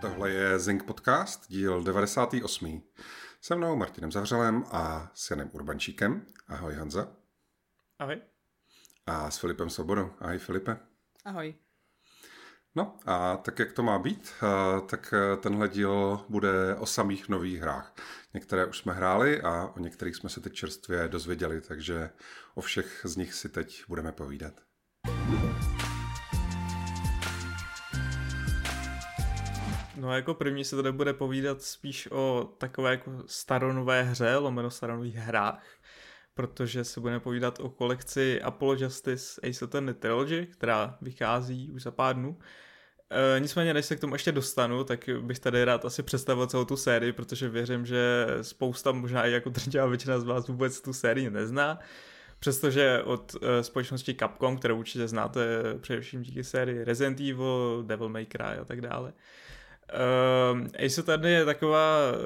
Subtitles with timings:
[0.00, 2.82] Tohle je Zing Podcast, díl 98.
[3.40, 6.26] Se mnou Martinem Zavřelem a s Janem Urbančíkem.
[6.48, 7.08] Ahoj Hanza.
[7.98, 8.20] Ahoj.
[9.06, 10.10] A s Filipem Svobodou.
[10.20, 10.76] Ahoj Filipe.
[11.24, 11.54] Ahoj.
[12.74, 17.28] No a tak jak to má být, eh, tak eh, tenhle díl bude o samých
[17.28, 17.94] nových hrách.
[18.34, 22.10] Některé už jsme hráli a o některých jsme se teď čerstvě dozvěděli, takže
[22.54, 24.54] o všech z nich si teď budeme povídat.
[30.00, 35.14] No jako první se tady bude povídat spíš o takové jako staronové hře, lomeno staronových
[35.14, 35.66] hrách,
[36.34, 41.90] protože se budeme povídat o kolekci Apollo Justice Ace Attorney Trilogy, která vychází už za
[41.90, 42.38] pár dnů.
[43.10, 46.64] E, nicméně, než se k tomu ještě dostanu, tak bych tady rád asi představil celou
[46.64, 50.92] tu sérii, protože věřím, že spousta, možná i jako drtivá většina z vás vůbec tu
[50.92, 51.78] sérii nezná.
[52.38, 55.40] Přestože od uh, společnosti Capcom, kterou určitě znáte
[55.80, 59.12] především díky sérii Resident Evil, Devil May Cry a tak dále,
[60.96, 62.16] Uh, tady je taková uh,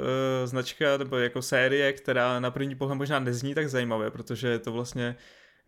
[0.44, 4.72] značka nebo jako série, která na první pohled možná nezní tak zajímavě, protože je to
[4.72, 5.16] vlastně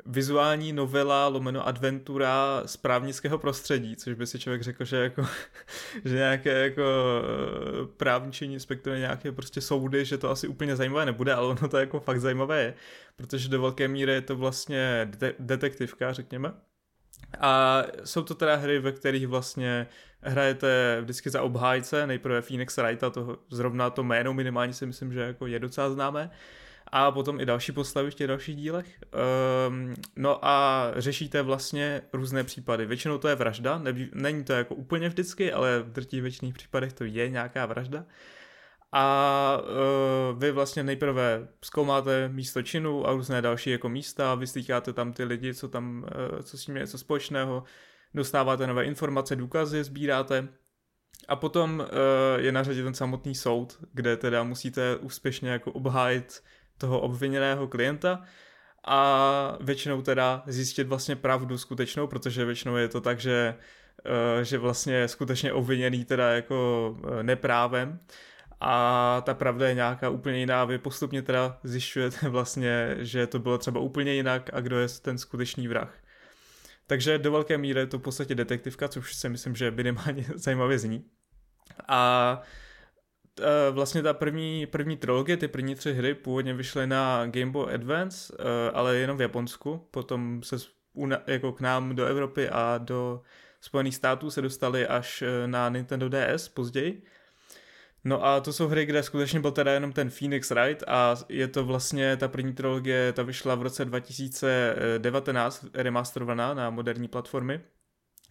[0.06, 5.27] vizuální novela lomeno adventura z právnického prostředí, což by si člověk řekl, že jako,
[6.05, 11.34] že nějaké jako eh, právničení, respektive nějaké prostě soudy, že to asi úplně zajímavé nebude,
[11.34, 12.75] ale ono to jako fakt zajímavé je,
[13.16, 16.53] protože do velké míry je to vlastně de- detektivka, řekněme.
[17.41, 19.86] A jsou to teda hry, ve kterých vlastně
[20.20, 25.20] hrajete vždycky za obhájce, nejprve Phoenix Wrighta, to, zrovna to jméno minimálně si myslím, že
[25.20, 26.31] jako je docela známé,
[26.92, 28.87] a potom i další postavy v těch dalších dílech.
[29.69, 32.87] Um, no a řešíte vlastně různé případy.
[32.87, 37.05] Většinou to je vražda, není to jako úplně vždycky, ale v drtí většiných případech to
[37.05, 38.05] je nějaká vražda.
[38.98, 45.12] A uh, vy vlastně nejprve zkoumáte místo činu a různé další jako místa, vyslýcháte tam
[45.12, 47.64] ty lidi, co tam, uh, co s nimi je něco společného,
[48.14, 50.48] dostáváte nové informace, důkazy, sbíráte.
[51.28, 51.86] A potom uh,
[52.36, 56.43] je na řadě ten samotný soud, kde teda musíte úspěšně jako obhájit
[56.78, 58.22] toho obviněného klienta
[58.84, 63.54] a většinou teda zjistit vlastně pravdu skutečnou, protože většinou je to tak, že,
[64.43, 68.00] že vlastně je skutečně obviněný teda jako neprávem
[68.61, 70.65] a ta pravda je nějaká úplně jiná.
[70.65, 75.19] Vy postupně teda zjišťujete vlastně, že to bylo třeba úplně jinak a kdo je ten
[75.19, 75.94] skutečný vrah.
[76.87, 80.78] Takže do velké míry je to v podstatě detektivka, což si myslím, že minimálně zajímavě
[80.78, 81.05] zní.
[81.89, 82.43] A
[83.41, 87.75] e, vlastně ta první, první trilogie, ty první tři hry původně vyšly na Game Boy
[87.75, 89.88] Advance, e, ale jenom v Japonsku.
[89.91, 90.56] Potom se
[91.27, 93.23] jako k nám do Evropy a do
[93.61, 97.03] Spojených států se dostali až e, na Nintendo DS později.
[98.06, 101.49] No a to jsou hry, kde skutečně byl teda jenom ten Phoenix Wright a je
[101.49, 107.61] to vlastně, ta první trilogie, ta vyšla v roce 2019, remasterovaná na moderní platformy.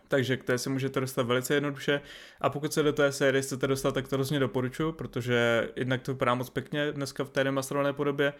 [0.07, 2.01] Takže k té se můžete dostat velice jednoduše
[2.41, 6.13] a pokud se do té série chcete dostat, tak to rozhodně doporučuji, protože jednak to
[6.13, 8.33] vypadá moc pěkně dneska v té remasterované podobě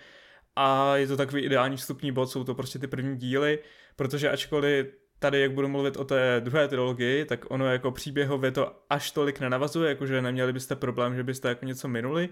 [0.56, 3.59] a je to takový ideální vstupní bod, jsou to prostě ty první díly,
[3.96, 8.81] protože ačkoliv tady, jak budu mluvit o té druhé trilogii, tak ono jako příběhově to
[8.89, 12.29] až tolik nenavazuje, jakože neměli byste problém, že byste jako něco minuli,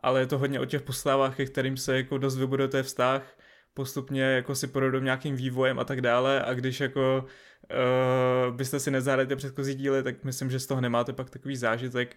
[0.00, 3.36] ale je to hodně o těch postavách, ke kterým se jako dost vybudujete vztah,
[3.74, 8.90] postupně jako si projdou nějakým vývojem a tak dále a když jako uh, byste si
[8.90, 12.16] nezahrali ty předchozí díly, tak myslím, že z toho nemáte pak takový zážitek,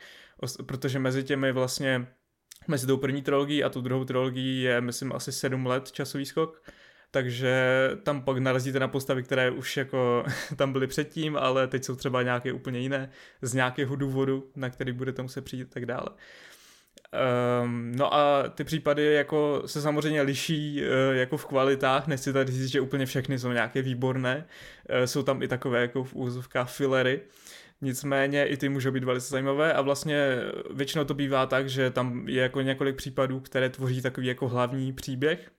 [0.65, 2.07] protože mezi těmi vlastně
[2.67, 6.63] mezi tou první trilogií a tou druhou trilogií je myslím asi sedm let časový skok,
[7.11, 10.23] takže tam pak narazíte na postavy, které už jako
[10.55, 13.09] tam byly předtím, ale teď jsou třeba nějaké úplně jiné,
[13.41, 16.07] z nějakého důvodu, na který budete muset přijít a tak dále.
[17.63, 22.51] Um, no a ty případy jako se samozřejmě liší uh, jako v kvalitách, nechci tady
[22.51, 24.45] říct, že úplně všechny jsou nějaké výborné,
[24.89, 27.21] uh, jsou tam i takové jako v úzovkách filery,
[27.81, 30.37] nicméně i ty můžou být velice zajímavé a vlastně
[30.73, 34.93] většinou to bývá tak, že tam je jako několik případů, které tvoří takový jako hlavní
[34.93, 35.51] příběh,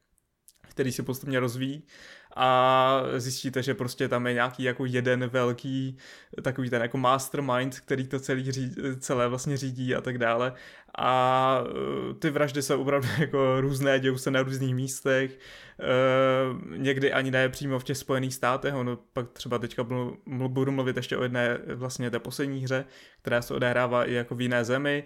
[0.78, 1.82] který se postupně rozvíjí.
[2.36, 5.96] A zjistíte, že prostě tam je nějaký jako jeden velký
[6.42, 10.52] takový ten jako mastermind, který to celý ří, celé vlastně řídí a tak dále.
[10.98, 11.62] A
[12.10, 17.30] e, ty vraždy jsou opravdu jako různé, dějou se na různých místech, e, někdy ani
[17.30, 19.84] ne přímo v těch Spojených státech, ono pak třeba teďka
[20.26, 22.84] budu mluvit ještě o jedné vlastně té poslední hře,
[23.22, 25.04] která se odehrává i jako v jiné zemi,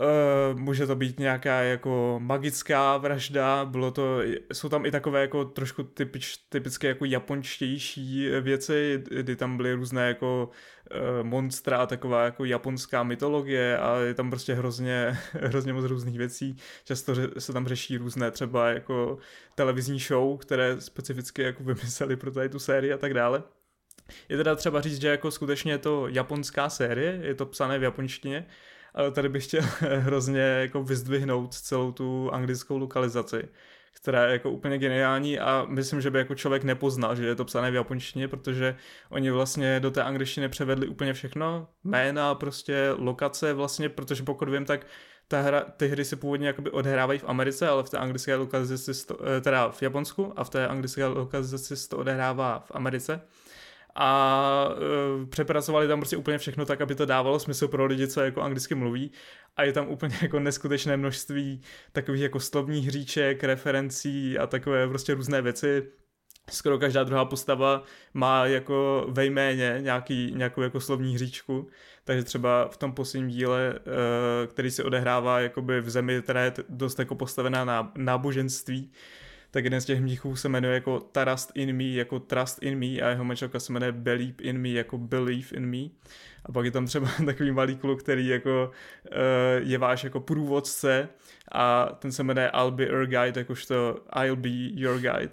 [0.00, 4.20] Uh, může to být nějaká jako magická vražda, bylo to,
[4.52, 10.08] jsou tam i takové jako trošku typič, typické jako japonštější věci, kdy tam byly různé
[10.08, 10.50] jako
[10.90, 16.18] uh, monstra a taková jako japonská mytologie a je tam prostě hrozně, hrozně moc různých
[16.18, 16.56] věcí.
[16.84, 19.18] Často se tam řeší různé třeba jako
[19.54, 23.42] televizní show, které specificky jako vymysleli pro tady tu sérii a tak dále.
[24.28, 27.82] Je teda třeba říct, že jako skutečně je to japonská série, je to psané v
[27.82, 28.46] japonštině,
[28.98, 33.48] ale tady bych chtěl hrozně jako vyzdvihnout celou tu anglickou lokalizaci,
[33.92, 37.44] která je jako úplně geniální a myslím, že by jako člověk nepoznal, že je to
[37.44, 38.76] psané v japonštině, protože
[39.10, 44.64] oni vlastně do té angličtiny převedli úplně všechno, jména, prostě lokace vlastně, protože pokud vím,
[44.64, 44.86] tak
[45.28, 48.92] ta hra, ty hry se původně jakoby odehrávají v Americe, ale v té anglické lokalizaci,
[49.10, 53.20] eh, teda v Japonsku a v té anglické lokalizaci se to odehrává v Americe
[54.00, 58.20] a uh, přepracovali tam prostě úplně všechno tak, aby to dávalo smysl pro lidi, co
[58.20, 59.10] jako anglicky mluví
[59.56, 61.60] a je tam úplně jako neskutečné množství
[61.92, 65.86] takových jako slovních hříček, referencí a takové prostě různé věci.
[66.50, 67.82] Skoro každá druhá postava
[68.14, 71.68] má jako ve jméně nějaký, nějakou jako slovní hříčku,
[72.04, 76.52] takže třeba v tom posledním díle, uh, který se odehrává jakoby v zemi, která je
[76.68, 78.92] dost jako postavená na náboženství,
[79.50, 83.00] tak jeden z těch mnichů se jmenuje jako Trust in me, jako Trust in me
[83.00, 85.88] a jeho manželka se jmenuje Believe in me, jako Believe in me.
[86.44, 91.08] A pak je tam třeba takový malý kluk, který jako uh, je váš jako průvodce
[91.52, 95.30] a ten se jmenuje I'll be your guide, jakožto I'll be your guide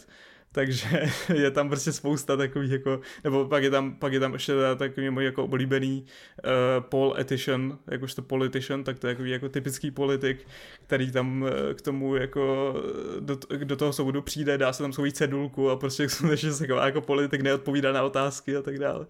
[0.56, 0.88] takže
[1.34, 5.10] je tam prostě spousta takových jako, nebo pak je tam, pak je tam ještě takový
[5.10, 10.48] můj jako oblíbený uh, Paul Etition, jakožto politician, tak to je takový jako typický politik,
[10.88, 12.76] který tam uh, k tomu jako
[13.20, 17.02] do, do toho soudu přijde, dá se tam svoji cedulku a prostě skutečně se jako
[17.02, 19.06] politik neodpovídá na otázky a tak dále.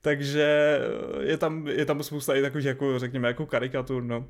[0.00, 0.78] Takže
[1.20, 4.26] je tam, je tam spousta i takových jako řekněme jako karikatur, no.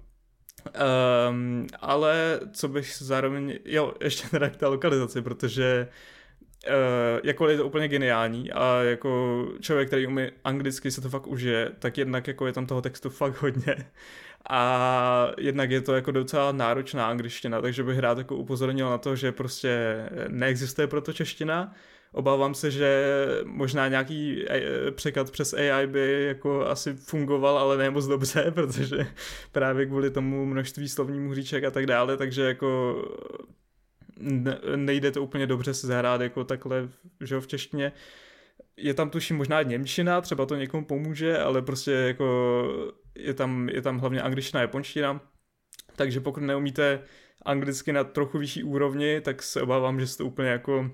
[1.31, 6.20] Um, ale co bych zároveň, jo, ještě teda k té lokalizaci, protože Uh,
[7.25, 11.71] jako je to úplně geniální a jako člověk, který umí anglicky se to fakt užije,
[11.79, 13.77] tak jednak jako je tam toho textu fakt hodně.
[14.51, 19.17] A jednak je to jako docela náročná angličtina, takže bych rád jako upozornil na to,
[19.17, 19.97] že prostě
[20.29, 21.75] neexistuje proto čeština,
[22.13, 23.05] obávám se, že
[23.45, 29.07] možná nějaký eh, překlad přes AI by jako asi fungoval, ale ne moc dobře, protože
[29.53, 33.03] právě kvůli tomu množství slovnímu hříček a tak dále, takže jako
[34.77, 36.89] nejde to úplně dobře se zahrát jako takhle,
[37.21, 37.93] že v češtině.
[38.77, 42.65] Je tam tuším možná Němčina, třeba to někomu pomůže, ale prostě jako
[43.15, 45.21] je tam, je tam hlavně angličtina japonština,
[45.97, 47.03] takže pokud neumíte
[47.45, 50.91] anglicky na trochu vyšší úrovni, tak se obávám, že si to úplně jako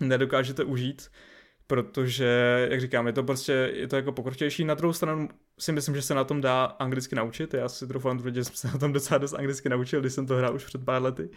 [0.00, 1.10] nedokážete užít,
[1.66, 4.64] protože, jak říkám, je to prostě, je to jako pokročilejší.
[4.64, 5.28] Na druhou stranu
[5.58, 7.54] si myslím, že se na tom dá anglicky naučit.
[7.54, 10.36] Já si trochu že jsem se na tom docela dost anglicky naučil, když jsem to
[10.36, 11.30] hrál už před pár lety.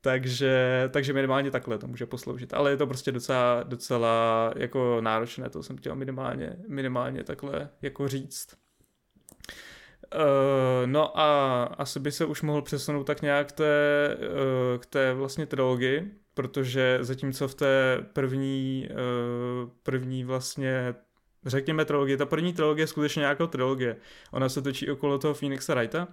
[0.00, 2.54] Takže, takže minimálně takhle to může posloužit.
[2.54, 8.08] Ale je to prostě docela, docela jako náročné, to jsem chtěl minimálně, minimálně takhle jako
[8.08, 8.56] říct.
[10.14, 15.14] Uh, no a asi by se už mohl přesunout tak nějak té, uh, k té
[15.14, 20.94] vlastně trilogii, protože zatímco v té první, uh, první vlastně
[21.46, 23.96] řekněme trilogie, ta první trilogie je skutečně nějaká trilogie.
[24.30, 26.08] Ona se točí okolo toho Phoenixa Wrighta,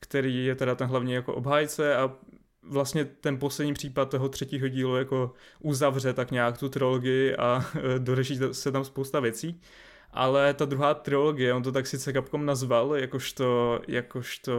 [0.00, 2.16] který je teda ten hlavní jako obhájce a
[2.62, 7.64] vlastně ten poslední případ toho třetího dílu jako uzavře tak nějak tu trilogii a
[7.98, 9.60] dořeší se tam spousta věcí.
[10.12, 14.52] Ale ta druhá trilogie, on to tak sice Capcom nazval, jakožto, jakožto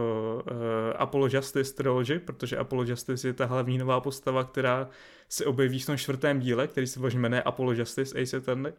[0.50, 0.56] uh,
[0.96, 4.88] Apollo Justice Trilogy, protože Apollo Justice je ta hlavní nová postava, která
[5.28, 8.72] se objeví v tom čtvrtém díle, který se vlastně jmenuje Apollo Justice Ace Attorney.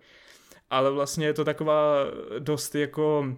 [0.69, 1.95] Ale vlastně je to taková
[2.39, 3.36] dost jako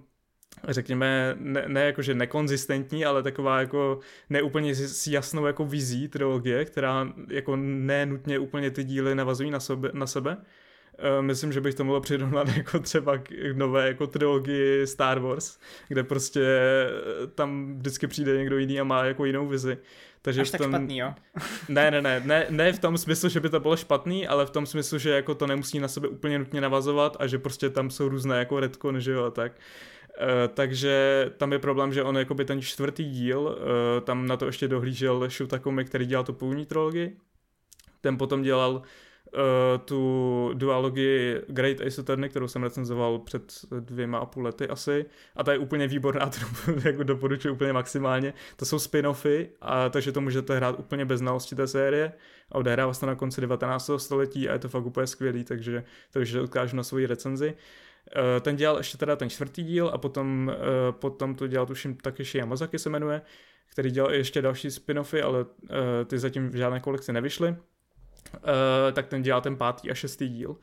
[0.68, 4.00] řekněme, ne, ne jakože nekonzistentní, ale taková jako
[4.30, 9.90] neúplně s jasnou jako vizí trilogie, která jako nenutně úplně ty díly navazují na sebe,
[9.94, 10.38] na sebe.
[10.98, 15.58] E, myslím, že bych to mohl přirovnat jako třeba k nové jako trilogii Star Wars,
[15.88, 19.78] kde prostě e, tam vždycky přijde někdo jiný a má jako jinou vizi.
[20.22, 20.72] Takže Až v tom...
[20.72, 21.14] tak špatný, jo?
[21.70, 24.50] ne, ne, ne, ne, ne v tom smyslu, že by to bylo špatný, ale v
[24.50, 27.90] tom smyslu, že jako to nemusí na sebe úplně nutně navazovat a že prostě tam
[27.90, 29.52] jsou různé jako retcon, že jo, a tak.
[29.52, 29.95] Uh,
[30.54, 33.56] takže tam je problém, že on jakoby ten čtvrtý díl, uh,
[34.04, 37.18] tam na to ještě dohlížel Shutakumi, který dělal tu původní trilogii.
[38.02, 38.82] Ten potom dělal uh,
[39.86, 45.06] tu dualogii Great Ace Attorney, kterou jsem recenzoval před dvěma a půl lety asi.
[45.36, 46.40] A ta je úplně výborná, to
[46.88, 48.34] jako doporučuji úplně maximálně.
[48.56, 52.14] To jsou spin-offy, a, takže to můžete hrát úplně bez znalosti té série.
[52.52, 53.90] A odehrává se na konci 19.
[53.98, 55.84] století a je to fakt úplně skvělý, takže
[56.22, 57.48] už odkážu na svoji recenzi.
[57.48, 57.85] Uh, Eh,
[58.42, 62.38] ten dělal ještě teda ten čtvrtý díl a potom, eh, potom to dělal tuším Takeshi
[62.38, 63.22] Yamazaki se jmenuje,
[63.72, 67.56] který dělal ještě další spin-offy, ale eh, ty zatím v žádné kolekci nevyšly.
[68.94, 70.56] Tak ten dělal ten pátý a šestý díl.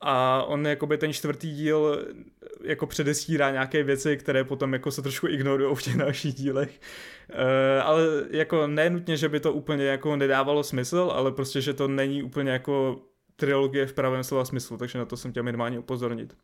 [0.00, 2.06] A on jakoby ten čtvrtý díl
[2.64, 6.80] jako předestírá nějaké věci, které potom jako se trošku ignorují v těch dalších dílech.
[7.82, 12.22] ale jako nenutně, že by to úplně jako nedávalo smysl, ale prostě, že to není
[12.22, 13.02] úplně jako
[13.36, 16.36] trilogie v pravém slova smyslu, takže na to jsem chtěl minimálně upozornit.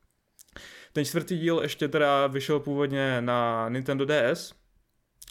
[0.97, 4.53] Ten čtvrtý díl ještě teda vyšel původně na Nintendo DS,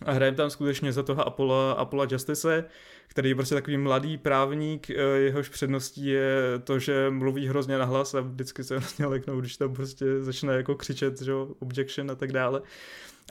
[0.06, 2.66] a hrajeme tam skutečně za toho Apollo, Apollo Justice,
[3.08, 8.14] který je prostě takový mladý právník, eh, jehož předností je to, že mluví hrozně nahlas
[8.14, 12.32] a vždycky se hrozně leknou, když tam prostě začne jako křičet, že objection a tak
[12.32, 12.62] dále.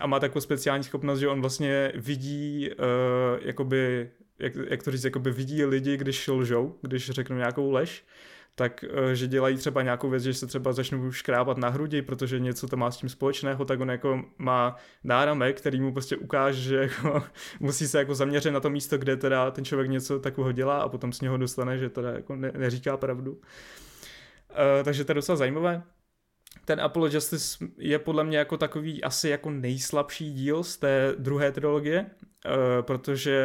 [0.01, 5.05] A má takovou speciální schopnost, že on vlastně vidí, uh, jakoby, jak, jak to říct,
[5.05, 8.05] jakoby vidí lidi, když lžou, když řeknou nějakou lež
[8.55, 12.39] tak eh, že dělají třeba nějakou věc, že se třeba začnou škrábat na hrudi, protože
[12.39, 16.61] něco to má s tím společného, tak on jako má náramek, který mu prostě ukáže,
[16.61, 17.25] že jako
[17.61, 20.89] musí se jako zaměřit na to místo, kde teda ten člověk něco takového dělá a
[20.89, 23.33] potom z něho dostane, že teda jako ne, neříká pravdu.
[23.33, 25.83] Uh, takže to je docela zajímavé.
[26.65, 31.53] Ten Apollo Justice je podle mě jako takový asi jako nejslabší díl z té druhé
[31.53, 33.45] trilogie, uh, protože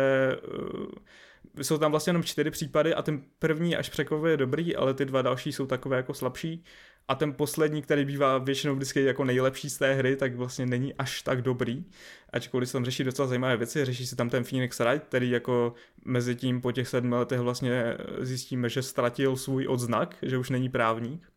[1.62, 5.22] jsou tam vlastně jenom čtyři případy a ten první až překvapivě dobrý, ale ty dva
[5.22, 6.64] další jsou takové jako slabší.
[7.08, 10.94] A ten poslední, který bývá většinou vždycky jako nejlepší z té hry, tak vlastně není
[10.94, 11.86] až tak dobrý.
[12.34, 15.74] Ačkoliv se tam řeší docela zajímavé věci, řeší se tam ten Phoenix Wright, který jako
[16.06, 20.70] mezi tím po těch sedmi letech vlastně zjistíme, že ztratil svůj odznak, že už není
[20.70, 21.32] právník.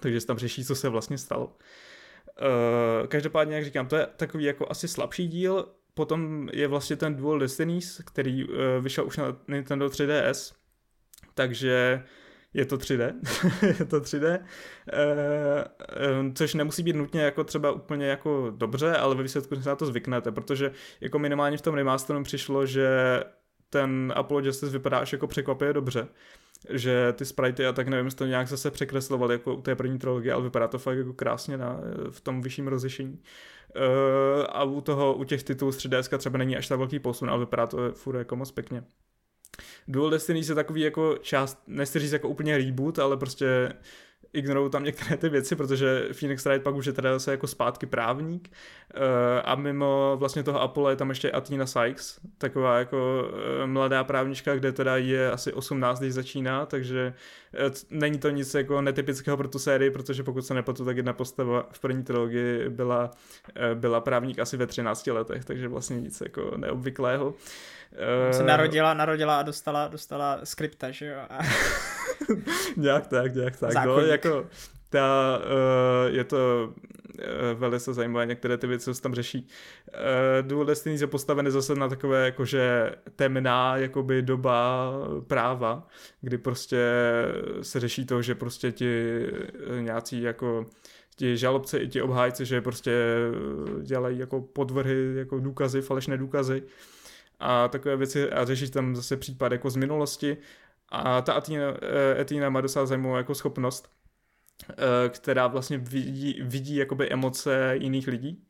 [0.00, 1.46] Takže se tam řeší, co se vlastně stalo.
[1.46, 7.16] Uh, každopádně, jak říkám, to je takový jako asi slabší díl, potom je vlastně ten
[7.16, 10.54] Dual Destinies, který uh, vyšel už na Nintendo 3DS,
[11.34, 12.02] takže
[12.54, 13.14] je to 3D,
[13.78, 14.44] je to 3D, uh,
[16.26, 19.76] uh, což nemusí být nutně jako třeba úplně jako dobře, ale ve výsledku se na
[19.76, 22.88] to zvyknete, protože jako minimálně v tom remasteru přišlo, že
[23.70, 26.08] ten Apollo Justice vypadá až jako překvapuje dobře,
[26.70, 29.98] že ty sprite a tak nevím, jestli to nějak zase překresloval jako u té první
[29.98, 33.12] trilogie, ale vypadá to fakt jako krásně na, v tom vyšším rozlišení.
[33.12, 33.53] Uh,
[34.48, 37.66] a u toho, u těch titulů 3DS třeba není až tak velký posun, ale vypadá
[37.66, 38.84] to furt jako moc pěkně.
[39.88, 43.72] Dual Destiny je takový jako část, nechci říct jako úplně reboot, ale prostě
[44.34, 47.86] ignorují tam některé ty věci, protože Phoenix Wright pak už je teda zase jako zpátky
[47.86, 48.50] právník
[48.96, 49.02] uh,
[49.44, 54.54] a mimo vlastně toho Apollo je tam ještě Athena Sykes, taková jako uh, mladá právnička,
[54.54, 57.14] kde teda je asi 18, když začíná, takže
[57.66, 61.12] uh, není to nic jako netypického pro tu sérii, protože pokud se nepletu, tak jedna
[61.12, 63.10] postava v první trilogii byla,
[63.74, 67.34] byla právník asi ve 13 letech, takže vlastně nic jako neobvyklého.
[68.30, 71.20] Se narodila, narodila a dostala, dostala skripta, že jo?
[71.30, 71.38] A...
[72.76, 73.84] nějak tak, nějak tak.
[73.86, 74.46] No, jako,
[74.90, 79.48] ta, uh, je to uh, velice zajímavé, některé ty věci, co se tam řeší.
[79.88, 84.92] Uh, Dual Destiny je postavený zase na takové jakože temná jakoby doba
[85.26, 85.86] práva,
[86.20, 86.78] kdy prostě
[87.62, 89.20] se řeší to, že prostě ti
[89.80, 90.66] nějací jako
[91.16, 92.92] ti žalobci i ti obhájci, že prostě
[93.82, 96.62] dělají jako podvrhy, jako důkazy, falešné důkazy
[97.44, 100.36] a takové věci a řešit tam zase případ jako z minulosti.
[100.88, 101.62] A ta Atina,
[102.16, 103.90] eh, Atina má docela zajímavou jako schopnost,
[104.70, 108.44] eh, která vlastně vidí, vidí jakoby emoce jiných lidí,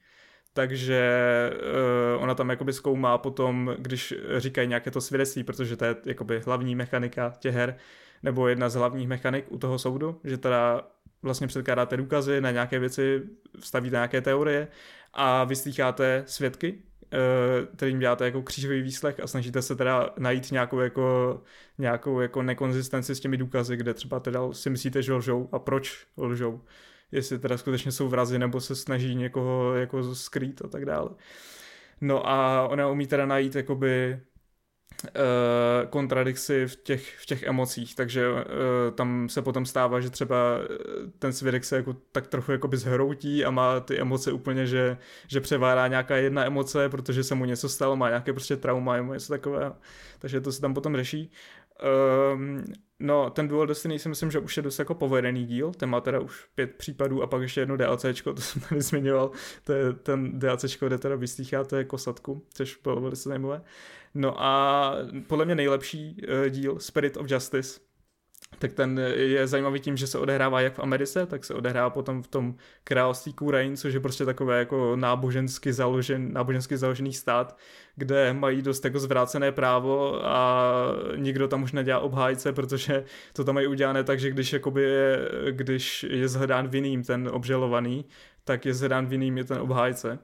[0.53, 1.11] takže
[2.17, 6.41] uh, ona tam jakoby zkoumá potom, když říkají nějaké to svědectví, protože to je jakoby
[6.41, 7.77] hlavní mechanika těch her,
[8.23, 10.89] nebo jedna z hlavních mechanik u toho soudu, že teda
[11.23, 13.23] vlastně předkládáte důkazy na nějaké věci,
[13.61, 14.69] vstavíte nějaké teorie
[15.13, 16.94] a vyslýcháte svědky, Eh,
[17.77, 21.41] kterým děláte jako křížový výslech a snažíte se teda najít nějakou jako,
[21.79, 26.07] nějakou jako nekonzistenci s těmi důkazy, kde třeba teda si myslíte, že lžou a proč
[26.19, 26.61] lžou.
[27.13, 31.11] Jestli teda skutečně jsou vrazy nebo se snaží někoho jako skrýt a tak dále.
[32.01, 34.21] No a ona umí teda najít jakoby
[35.91, 38.39] kontradikci v těch, v těch emocích, takže uh,
[38.95, 40.67] tam se potom stává, že třeba eh,
[41.19, 44.99] ten svědek se jako tak trochu jakoby zhroutí a má ty emoce úplně, že,
[45.29, 49.15] že převádá nějaká jedna emoce, protože se mu něco stalo, má nějaké prostě trauma nebo
[49.15, 49.77] něco takového,
[50.19, 51.33] takže to se tam potom řeší.
[52.35, 52.65] Um,
[53.01, 56.01] no, ten Dual Destiny si myslím, že už je dost jako povedený díl, ten má
[56.01, 59.31] teda už pět případů a pak ještě jedno DLCčko, to jsem tady zmiňoval,
[59.65, 63.63] to je ten DLCčko, kde teda vyslýcháte kosatku, což bylo velice zajímavé.
[64.14, 64.92] No a
[65.26, 67.80] podle mě nejlepší uh, díl, Spirit of Justice,
[68.59, 72.23] tak ten je zajímavý tím, že se odehrává jak v Americe, tak se odehrává potom
[72.23, 72.54] v tom
[72.85, 77.59] království Kurain, což je prostě takové jako nábožensky, založen, nábožensky založený stát,
[77.97, 80.73] kde mají dost jako zvrácené právo a
[81.16, 85.28] nikdo tam už nedělá obhájce, protože to tam mají udělané tak, že když, jakoby je,
[85.50, 88.04] když je zhledán vinným ten obžalovaný,
[88.44, 90.18] tak je zhledán vinným je ten obhájce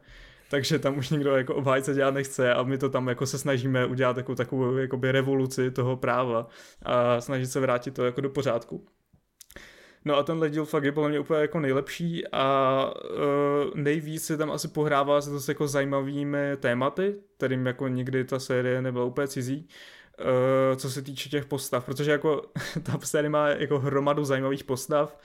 [0.50, 3.86] takže tam už nikdo jako obhájce dělat nechce a my to tam jako se snažíme
[3.86, 6.48] udělat takovou, takovou jakoby revoluci toho práva
[6.82, 8.86] a snažit se vrátit to jako do pořádku.
[10.04, 14.36] No a tenhle díl fakt je podle mě úplně jako nejlepší a uh, nejvíc se
[14.36, 19.04] tam asi pohrává se to s jako zajímavými tématy, kterým jako nikdy ta série nebyla
[19.04, 19.68] úplně cizí.
[19.68, 19.99] uh,
[20.76, 22.42] co se týče těch postav, protože jako
[22.82, 25.18] ta série má jako hromadu zajímavých postav,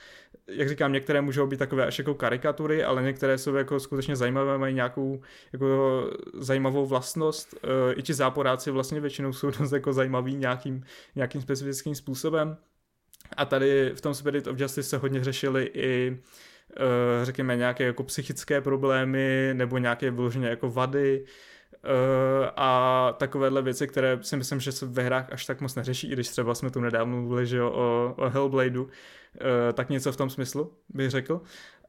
[0.48, 4.58] jak říkám, některé můžou být takové až jako karikatury, ale některé jsou jako skutečně zajímavé,
[4.58, 5.20] mají nějakou
[5.52, 7.54] jako zajímavou vlastnost.
[7.54, 10.84] Uh, I ti záporáci vlastně většinou jsou dost jako zajímaví nějakým,
[11.14, 12.56] nějakým specifickým způsobem.
[13.36, 16.86] A tady v tom Spirit of Justice se hodně řešili i uh,
[17.24, 21.24] řekněme nějaké jako psychické problémy nebo nějaké vyloženě jako vady,
[22.56, 26.12] a takovéhle věci, které si myslím, že se ve hrách až tak moc neřeší, i
[26.12, 28.90] když třeba jsme tu nedávno mluvili že jo, o, o Hellbladeu, uh,
[29.72, 31.40] tak něco v tom smyslu bych řekl.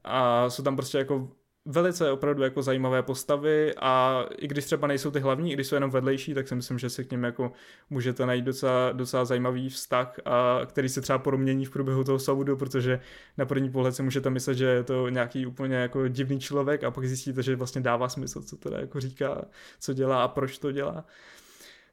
[0.04, 1.30] A jsou tam prostě jako
[1.70, 5.76] velice opravdu jako zajímavé postavy a i když třeba nejsou ty hlavní, i když jsou
[5.76, 7.52] jenom vedlejší, tak si myslím, že se k ním jako
[7.90, 12.58] můžete najít docela, docela zajímavý vztah, a který se třeba promění v průběhu toho soudu,
[12.58, 13.00] protože
[13.38, 16.92] na první pohled si můžete myslet, že je to nějaký úplně jako divný člověk a
[16.92, 19.46] pak zjistíte, že vlastně dává smysl, co teda jako říká,
[19.80, 21.06] co dělá a proč to dělá.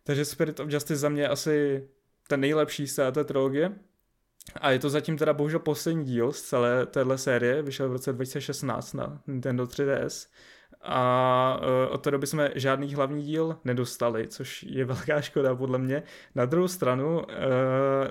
[0.04, 1.88] Takže Spirit of Justice za mě asi
[2.28, 3.72] ten nejlepší z té trilogie.
[4.60, 8.12] A je to zatím teda bohužel poslední díl z celé téhle série, vyšel v roce
[8.12, 10.28] 2016 na Nintendo 3DS
[10.84, 15.78] a uh, od té doby jsme žádný hlavní díl nedostali, což je velká škoda podle
[15.78, 16.02] mě.
[16.34, 17.24] Na druhou stranu uh,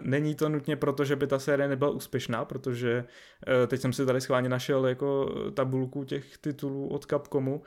[0.01, 3.05] není to nutně proto, že by ta série nebyla úspěšná, protože
[3.47, 7.61] uh, teď jsem si tady schválně našel jako tabulku těch titulů od Capcomu,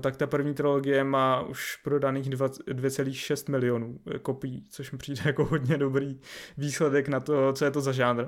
[0.00, 5.78] tak ta první trilogie má už prodaných 2,6 milionů kopií, což mi přijde jako hodně
[5.78, 6.20] dobrý
[6.56, 8.24] výsledek na to, co je to za žánr.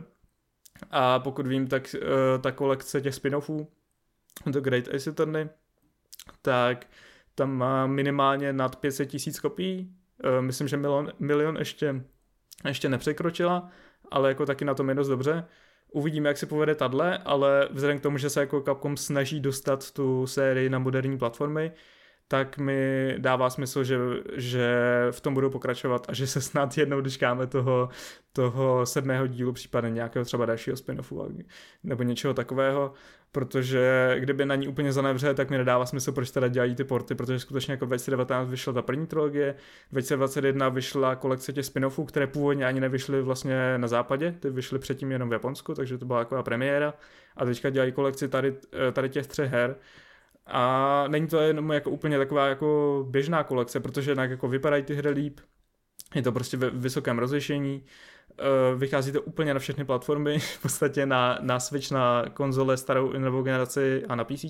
[0.91, 3.67] A pokud vím, tak uh, ta kolekce těch spin-offů,
[4.47, 5.49] The Great Ace Attorney,
[6.43, 6.87] tak
[7.35, 9.95] tam má minimálně nad 500 tisíc kopií.
[10.41, 12.05] Myslím, že milion, milion ještě,
[12.69, 13.71] ještě nepřekročila,
[14.11, 15.45] ale jako taky na tom je dost dobře.
[15.95, 19.91] Uvidíme, jak se povede tadle, ale vzhledem k tomu, že se jako Capcom snaží dostat
[19.91, 21.73] tu sérii na moderní platformy,
[22.29, 23.99] tak mi dává smysl, že,
[24.37, 24.77] že
[25.11, 27.89] v tom budou pokračovat a že se snad jednou dočkáme toho,
[28.33, 31.45] toho sedmého dílu, případně nějakého třeba dalšího spin-offu
[31.85, 32.93] nebo něčeho takového,
[33.33, 37.15] protože kdyby na ní úplně zanevře, tak mi nedává smysl, proč teda dělají ty porty,
[37.15, 39.55] protože skutečně jako 2019 vyšla ta první trilogie,
[39.93, 45.13] 2021 vyšla kolekce těch spin-offů, které původně ani nevyšly vlastně na západě, ty vyšly předtím
[45.13, 46.95] jenom v Japonsku, takže to byla taková premiéra.
[47.37, 48.55] A teďka dělají kolekci tady,
[48.93, 49.77] tady těch třech her
[50.47, 54.95] a není to jenom jako úplně taková jako běžná kolekce, protože jinak jako vypadají ty
[54.95, 55.41] hry líp,
[56.15, 57.85] je to prostě ve vysokém rozlišení,
[58.39, 58.45] eh,
[58.77, 63.19] vychází to úplně na všechny platformy, v podstatě na, na Switch, na konzole starou i
[63.19, 64.45] novou generaci a na PC.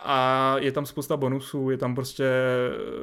[0.00, 2.30] A je tam spousta bonusů, je tam prostě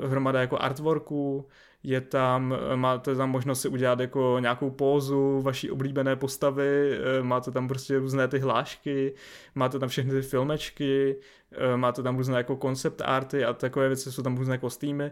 [0.07, 1.47] hromada jako artworků,
[1.85, 7.51] je tam, máte tam možnost si udělat jako nějakou pózu vaší oblíbené postavy, eh, máte
[7.51, 9.13] tam prostě různé ty hlášky,
[9.55, 11.15] máte tam všechny ty filmečky,
[11.51, 15.03] eh, máte tam různé jako concept arty a takové věci, jsou tam různé kostýmy,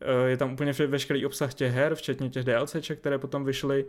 [0.00, 3.84] eh, je tam úplně veškerý obsah těch her, včetně těch DLCček, které potom vyšly,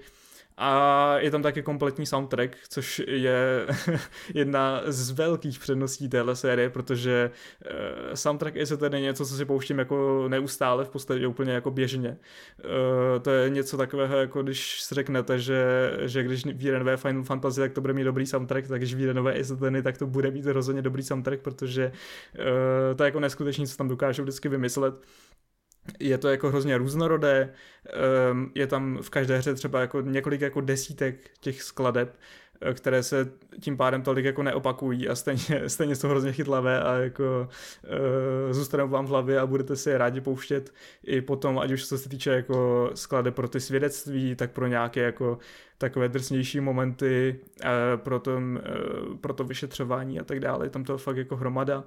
[0.61, 3.67] a je tam taky kompletní soundtrack, což je
[4.33, 7.31] jedna z velkých předností téhle série, protože
[7.65, 12.17] uh, soundtrack je tedy něco, co si pouštím jako neustále, v podstatě úplně jako běžně.
[12.63, 17.23] Uh, to je něco takového, jako když si řeknete, že, že když vyjde nové Final
[17.23, 20.31] Fantasy, tak to bude mít dobrý soundtrack, tak když vyjde nové Ace tak to bude
[20.31, 21.91] mít rozhodně dobrý soundtrack, protože
[22.39, 24.95] uh, to je jako neskutečný, co tam dokážou vždycky vymyslet
[25.99, 27.53] je to jako hrozně různorodé,
[27.89, 32.15] ehm, je tam v každé hře třeba jako několik jako desítek těch skladeb,
[32.61, 36.93] eh, které se tím pádem tolik jako neopakují a stejně, stejně jsou hrozně chytlavé a
[36.93, 37.49] jako
[38.47, 40.73] uh, zůstanou vám v hlavě a budete si je rádi pouštět
[41.03, 45.01] i potom, ať už co se týče jako skladeb pro ty svědectví, tak pro nějaké
[45.01, 45.37] jako
[45.77, 50.97] takové drsnější momenty, uh, pro, to, uh, pro to vyšetřování a tak dále, tam to
[50.97, 51.83] fakt jako hromada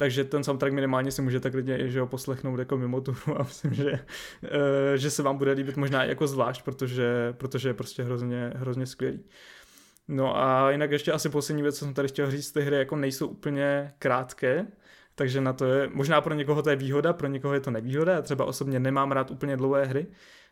[0.00, 3.74] takže ten soundtrack minimálně si můžete klidně že ho poslechnout jako mimo tu a myslím,
[3.74, 8.52] že, eh, že se vám bude líbit možná jako zvlášť, protože, protože je prostě hrozně,
[8.56, 9.24] hrozně skvělý.
[10.08, 12.96] No a jinak ještě asi poslední věc, co jsem tady chtěl říct, ty hry jako
[12.96, 14.66] nejsou úplně krátké,
[15.14, 18.12] takže na to je, možná pro někoho to je výhoda, pro někoho je to nevýhoda,
[18.12, 20.06] já třeba osobně nemám rád úplně dlouhé hry,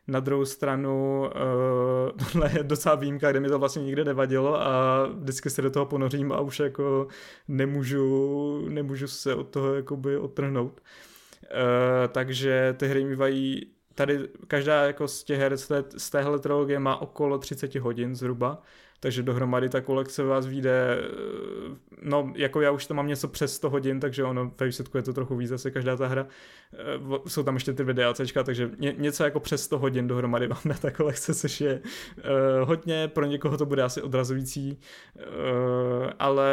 [0.09, 5.07] na druhou stranu uh, tohle je docela výjimka, kde mi to vlastně nikdy nevadilo a
[5.07, 7.09] vždycky se do toho ponořím a už jako
[7.49, 10.81] nemůžu, nemůžu se od toho jakoby odtrhnout.
[10.81, 16.38] Uh, takže ty hry mývají tady každá jako z těch her z, té, z téhle
[16.38, 18.62] trilogie má okolo 30 hodin zhruba
[19.00, 23.54] takže dohromady ta kolekce vás vyjde, eh, no jako já už to mám něco přes
[23.54, 26.26] 100 hodin, takže ono ve výsledku je to trochu víc zase každá ta hra.
[26.72, 30.61] Eh, jsou tam ještě ty videáčka, takže ně, něco jako přes 100 hodin dohromady vám
[30.64, 31.80] na ta kolekce, což je
[32.16, 34.80] uh, hodně, pro někoho to bude asi odrazující,
[36.18, 36.48] ale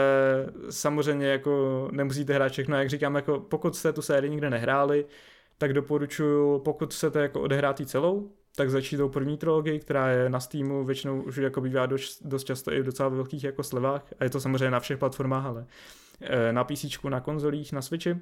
[0.69, 5.05] samozřejmě jako nemusíte hrát všechno, jak říkám, jako pokud jste tu sérii nikde nehráli,
[5.58, 10.39] tak doporučuji, pokud chcete jako odehrát celou, tak začít tou první trilogii, která je na
[10.39, 14.24] Steamu, většinou už jako bývá dost, dost často i v docela velkých jako slevách a
[14.24, 15.65] je to samozřejmě na všech platformách, ale
[16.22, 18.15] eh, na PC, na konzolích, na Switchi.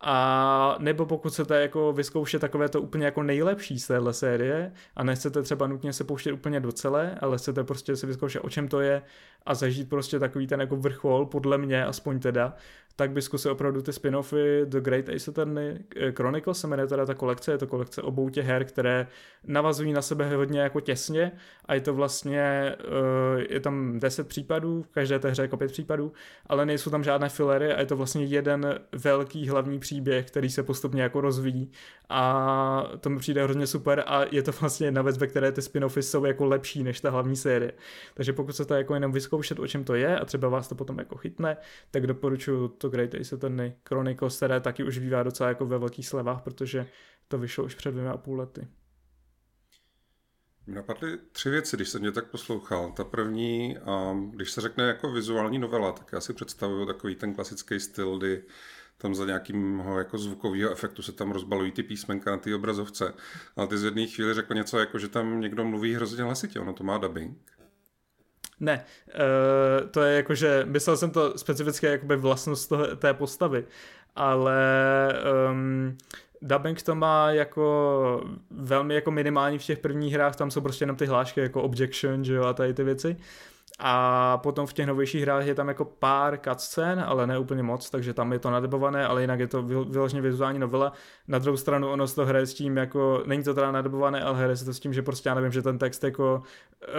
[0.00, 5.04] A nebo pokud chcete jako vyzkoušet takové to úplně jako nejlepší z téhle série a
[5.04, 8.68] nechcete třeba nutně se pouštět úplně do celé, ale chcete prostě si vyzkoušet, o čem
[8.68, 9.02] to je
[9.46, 12.54] a zažít prostě takový ten jako vrchol, podle mě aspoň teda,
[12.96, 17.06] tak by zkusil opravdu ty spin-offy The Great Ace Attorney eh, Chronicles se jmenuje teda
[17.06, 19.06] ta kolekce, je to kolekce obou těch her, které
[19.44, 21.32] navazují na sebe hodně jako těsně
[21.64, 25.72] a je to vlastně, eh, je tam 10 případů, v každé té hře jako 5
[25.72, 26.12] případů,
[26.46, 30.62] ale nejsou tam žádné filery a je to vlastně jeden velký hlavní příběh, který se
[30.62, 31.70] postupně jako rozvíjí
[32.08, 35.60] a to mi přijde hrozně super a je to vlastně jedna věc, ve které ty
[35.60, 37.72] spin-offy jsou jako lepší než ta hlavní série.
[38.14, 40.74] Takže pokud se to jako jenom vyzkoušet, o čem to je a třeba vás to
[40.74, 41.56] potom jako chytne,
[41.90, 46.08] tak doporučuji to Great Ace Attorney Chronicles, které taky už bývá docela jako ve velkých
[46.08, 46.86] slevách, protože
[47.28, 48.68] to vyšlo už před dvěma a půl lety.
[50.66, 52.92] Mě napadly tři věci, když jsem mě tak poslouchal.
[52.92, 53.78] Ta první,
[54.30, 58.42] když se řekne jako vizuální novela, tak já si představuju takový ten klasický styl, kdy
[58.98, 63.14] tam za nějakého jako zvukového efektu se tam rozbalují ty písmenka na té obrazovce.
[63.56, 66.72] Ale ty z jedné chvíli řekl něco, jako že tam někdo mluví hrozně hlasitě, ono
[66.72, 67.55] to má dubbing.
[68.60, 73.64] Ne, uh, to je jakože, myslel jsem to specifické jakoby vlastnost toho, té postavy,
[74.16, 74.58] ale
[75.50, 75.98] um,
[76.42, 80.96] dubbing to má jako velmi jako minimální v těch prvních hrách, tam jsou prostě jenom
[80.96, 83.16] ty hlášky jako objection, že jo, a tady ty věci.
[83.78, 87.90] A potom v těch novějších hrách je tam jako pár cutscén, ale ne úplně moc,
[87.90, 90.92] takže tam je to nadebované, ale jinak je to vyloženě vizuální novela.
[91.28, 94.38] Na druhou stranu ono se to hraje s tím, jako, není to teda nadebované, ale
[94.38, 96.42] hraje se to s tím, že prostě já nevím, že ten text jako
[96.88, 96.94] uh,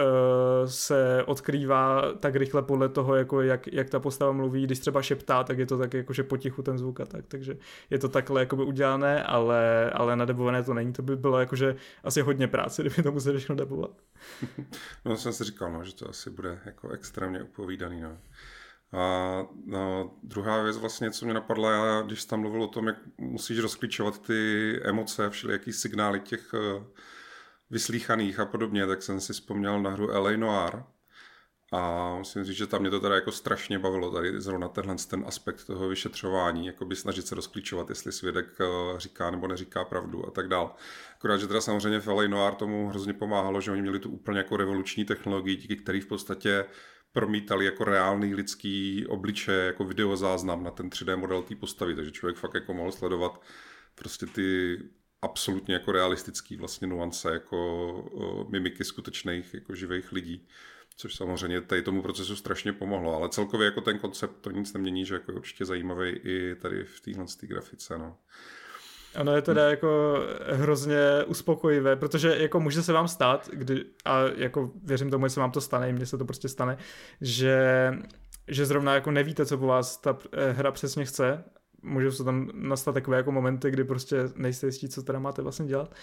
[0.65, 5.43] se odkrývá tak rychle podle toho, jako jak, jak ta postava mluví, když třeba šeptá,
[5.43, 7.57] tak je to tak jakože potichu ten zvuk a tak, takže
[7.89, 12.21] je to takhle jakoby udělané, ale, ale nadebované to není, to by bylo jakože asi
[12.21, 13.91] hodně práce, kdyby to museli všechno debovat.
[15.05, 18.01] No jsem si říkal, no, že to asi bude jako extrémně upovídaný.
[18.01, 18.17] No.
[18.91, 22.97] A no, druhá věc vlastně, co mě napadla, já, když tam mluvil o tom, jak
[23.17, 26.83] musíš rozklíčovat ty emoce, všelijaký signály těch uh,
[27.69, 30.37] vyslíchaných a podobně, tak jsem si vzpomněl na hru L.A.
[30.37, 30.83] Noir.
[31.71, 35.23] A musím říct, že tam mě to teda jako strašně bavilo, tady zrovna tenhle ten
[35.27, 40.27] aspekt toho vyšetřování, jako by snažit se rozklíčovat, jestli svědek uh, říká nebo neříká pravdu
[40.27, 40.75] a tak dál.
[41.15, 42.27] Akorát, že teda samozřejmě L.A.
[42.27, 46.07] Noir tomu hrozně pomáhalo, že oni měli tu úplně jako revoluční technologii, díky který v
[46.07, 46.65] podstatě
[47.11, 52.37] promítali jako reálný lidský obliče, jako videozáznam na ten 3D model té postavy, takže člověk
[52.37, 53.41] fakt jako mohl sledovat
[53.95, 54.77] prostě ty
[55.21, 57.57] absolutně jako realistický vlastně nuance jako
[57.93, 60.47] o, mimiky skutečných jako živých lidí,
[60.97, 65.05] což samozřejmě tady tomu procesu strašně pomohlo, ale celkově jako ten koncept to nic nemění,
[65.05, 68.17] že jako je určitě zajímavý i tady v téhle grafice, no.
[69.19, 70.19] Ono je teda jako
[70.51, 75.39] hrozně uspokojivé, protože jako může se vám stát, kdy, a jako věřím tomu, že se
[75.39, 76.77] vám to stane, mně se to prostě stane,
[77.21, 77.91] že,
[78.47, 81.43] že zrovna jako nevíte, co po vás ta eh, hra přesně chce
[81.83, 85.65] můžou se tam nastat takové jako momenty, kdy prostě nejste jistí, co teda máte vlastně
[85.65, 85.95] dělat.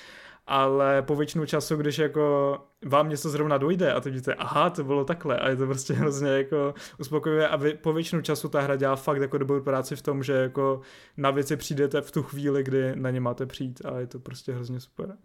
[0.47, 4.85] Ale po většinu času, když jako vám něco zrovna dojde a teď vidíte, aha, to
[4.85, 8.61] bylo takhle a je to prostě hrozně jako uspokojivé a vy, po většinu času ta
[8.61, 10.81] hra dělá fakt jako dobrou práci v tom, že jako
[11.17, 14.53] na věci přijdete v tu chvíli, kdy na ně máte přijít a je to prostě
[14.53, 15.17] hrozně super.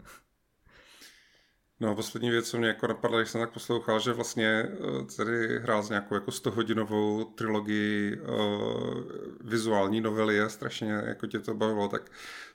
[1.80, 5.16] No a poslední věc, co mě jako napadla, když jsem tak poslouchal, že vlastně eh,
[5.16, 9.00] tady hrál s nějakou jako 100 hodinovou trilogii uh,
[9.40, 12.02] vizuální novely a strašně jako tě to bavilo, tak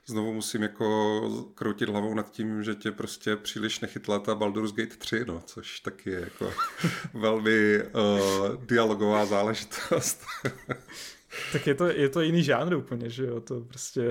[0.06, 4.96] znovu musím jako kroutit hlavou nad tím, že tě prostě příliš nechytla ta Baldur's Gate
[4.96, 6.52] 3, no, což taky je jako
[7.14, 10.24] velmi uh, dialogová záležitost.
[11.52, 14.02] Tak je to, je to jiný žánr úplně, že jo, to prostě,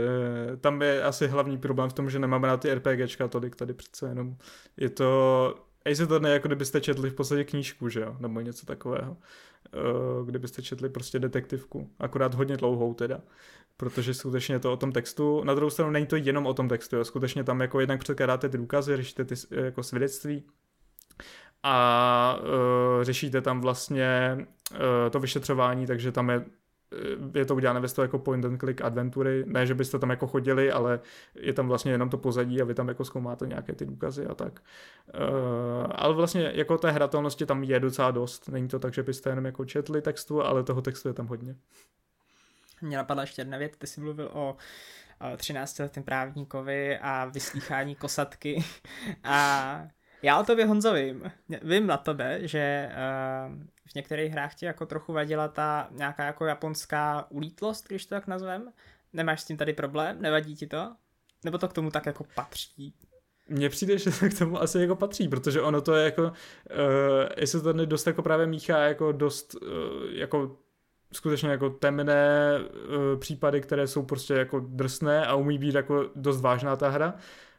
[0.62, 4.08] tam je asi hlavní problém v tom, že nemáme na ty RPGčka tolik, tady přece
[4.08, 4.36] jenom.
[4.78, 5.56] Je to,
[5.92, 10.28] Ace to ne jako kdybyste četli v podstatě knížku, že jo, nebo něco takového, uh,
[10.28, 13.22] kdybyste četli prostě detektivku, akorát hodně dlouhou teda,
[13.78, 16.70] protože skutečně je to o tom textu, na druhou stranu není to jenom o tom
[16.70, 20.44] textu, jo, skutečně tam jako jednak předkládáte ty důkazy, řešíte ty jako svědectví,
[21.64, 24.38] a uh, řešíte tam vlastně
[24.72, 24.78] uh,
[25.12, 26.46] to vyšetřování, takže tam je
[27.36, 30.72] je to udělané ve jako point and click adventury, ne, že byste tam jako chodili,
[30.72, 31.00] ale
[31.36, 34.36] je tam vlastně jenom to pozadí a vy tam jako zkoumáte nějaké ty důkazy a
[34.36, 34.60] tak.
[35.14, 39.30] Uh, ale vlastně jako té hratelnosti tam je docela dost, není to tak, že byste
[39.30, 41.56] jenom jako četli textu, ale toho textu je tam hodně.
[42.82, 44.56] Mě napadla ještě jedna věc, ty jsi mluvil o
[45.38, 48.64] 13 letém právníkovi a vyslýchání kosatky
[49.24, 49.88] a
[50.22, 51.32] já o tobě Honzo vím.
[51.62, 52.90] Vím na tebe, že
[53.48, 58.16] uh, v některých hrách ti jako trochu vadila ta nějaká jako japonská ulítlost, když to
[58.16, 58.72] tak nazvem.
[59.14, 60.22] Nemáš s tím tady problém?
[60.22, 60.96] Nevadí ti to?
[61.44, 62.94] Nebo to k tomu tak jako patří?
[63.50, 66.32] Mně přijde, že to k tomu asi jako patří, protože ono to je jako, uh,
[67.38, 69.70] jestli to dost jako právě míchá jako dost uh,
[70.10, 70.58] jako
[71.14, 76.42] skutečně jako temné uh, případy, které jsou prostě jako drsné a umí být jako dost
[76.42, 77.14] vážná ta hra.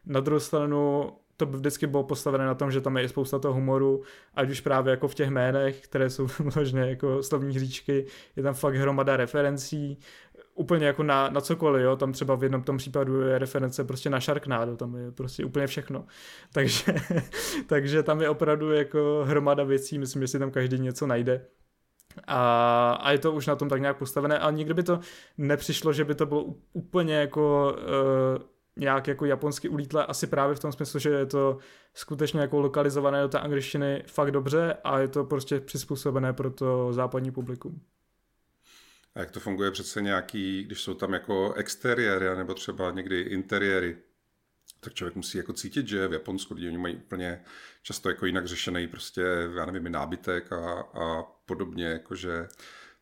[0.06, 3.54] Na druhou stranu to by vždycky bylo postavené na tom, že tam je spousta toho
[3.54, 4.02] humoru,
[4.34, 8.54] ať už právě jako v těch jménech, které jsou možná jako slovní hříčky, je tam
[8.54, 9.98] fakt hromada referencí,
[10.54, 14.10] úplně jako na, na cokoliv, jo, tam třeba v jednom tom případu je reference prostě
[14.10, 16.04] na Sharknado, tam je prostě úplně všechno,
[16.52, 16.94] takže,
[17.66, 21.46] takže tam je opravdu jako hromada věcí, myslím, že si tam každý něco najde.
[22.26, 25.00] A, a je to už na tom tak nějak postavené, ale nikdy by to
[25.38, 28.42] nepřišlo, že by to bylo úplně jako uh,
[28.76, 31.58] nějak jako japonsky ulítlé, asi právě v tom smyslu, že je to
[31.94, 36.92] skutečně jako lokalizované do té angličtiny fakt dobře a je to prostě přizpůsobené pro to
[36.92, 37.80] západní publikum.
[39.14, 43.96] A jak to funguje přece nějaký, když jsou tam jako exteriéry nebo třeba někdy interiéry,
[44.80, 47.40] tak člověk musí jako cítit, že v Japonsku lidi oni mají úplně
[47.82, 49.22] často jako jinak řešený prostě,
[49.56, 52.48] já nevím, nábytek a, a podobně, jakože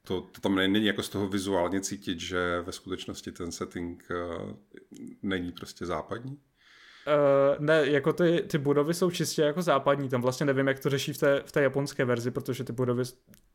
[0.05, 4.53] to, to tam není jako z toho vizuálně cítit, že ve skutečnosti ten setting uh,
[5.23, 6.39] není prostě západní?
[7.07, 10.91] Uh, ne, jako ty, ty budovy jsou čistě jako západní, tam vlastně nevím, jak to
[10.91, 13.03] řeší v té, v té japonské verzi, protože ty budovy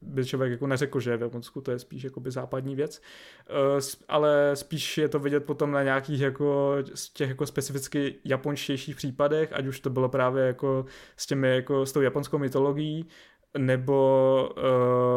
[0.02, 3.02] by člověk jako neřekl, že v Japonsku to je spíš jakoby západní věc,
[3.50, 8.96] uh, ale spíš je to vidět potom na nějakých jako z těch jako specificky japonštějších
[8.96, 10.86] případech, ať už to bylo právě jako
[11.18, 13.08] s těmi jako s tou japonskou mytologií,
[13.58, 14.50] nebo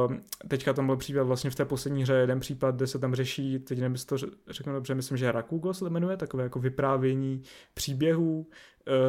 [0.08, 0.16] uh,
[0.48, 3.58] teďka tam byl případ vlastně v té poslední hře jeden případ, kde se tam řeší,
[3.58, 4.16] teď nevím, to
[4.48, 7.42] řeknu dobře, myslím, že Rakugo se jmenuje, takové jako vyprávění
[7.74, 8.46] příběhů,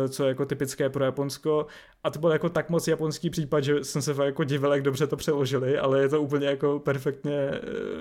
[0.10, 1.66] co je jako typické pro Japonsko
[2.04, 5.08] a to byl jako tak moc japonský případ, že jsem se jako divil, jak dobře
[5.08, 7.60] to přeložili, ale je to úplně jako perfektně eh,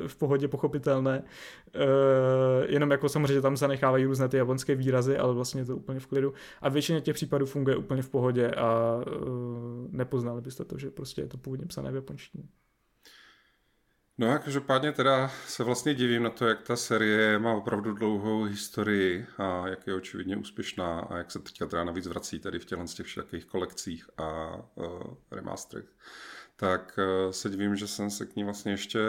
[0.09, 1.23] v pohodě pochopitelné.
[2.67, 6.07] Jenom jako samozřejmě tam zanechávají různé ty japonské výrazy, ale vlastně je to úplně v
[6.07, 6.33] klidu.
[6.61, 9.01] A většině těch případů funguje úplně v pohodě a
[9.91, 12.45] nepoznali byste to, že prostě je to původně psané v japonštině.
[14.19, 18.43] No a každopádně teda se vlastně divím na to, jak ta série má opravdu dlouhou
[18.43, 22.65] historii a jak je očividně úspěšná a jak se teďka teda navíc vrací tady v
[22.65, 25.85] těchto těch všakých kolekcích a uh, remasterech.
[26.57, 29.01] Tak uh, se divím, že jsem se k ní vlastně ještě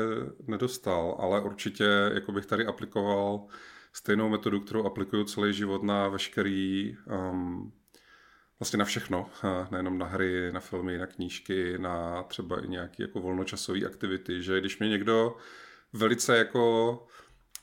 [0.48, 3.46] nedostal, ale určitě jako bych tady aplikoval
[3.94, 6.98] stejnou metodu, kterou aplikuju celý život na veškerý
[7.32, 7.74] um,
[8.60, 9.30] vlastně na všechno,
[9.72, 14.60] nejenom na hry, na filmy, na knížky, na třeba i nějaké jako volnočasové aktivity, že
[14.60, 15.38] když mě někdo
[15.94, 17.06] velice jako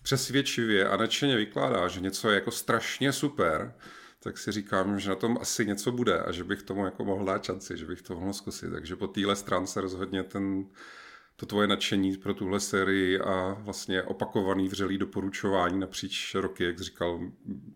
[0.03, 3.74] přesvědčivě a nadšeně vykládá, že něco je jako strašně super,
[4.22, 7.24] tak si říkám, že na tom asi něco bude a že bych tomu jako mohl
[7.24, 8.70] dát šanci, že bych to mohl zkusit.
[8.70, 10.64] Takže po téhle stránce rozhodně ten,
[11.37, 17.20] to tvoje nadšení pro tuhle sérii a vlastně opakovaný vřelý doporučování napříč roky, jak říkal,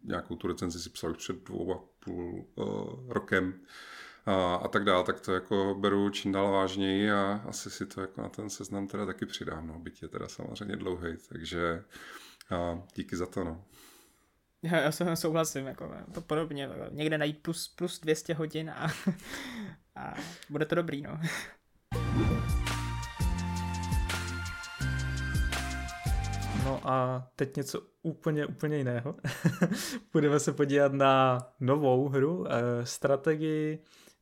[0.04, 3.54] nějakou tu recenzi si psal před dvou a půl uh, rokem
[4.26, 8.00] a, a tak dále, tak to jako beru čím dál vážněji a asi si to
[8.00, 11.84] jako na ten seznam teda taky přidám, no, byť je teda samozřejmě dlouhý, takže
[12.50, 13.64] a díky za to, no.
[14.62, 18.88] Já, já se souhlasím, jako to podobně, někde najít plus, plus 200 hodin a,
[19.96, 20.14] a
[20.50, 21.20] bude to dobrý, no.
[26.84, 29.14] A teď něco úplně, úplně jiného.
[30.12, 33.78] Budeme se podívat na novou hru, eh, strategii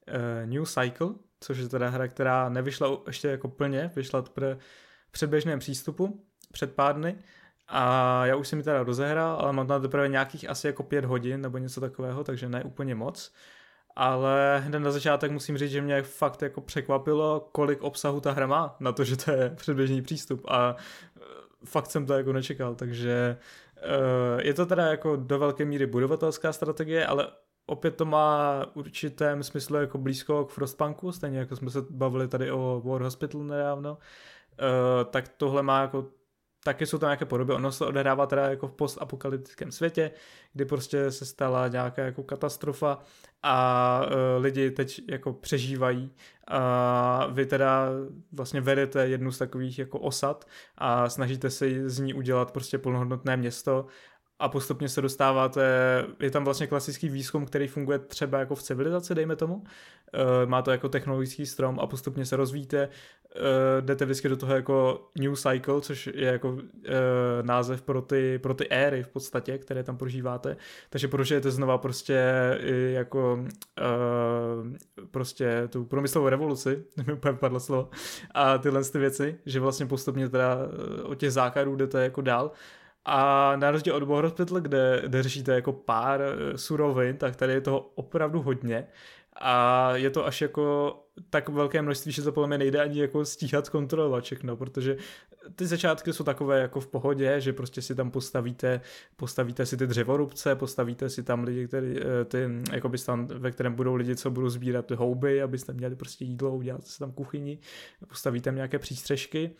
[0.06, 1.08] eh, New Cycle,
[1.40, 4.46] což je teda hra, která nevyšla ještě jako plně, vyšla pro
[5.10, 7.16] předběžném přístupu před pár dny.
[7.68, 11.04] A já už jsem ji teda rozehrál, ale mám tam teprve nějakých asi jako pět
[11.04, 13.32] hodin nebo něco takového, takže ne úplně moc.
[13.96, 18.46] Ale hned na začátek musím říct, že mě fakt jako překvapilo, kolik obsahu ta hra
[18.46, 20.44] má na to, že to je předběžný přístup.
[20.48, 20.76] A
[21.64, 23.36] fakt jsem to jako nečekal, takže
[23.84, 27.28] uh, je to teda jako do velké míry budovatelská strategie, ale
[27.66, 32.50] opět to má určitém smyslu jako blízko k Frostpunku, stejně jako jsme se bavili tady
[32.50, 36.06] o War Hospital nedávno, uh, tak tohle má jako
[36.64, 37.52] taky jsou tam nějaké podoby.
[37.52, 40.10] Ono se odehrává teda jako v postapokalyptickém světě,
[40.52, 42.98] kdy prostě se stala nějaká jako katastrofa
[43.42, 46.10] a uh, lidi teď jako přežívají
[46.48, 47.88] a vy teda
[48.32, 50.44] vlastně vedete jednu z takových jako osad
[50.78, 53.86] a snažíte se z ní udělat prostě plnohodnotné město
[54.42, 55.62] a postupně se dostáváte,
[56.20, 59.64] je tam vlastně klasický výzkum, který funguje třeba jako v civilizaci, dejme tomu,
[60.12, 62.88] e, má to jako technologický strom a postupně se rozvíjíte,
[63.36, 66.60] uh, jdete vždycky do toho jako New Cycle, což je jako uh,
[67.42, 70.56] název pro ty, pro ty éry v podstatě, které tam prožíváte.
[70.90, 72.22] Takže prožijete znova prostě
[72.92, 73.38] jako
[73.80, 77.90] uh, prostě tu průmyslovou revoluci, mi úplně padlo slovo,
[78.34, 80.58] a tyhle ty věci, že vlastně postupně teda
[81.02, 82.50] od těch základů jdete jako dál
[83.04, 87.52] A na rozdíl od War Hospital, kde, kde řešíte jako pár eh, surovin, tak tady
[87.52, 88.86] je toho opravdu hodně.
[89.40, 90.96] A je to až jako
[91.30, 94.96] tak velké množství, že to podle mě nejde ani jako stíhat kontrolovat všechno, protože
[95.56, 98.80] ty začátky jsou takové jako v pohodě, že prostě si tam postavíte,
[99.16, 103.50] postavíte si ty dřevorubce, postavíte si tam lidi, který, eh, ty, jako by tam, ve
[103.50, 107.12] kterém budou lidi, co budou sbírat ty houby, abyste měli prostě jídlo, udělat si tam
[107.12, 107.58] kuchyni,
[108.08, 109.50] postavíte tam nějaké přístřežky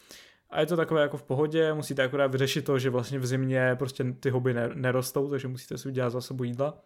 [0.53, 3.77] a je to takové jako v pohodě, musíte akorát vyřešit to, že vlastně v zimě
[3.79, 6.83] prostě ty houby nerostou, takže musíte si udělat zásobu jídla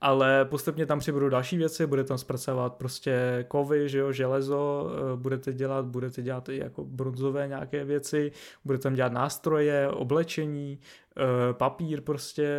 [0.00, 5.16] ale postupně tam přibudou další věci, bude tam zpracovat prostě kovy, že jo, železo, eh,
[5.16, 8.32] budete dělat, budete dělat i jako bronzové nějaké věci,
[8.64, 10.78] budete tam dělat nástroje, oblečení,
[11.16, 12.58] eh, papír prostě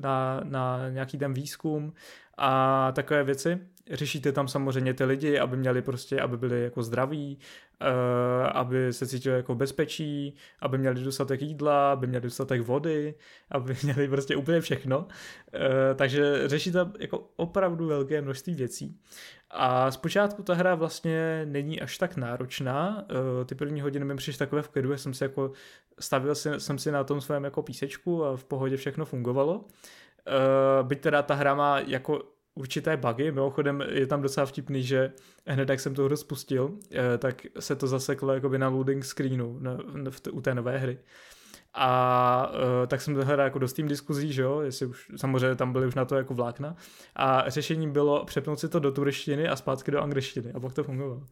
[0.00, 1.92] na, na nějaký ten výzkum
[2.38, 3.58] a takové věci.
[3.90, 7.38] Řešíte tam samozřejmě ty lidi, aby měli prostě, aby byli jako zdraví,
[7.82, 13.14] Eh, aby se cítili jako bezpečí, aby měli dostatek jídla, aby měli dostatek vody,
[13.50, 15.06] aby měli prostě úplně všechno.
[15.54, 19.00] Eh, takže řeší tam jako opravdu velké množství věcí.
[19.50, 23.04] A zpočátku ta hra vlastně není až tak náročná.
[23.10, 25.52] Eh, ty první hodiny mi přišly takové v klidu, jsem si jako
[26.00, 29.64] stavil si, jsem si na tom svém jako písečku a v pohodě všechno fungovalo.
[30.82, 32.22] Byť teda ta hra má jako
[32.60, 33.32] určité bugy.
[33.32, 35.12] Mimochodem je tam docela vtipný, že
[35.46, 39.58] hned jak jsem to hru spustil, eh, tak se to zaseklo jakoby na loading screenu
[39.60, 39.78] na,
[40.10, 40.98] v, u té nové hry.
[41.74, 45.72] A uh, tak jsem hledal jako dost tým diskuzí, že jo, jestli už, samozřejmě tam
[45.72, 46.76] byly už na to jako vlákna.
[47.16, 50.52] A řešením bylo přepnout si to do turštiny a zpátky do angličtiny.
[50.52, 51.16] A pak to fungovalo.
[51.16, 51.24] Uh,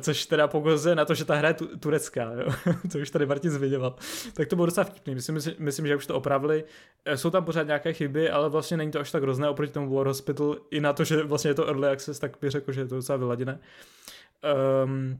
[0.00, 2.52] což teda pokazuje na to, že ta hra je tu, turecká, jo,
[2.92, 3.96] to už tady Martin zmiňoval.
[4.34, 5.14] Tak to bylo docela vtipný.
[5.14, 6.64] Myslím, myslím, že už to opravili.
[7.08, 9.94] Uh, jsou tam pořád nějaké chyby, ale vlastně není to až tak hrozné oproti tomu
[9.94, 10.56] War Hospital.
[10.70, 12.94] I na to, že vlastně je to early access, tak bych řekl, že je to
[12.94, 13.58] docela vyladěné.
[14.84, 15.18] Um,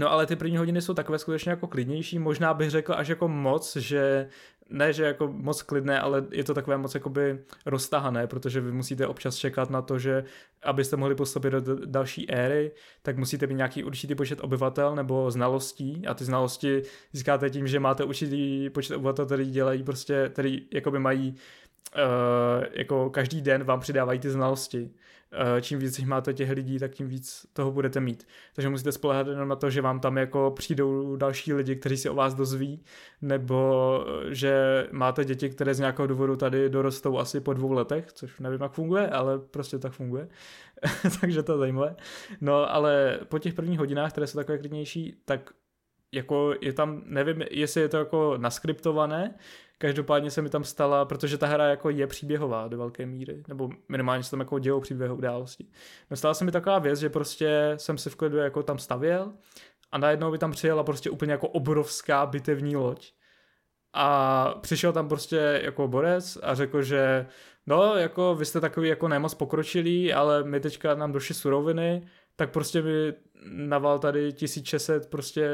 [0.00, 3.28] No ale ty první hodiny jsou takové skutečně jako klidnější, možná bych řekl až jako
[3.28, 4.28] moc, že
[4.70, 9.06] ne, že jako moc klidné, ale je to takové moc jakoby roztahané, protože vy musíte
[9.06, 10.24] občas čekat na to, že
[10.62, 16.06] abyste mohli postoupit do další éry, tak musíte mít nějaký určitý počet obyvatel nebo znalostí
[16.06, 16.82] a ty znalosti
[17.12, 21.34] získáte tím, že máte určitý počet obyvatel, který dělají prostě, který jakoby mají
[21.96, 24.90] uh, jako každý den vám přidávají ty znalosti.
[25.32, 28.26] Eh, čím víc jich máte těch lidí, tak tím víc toho budete mít.
[28.54, 32.08] Takže musíte spolehat jenom na to, že vám tam jako přijdou další lidi, kteří si
[32.08, 32.84] o vás dozví,
[33.22, 38.12] nebo eh, že máte děti, které z nějakého důvodu tady dorostou asi po dvou letech,
[38.12, 40.28] což nevím, jak funguje, ale prostě tak funguje.
[41.20, 41.96] Takže to je zajímavé.
[42.40, 45.50] No, ale po těch prvních hodinách, které jsou takové klidnější, tak
[46.12, 49.34] jako je tam, nevím, jestli je to jako naskriptované,
[49.82, 53.70] Každopádně se mi tam stala, protože ta hra jako je příběhová do velké míry, nebo
[53.88, 55.66] minimálně se tam jako dějou příběhové události.
[56.10, 59.32] No stala se mi taková věc, že prostě jsem si v klidu jako tam stavěl
[59.92, 63.12] a najednou by tam přijela prostě úplně jako obrovská bitevní loď.
[63.92, 67.26] A přišel tam prostě jako borec a řekl, že
[67.66, 72.50] no, jako vy jste takový jako nemoc pokročilý, ale my teďka nám došly suroviny, tak
[72.50, 73.14] prostě mi
[73.44, 75.48] naval tady 1600 prostě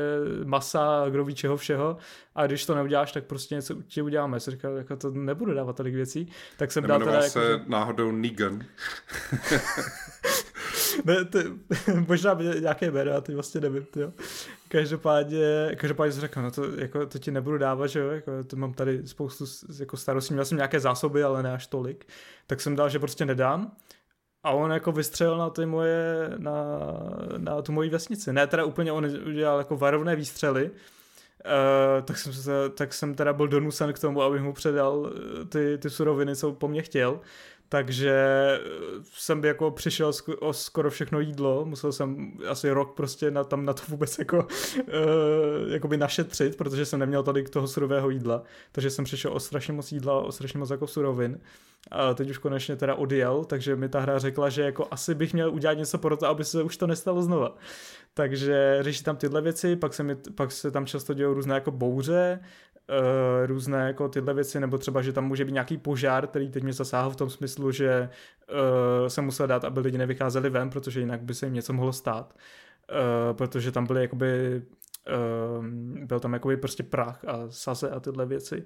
[0.45, 1.97] masa, kdo ví čeho všeho
[2.35, 4.41] a když to neuděláš, tak prostě něco ti uděláme.
[4.41, 6.33] Jsem říkal, jako to nebudu dávat tolik věcí.
[6.57, 8.65] Tak jsem dal teda se jako, náhodou Negan.
[11.05, 11.39] ne, ty,
[12.09, 14.13] možná by nějaké jméno, já teď vlastně nevím, jo.
[14.69, 18.57] Každopádně, každopádně jsem řekl, no to, jako, to ti nebudu dávat, že jo, jako, to
[18.57, 19.45] mám tady spoustu
[19.79, 22.07] jako starostí, měl jsem nějaké zásoby, ale ne až tolik,
[22.47, 23.77] tak jsem dal, že prostě nedám
[24.47, 26.55] a on jako vystřelil na ty moje, na,
[27.37, 28.33] na tu moji vesnici.
[28.33, 30.71] Ne, teda úplně on udělal jako varovné výstřely,
[31.47, 35.45] Uh, tak, jsem se, tak jsem teda byl donucen k tomu, abych mu předal eh,
[35.45, 37.21] ty, ty suroviny, co po mně chtěl
[37.69, 38.61] takže eh,
[39.03, 43.73] jsem jako přišel o skoro všechno jídlo, musel jsem asi rok prostě na, tam na
[43.73, 49.05] to vůbec jako uh, jakoby našetřit, protože jsem neměl tady toho surového jídla, takže jsem
[49.05, 51.41] přišel o strašně moc jídla, o strašně moc jako surovin
[51.91, 55.33] a teď už konečně teda odjel, takže mi ta hra řekla, že jako asi bych
[55.33, 57.57] měl udělat něco pro to, aby se už to nestalo znova.
[58.15, 61.71] Takže řeší tam tyhle věci, pak se, mi, pak se tam často dějou různé jako
[61.71, 62.41] bouře,
[62.89, 66.63] uh, různé jako tyhle věci, nebo třeba, že tam může být nějaký požár, který teď
[66.63, 68.09] mě zasáhl v tom smyslu, že
[69.01, 71.93] uh, se musel dát, aby lidi nevycházeli ven, protože jinak by se jim něco mohlo
[71.93, 72.35] stát.
[72.91, 74.63] Uh, protože tam byly jakoby
[75.59, 75.67] uh,
[76.07, 78.65] byl tam jakoby prostě prach a saze a tyhle věci.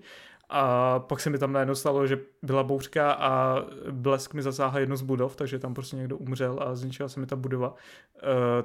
[0.53, 4.97] A pak se mi tam najednou stalo, že byla bouřka a blesk mi zasáhl jednu
[4.97, 7.69] z budov, takže tam prostě někdo umřel a zničila se mi ta budova.
[7.69, 7.77] Uh,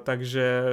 [0.02, 0.64] takže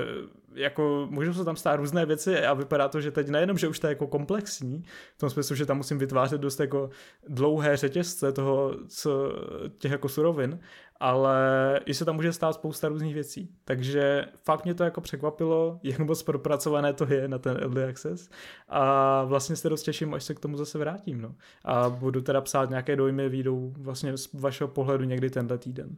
[0.54, 3.80] jako můžou se tam stát různé věci a vypadá to, že teď nejenom, že už
[3.80, 4.84] to je jako komplexní,
[5.16, 6.90] v tom smyslu, že tam musím vytvářet dost jako
[7.28, 9.34] dlouhé řetězce toho, co,
[9.78, 10.60] těch jako surovin,
[11.04, 13.56] ale i se tam může stát spousta různých věcí.
[13.66, 18.30] Takže fakt mě to jako překvapilo, jak moc propracované to je na ten Early Access
[18.70, 21.22] a vlastně se dost těším, až se k tomu zase vrátím.
[21.22, 21.36] No.
[21.66, 25.98] A budu teda psát nějaké dojmy, výjdou vlastně z vašeho pohledu někdy tenhle týden.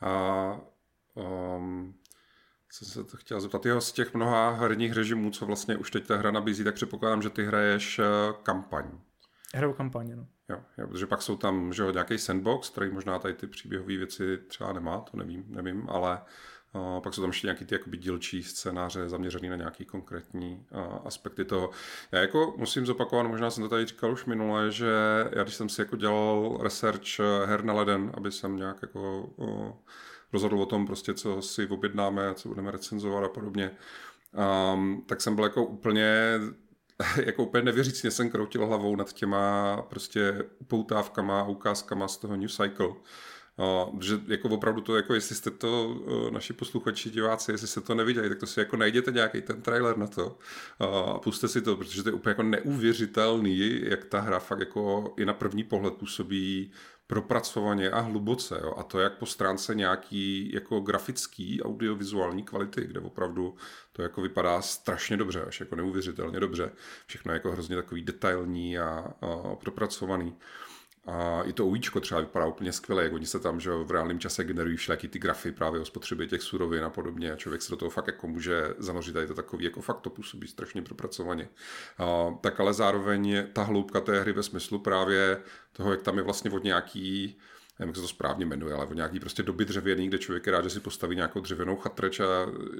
[0.00, 0.60] A
[1.14, 1.94] um,
[2.70, 6.06] jsem se to chtěl zeptat, jo, z těch mnoha herních režimů, co vlastně už teď
[6.06, 8.04] ta hra nabízí, tak předpokládám, že ty hraješ eh,
[8.42, 8.84] kampaň.
[9.54, 10.26] Hraju kampaně, no.
[10.48, 13.96] Jo, jo, protože pak jsou tam že jo, nějaký sandbox, který možná tady ty příběhové
[13.96, 16.20] věci třeba nemá, to nevím, nevím, ale
[16.74, 21.06] uh, pak jsou tam ještě nějaký ty jakoby dílčí scénáře zaměřený na nějaký konkrétní uh,
[21.06, 21.70] aspekty toho.
[22.12, 24.92] Já jako musím zopakovat, možná jsem to tady říkal už minule, že
[25.32, 29.72] já když jsem si jako dělal research her na leden, aby jsem nějak jako uh,
[30.32, 33.70] rozhodl o tom prostě, co si objednáme, co budeme recenzovat a podobně,
[34.74, 36.38] um, tak jsem byl jako úplně
[37.26, 42.48] jako úplně nevěřícně jsem kroutil hlavou nad těma prostě upoutávkama a ukázkama z toho New
[42.48, 42.88] Cycle.
[43.58, 47.80] Uh, že jako opravdu to, jako jestli jste to, uh, naši posluchači, diváci, jestli jste
[47.80, 51.48] to neviděli, tak to si jako najděte nějaký ten trailer na to uh, a puste
[51.48, 55.34] si to, protože to je úplně jako neuvěřitelný, jak ta hra fakt jako i na
[55.34, 56.72] první pohled působí
[57.08, 58.60] propracovaně a hluboce.
[58.62, 58.74] Jo?
[58.76, 63.54] A to jak po stránce nějaký jako grafický, audiovizuální kvality, kde opravdu
[63.92, 66.72] to jako vypadá strašně dobře, až jako neuvěřitelně dobře.
[67.06, 70.36] Všechno je jako hrozně takový detailní a, a propracovaný.
[71.10, 74.18] A i to ujíčko třeba vypadá úplně skvěle, jak oni se tam že v reálném
[74.18, 77.70] čase generují všelijaký ty grafy právě o spotřebě těch surovin a podobně a člověk se
[77.70, 81.48] do toho fakt jako může zanořit je to takový, jako fakt to působí strašně propracovaně.
[81.98, 85.40] A, tak ale zároveň ta hloubka té hry ve smyslu právě
[85.72, 87.38] toho, jak tam je vlastně od nějaký
[87.78, 90.52] nevím, jak se to správně jmenuje, ale o nějaký prostě doby dřevěný, kde člověk je
[90.52, 92.24] rád, že si postaví nějakou dřevěnou chatrč a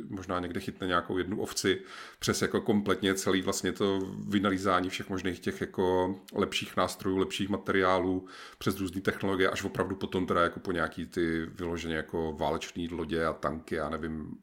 [0.09, 1.81] možná někde chytne nějakou jednu ovci
[2.19, 8.27] přes jako kompletně celý vlastně to vynalízání všech možných těch jako lepších nástrojů, lepších materiálů
[8.59, 13.25] přes různé technologie, až opravdu potom teda jako po nějaký ty vyloženě jako válečné lodě
[13.25, 14.37] a tanky, já nevím,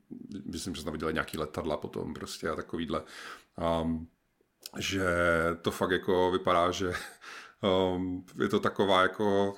[0.46, 3.04] myslím, že jsme viděli nějaký letadla potom prostě a takovýhle.
[3.82, 4.08] Um,
[4.78, 5.06] že
[5.62, 6.94] to fakt jako vypadá, že
[7.96, 9.54] um, je to taková jako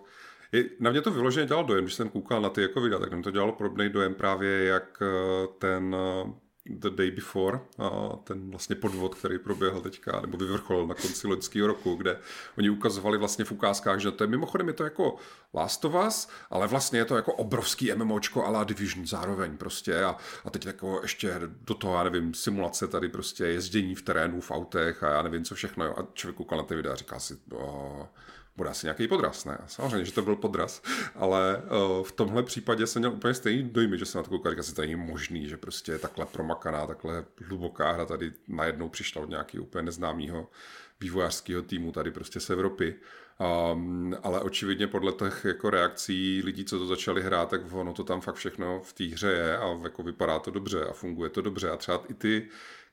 [0.80, 3.24] na mě to vyloženě dělalo dojem, když jsem koukal na ty jako videa, tak mi
[3.24, 6.32] to dělalo podobný dojem právě jak eh, ten eh,
[6.70, 7.60] The Day Before,
[8.24, 12.20] ten vlastně podvod, který proběhl teďka, nebo vyvrcholil na konci loňského roku, kde
[12.58, 15.16] oni ukazovali vlastně v ukázkách, že to je mimochodem je to jako
[15.54, 20.16] Last of Us, ale vlastně je to jako obrovský MMOčko a Division zároveň prostě a,
[20.46, 24.52] a teď jako ještě do toho, já nevím, simulace tady prostě jezdění v terénu, v
[24.52, 25.96] autech a já nevím co všechno jo.
[25.98, 28.06] a člověk koukal na ty videa a říká si, oh,
[28.58, 29.58] bude asi nějaký podraz, ne?
[29.68, 30.82] Samozřejmě, že to byl podraz,
[31.16, 34.56] ale uh, v tomhle případě jsem měl úplně stejný dojmy, že jsem na to koukal,
[34.56, 39.30] že to není možný, že prostě takhle promakaná, takhle hluboká hra tady najednou přišla od
[39.30, 40.50] nějakého úplně neznámého
[41.00, 42.96] vývojářského týmu tady prostě z Evropy.
[43.74, 48.04] Um, ale očividně podle těch jako reakcí lidí, co to začali hrát, tak ono to
[48.04, 51.42] tam fakt všechno v té hře je a jako vypadá to dobře a funguje to
[51.42, 51.70] dobře.
[51.70, 52.48] A třeba i ty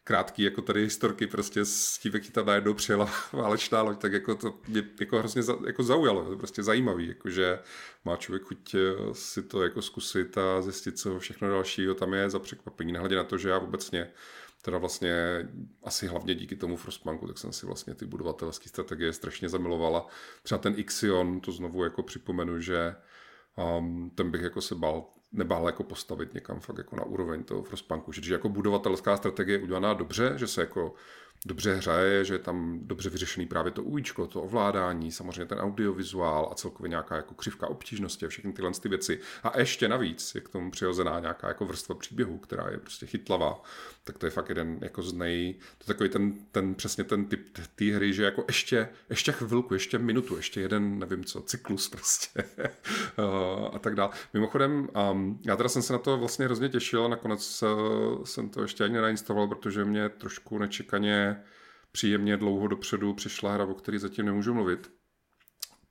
[0.04, 4.34] krátký jako tady historky prostě s tím, jak tam najednou přijela válečná loď, tak jako
[4.34, 7.58] to mě jako hrozně za, jako zaujalo, to prostě zajímavý, jakože
[8.04, 8.80] má člověk chuť eh,
[9.12, 13.24] si to jako zkusit a zjistit, co všechno dalšího tam je za překvapení, nehledě na
[13.24, 14.10] to, že já obecně
[14.62, 15.48] teda vlastně
[15.82, 20.06] asi hlavně díky tomu Frostpunku, tak jsem si vlastně ty budovatelské strategie strašně zamilovala.
[20.42, 22.94] Třeba ten Ixion, to znovu jako připomenu, že
[23.78, 27.62] um, ten bych jako se bál nebál jako postavit někam fakt jako na úroveň toho
[27.62, 28.12] Frostpunku.
[28.12, 30.94] Že, že jako budovatelská strategie je udělaná dobře, že se jako
[31.46, 36.48] dobře hraje, že je tam dobře vyřešený právě to ujíčko, to ovládání, samozřejmě ten audiovizuál
[36.52, 39.20] a celkově nějaká jako křivka obtížnosti a všechny tyhle ty věci.
[39.42, 43.62] A ještě navíc je k tomu přirozená nějaká jako vrstva příběhu, která je prostě chytlavá.
[44.06, 45.54] Tak to je fakt jeden jako z nej...
[45.54, 49.74] To je takový ten, ten přesně ten typ té hry, že jako ještě, ještě chvilku,
[49.74, 52.44] ještě minutu, ještě jeden, nevím co, cyklus prostě
[53.72, 54.10] a tak dále.
[54.34, 58.62] Mimochodem, um, já teda jsem se na to vlastně hrozně těšil nakonec uh, jsem to
[58.62, 61.42] ještě ani nenainstaloval, protože mě trošku nečekaně
[61.92, 64.90] příjemně dlouho dopředu přišla hra, o které zatím nemůžu mluvit,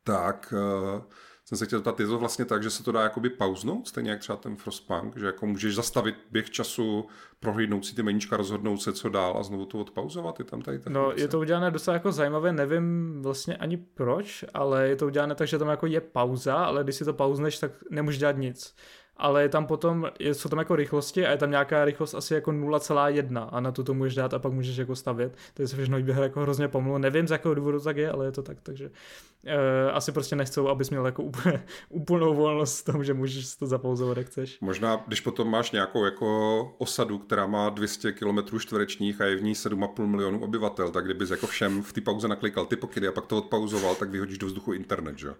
[0.04, 1.02] tak uh,
[1.46, 4.12] jsem se chtěl zeptat, je to vlastně tak, že se to dá jakoby pauznout, stejně
[4.12, 7.08] jak třeba ten Frostpunk, že jako můžeš zastavit běh času,
[7.40, 10.80] prohlídnout si ty meníčka, rozhodnout se, co dál a znovu to odpauzovat, je tam tady
[10.80, 15.06] ta No, je to udělané docela jako zajímavé, nevím vlastně ani proč, ale je to
[15.06, 18.38] udělané tak, že tam jako je pauza, ale když si to pauzneš, tak nemůžeš dělat
[18.38, 18.76] nic.
[19.18, 22.34] Ale je tam potom, je, jsou tam jako rychlosti a je tam nějaká rychlost asi
[22.34, 25.38] jako 0,1 a na to to můžeš dát a pak můžeš jako stavět.
[25.54, 26.98] To je se všechno výběh jako hrozně pomalu.
[26.98, 28.92] Nevím, z jakého důvodu tak je, ale je to tak, takže
[29.46, 33.68] e, asi prostě nechcou, abys měl jako úplně, úplnou volnost v tom, že můžeš to
[33.68, 34.58] zapauzovat, jak chceš.
[34.62, 39.44] Možná, když potom máš nějakou jako osadu, která má 200 km čtverečních a je v
[39.44, 43.12] ní 7,5 milionů obyvatel, tak kdybys jako všem v té pauze naklikal ty pokyny a
[43.12, 45.34] pak to odpauzoval, tak vyhodíš do vzduchu internet, že jo?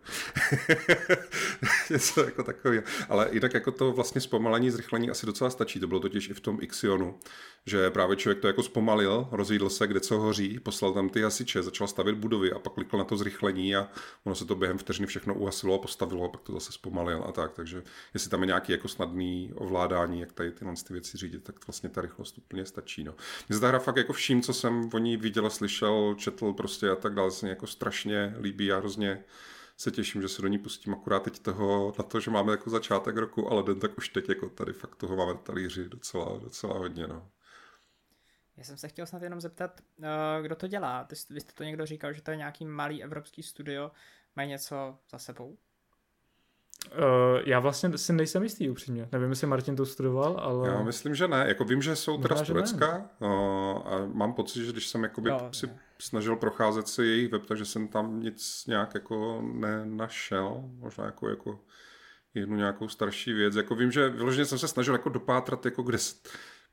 [1.90, 2.80] Něco jako takový.
[3.10, 5.80] Ale i tak jako to vlastně zpomalení, zrychlení asi docela stačí.
[5.80, 7.20] To bylo totiž i v tom Ixionu,
[7.66, 11.64] že právě člověk to jako zpomalil, rozjídl se, kde co hoří, poslal tam ty hasiče,
[11.64, 13.90] začal stavět budovy a pak klikl na to zrychlení a
[14.24, 17.32] ono se to během vteřiny všechno uhasilo a postavilo a pak to zase zpomalil a
[17.32, 17.54] tak.
[17.54, 17.84] Takže
[18.14, 21.90] jestli tam je nějaký jako snadný ovládání, jak tady tyhle ty věci řídit, tak vlastně
[21.90, 23.04] ta rychlost úplně stačí.
[23.04, 23.16] No.
[23.50, 26.90] Mně se ta hra fakt jako vším, co jsem o ní viděl, slyšel, četl prostě
[26.90, 29.24] a tak dále, se jako strašně líbí a hrozně
[29.78, 32.70] se těším, že se do ní pustím akurát teď toho, na to, že máme jako
[32.70, 36.78] začátek roku, ale den tak už teď jako tady fakt toho máme talíři docela, docela
[36.78, 37.32] hodně, no.
[38.58, 40.06] Já jsem se chtěl snad jenom zeptat, uh,
[40.42, 41.04] kdo to dělá.
[41.04, 43.92] Ty, vy jste to někdo říkal, že to je nějaký malý evropský studio,
[44.36, 45.58] mají něco za sebou?
[46.92, 49.10] Uh, já vlastně si nejsem jistý upřímně.
[49.12, 50.70] Nevím, jestli Martin to studoval, ale...
[50.70, 51.46] Já myslím, že ne.
[51.48, 53.28] Jako vím, že jsou teda z Turecka uh,
[53.86, 55.80] a mám pocit, že když jsem jakoby jo, si ne.
[56.00, 60.64] snažil procházet si jejich web, takže jsem tam nic nějak jako nenašel.
[60.80, 61.60] Možná jako, jako
[62.34, 63.56] jednu nějakou starší věc.
[63.56, 65.98] Jako vím, že vyloženě jsem se snažil jako dopátrat, jako kde,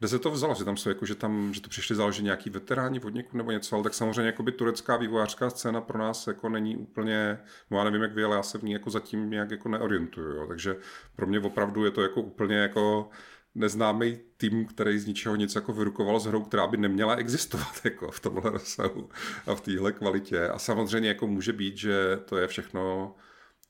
[0.01, 2.51] kde se to vzalo, že tam jsou jako, že tam, že to přišli záleží nějaký
[2.51, 6.49] veteráni od nebo něco, ale tak samozřejmě jako by turecká vývojářská scéna pro nás jako
[6.49, 7.39] není úplně,
[7.71, 10.37] no já nevím jak vy, ale já se v ní jako zatím nějak jako neorientuju,
[10.37, 10.47] jo.
[10.47, 10.77] takže
[11.17, 13.11] pro mě opravdu je to jako úplně jako
[13.55, 18.11] neznámý tým, který z ničeho nic jako vyrukoval s hrou, která by neměla existovat jako
[18.11, 19.09] v tomhle rozsahu
[19.47, 20.49] a v téhle kvalitě.
[20.49, 23.15] A samozřejmě jako může být, že to je všechno,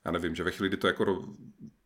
[0.05, 1.05] já nevím, že ve chvíli, kdy to jako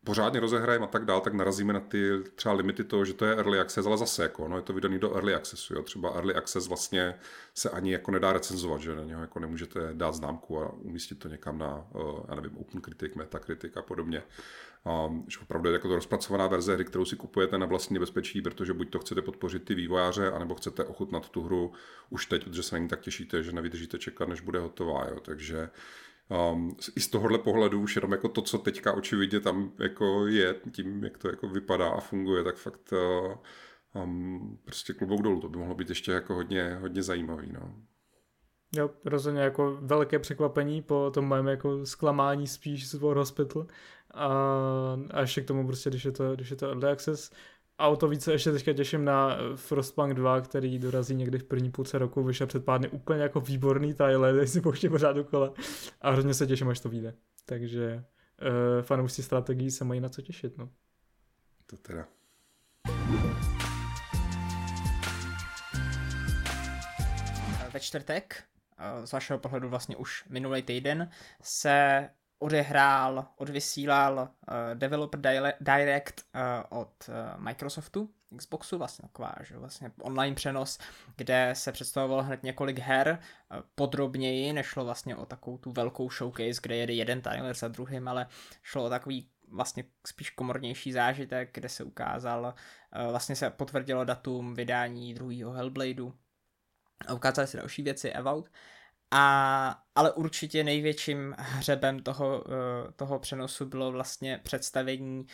[0.05, 3.35] pořádně rozehrajeme a tak dál, tak narazíme na ty třeba limity toho, že to je
[3.35, 5.83] early access, ale zase jako, no, je to vydaný do early accessu, jo.
[5.83, 7.15] třeba early access vlastně
[7.55, 11.29] se ani jako nedá recenzovat, že na něho jako nemůžete dát známku a umístit to
[11.29, 14.23] někam na, uh, já nevím, OpenCritic, Metacritic a podobně.
[15.07, 18.43] Um, že opravdu je jako to rozpracovaná verze hry, kterou si kupujete na vlastní bezpečí,
[18.43, 21.73] protože buď to chcete podpořit ty vývojáře, anebo chcete ochutnat tu hru
[22.11, 25.07] už teď, protože se na ní tak těšíte, že nevydržíte čekat, než bude hotová.
[25.09, 25.21] Jo.
[25.21, 25.71] Takže
[26.31, 30.55] Um, I z tohohle pohledu už jenom jako to, co teďka očividně tam jako je,
[30.73, 33.35] tím, jak to jako vypadá a funguje, tak fakt uh,
[34.03, 35.41] um, prostě klobouk dolů.
[35.41, 37.53] To by mohlo být ještě jako hodně, hodně zajímavý.
[37.53, 37.75] No.
[38.77, 43.67] Jo, rozhodně jako velké překvapení po tom mém jako zklamání spíš z War Hospital
[44.15, 44.29] a,
[45.11, 47.31] a ještě k tomu prostě, když je to, když je to early access,
[47.79, 51.71] a o to více ještě teďka těším na Frostpunk 2, který dorazí někdy v první
[51.71, 55.55] půlce roku, vyšel před pár dny úplně jako výborný trailer, si pouštím pořád dokola
[56.01, 57.15] a hrozně se těším, až to vyjde.
[57.47, 58.05] Takže
[58.43, 60.71] uh, fanoušci strategií se mají na co těšit, no.
[61.67, 62.07] To teda.
[67.73, 68.45] Ve čtvrtek,
[69.05, 71.11] z vašeho pohledu vlastně už minulý týden,
[71.43, 72.09] se
[72.39, 75.21] odehrál, odvysílal uh, Developer
[75.61, 80.79] Direct uh, od uh, Microsoftu, Xboxu, vlastně taková, že vlastně online přenos,
[81.17, 86.61] kde se představovalo hned několik her uh, podrobněji, nešlo vlastně o takovou tu velkou showcase,
[86.63, 88.27] kde jede jeden trailer za druhým, ale
[88.63, 92.55] šlo o takový vlastně spíš komornější zážitek, kde se ukázal,
[92.97, 96.13] uh, vlastně se potvrdilo datum vydání druhého Hellbladeu
[97.07, 98.49] a ukázaly se další věci About.
[99.17, 102.55] A, ale určitě největším hřebem toho, uh,
[102.97, 105.27] toho přenosu bylo vlastně představení uh,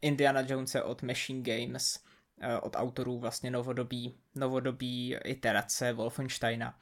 [0.00, 2.04] Indiana Jonese od Machine Games,
[2.36, 6.78] uh, od autorů vlastně novodobí, novodobí iterace Wolfensteina.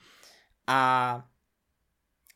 [0.67, 1.23] A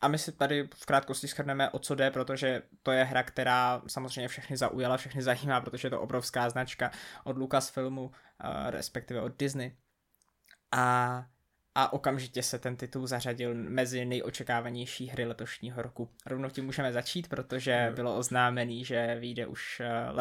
[0.01, 3.81] a my si tady v krátkosti schrneme, o co jde, protože to je hra, která
[3.87, 6.91] samozřejmě všechny zaujala, všechny zajímá, protože je to obrovská značka
[7.23, 8.11] od Lucasfilmu,
[8.69, 9.77] respektive od Disney.
[10.71, 11.25] A
[11.75, 16.09] a okamžitě se ten titul zařadil mezi nejočekávanější hry letošního roku.
[16.25, 20.11] Rovnou tím můžeme začít, protože bylo oznámený, že vyjde už eh,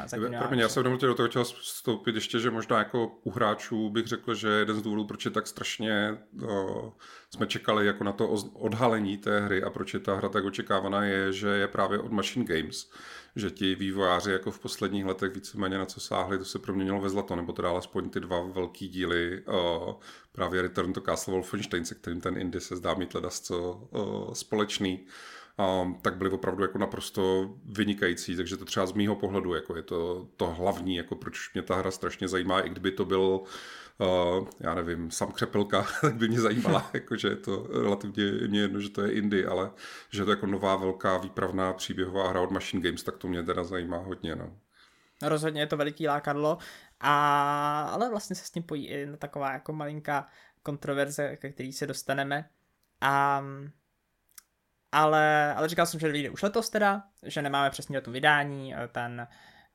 [0.00, 0.38] letos.
[0.38, 4.34] Promiň, já jsem do toho chtěl vstoupit ještě, že možná jako u hráčů bych řekl,
[4.34, 6.18] že jeden z důvodů, proč je tak strašně
[6.48, 6.92] o,
[7.30, 11.04] jsme čekali jako na to odhalení té hry a proč je ta hra tak očekávaná,
[11.04, 12.90] je, že je právě od Machine Games
[13.36, 17.10] že ti vývojáři jako v posledních letech víceméně na co sáhli, to se proměnilo ve
[17.10, 19.94] zlato, nebo teda alespoň ty dva velký díly, uh,
[20.32, 25.06] právě Return to Castle Wolfenstein, se kterým ten Indy se zdá mít co uh, společný,
[25.58, 29.82] um, tak byly opravdu jako naprosto vynikající, takže to třeba z mýho pohledu jako je
[29.82, 33.40] to to hlavní, jako proč mě ta hra strašně zajímá, i kdyby to byl
[33.98, 38.80] uh, já nevím, sam křepelka, tak by mě zajímala, jakože je to relativně mě jedno,
[38.80, 39.70] že to je indie, ale
[40.10, 43.42] že to je jako nová velká výpravná příběhová hra od Machine Games, tak to mě
[43.42, 44.56] teda zajímá hodně, no.
[45.22, 46.58] No rozhodně je to veliký lákadlo,
[47.00, 50.28] a, ale vlastně se s tím pojí i taková jako malinká
[50.62, 52.48] kontroverze, ke který se dostaneme.
[53.00, 53.44] A,
[54.92, 59.28] ale, ale říkal jsem, že vyjde už letos teda, že nemáme přesně to vydání, ten,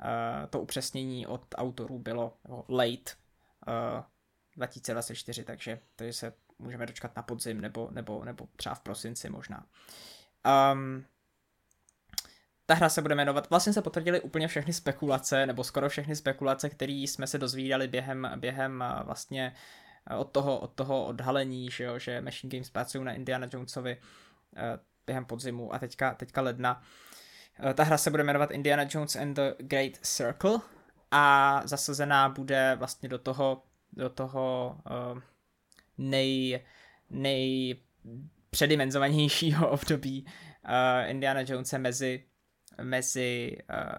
[0.03, 2.37] uh, to upřesnění od autorů bylo
[2.69, 3.11] late
[3.67, 4.03] uh,
[4.55, 9.65] 2024, takže to se můžeme dočkat na podzim nebo, nebo, nebo třeba v prosinci možná.
[10.73, 11.05] Um,
[12.65, 16.69] ta hra se bude jmenovat, vlastně se potvrdily úplně všechny spekulace, nebo skoro všechny spekulace,
[16.69, 19.53] které jsme se dozvídali během, během vlastně
[20.17, 23.97] od toho, od toho odhalení, že, jo, že Machine Games pracují na Indiana Jonesovi
[25.07, 26.81] během podzimu a teďka, teďka ledna.
[27.73, 30.59] Ta hra se bude jmenovat Indiana Jones and the Great Circle
[31.11, 34.77] a zasazená bude vlastně do toho, do toho
[35.13, 35.19] uh,
[35.97, 36.65] nej,
[37.09, 37.75] nej
[38.49, 42.25] předimenzovanějšího období uh, Indiana Jonese mezi,
[42.81, 43.95] mezi uh,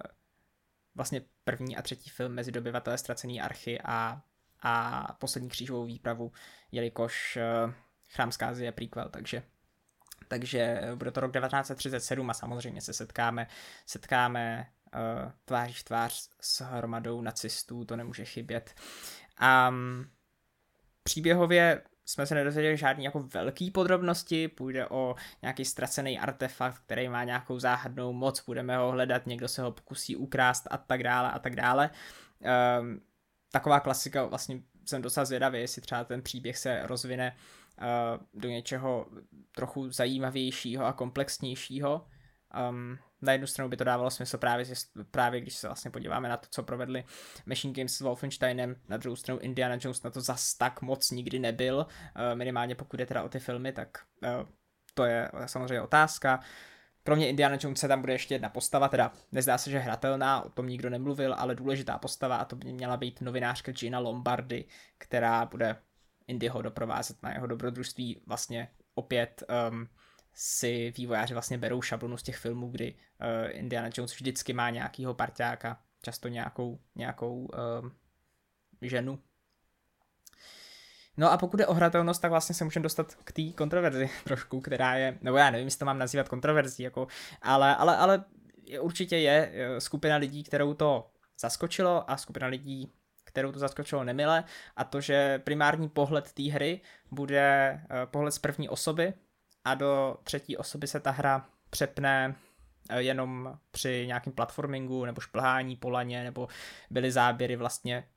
[0.94, 4.22] vlastně první a třetí film mezi dobyvatele ztracený archy a,
[4.62, 6.32] a poslední křížovou výpravu,
[6.72, 7.72] jelikož uh,
[8.08, 9.42] Chrám zkázy je prequel, takže
[10.28, 13.46] takže bude to rok 1937 a samozřejmě se setkáme,
[13.86, 18.74] setkáme uh, tvář v tvář s hromadou nacistů, to nemůže chybět.
[19.38, 20.10] A um,
[21.02, 27.24] příběhově jsme se nedozvěděli žádný jako velký podrobnosti, půjde o nějaký ztracený artefakt, který má
[27.24, 31.38] nějakou záhadnou moc, budeme ho hledat, někdo se ho pokusí ukrást a tak dále a
[31.38, 31.90] tak dále.
[32.80, 33.00] Um,
[33.52, 37.36] taková klasika, vlastně jsem docela zvědavý, jestli třeba ten příběh se rozvine
[38.34, 39.06] do něčeho
[39.54, 42.06] trochu zajímavějšího a komplexnějšího.
[42.70, 44.66] Um, na jednu stranu by to dávalo smysl právě,
[45.10, 47.04] právě když se vlastně podíváme na to, co provedli
[47.46, 51.38] Machine Games s Wolfensteinem, na druhou stranu Indiana Jones na to zas tak moc nikdy
[51.38, 54.48] nebyl, uh, minimálně pokud je teda o ty filmy, tak uh,
[54.94, 56.40] to je samozřejmě otázka.
[57.02, 60.68] Kromě Indiana Jonesa tam bude ještě jedna postava, teda nezdá se, že hratelná, o tom
[60.68, 64.64] nikdo nemluvil, ale důležitá postava a to by měla být novinářka Gina Lombardy,
[64.98, 65.76] která bude
[66.28, 69.88] Indyho doprovázet na jeho dobrodružství vlastně opět um,
[70.34, 75.14] si vývojáři vlastně berou šablonu z těch filmů, kdy uh, Indiana Jones vždycky má nějakýho
[75.14, 77.48] parťáka, často nějakou, nějakou
[77.82, 77.92] um,
[78.82, 79.18] ženu.
[81.16, 84.60] No a pokud je o hratelnost, tak vlastně se můžeme dostat k té kontroverzi trošku,
[84.60, 87.06] která je, nebo já nevím, jestli to mám nazývat kontroverzí, jako,
[87.42, 88.24] ale, ale, ale
[88.80, 91.10] určitě je eh, skupina lidí, kterou to
[91.40, 92.92] zaskočilo a skupina lidí,
[93.38, 94.44] kterou to zaskočilo nemile
[94.76, 96.80] a to, že primární pohled té hry
[97.10, 99.14] bude uh, pohled z první osoby,
[99.64, 102.34] a do třetí osoby se ta hra přepne
[102.90, 106.48] eh, jenom při nějakém platformingu nebo šplhání po laně, nebo
[106.90, 108.08] byly záběry vlastně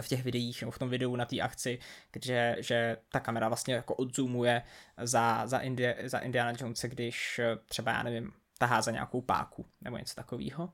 [0.00, 1.78] v těch videích nebo v tom videu na té akci,
[2.12, 4.62] kde, že ta kamera vlastně jako odzoomuje
[5.02, 9.66] za, za, Indi, za Indiana Jones, když eh, třeba, já nevím, tahá za nějakou páku
[9.80, 10.72] nebo něco takového.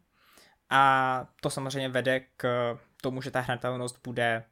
[0.70, 4.44] A to samozřejmě vede k tomu, že ta hratelnost bude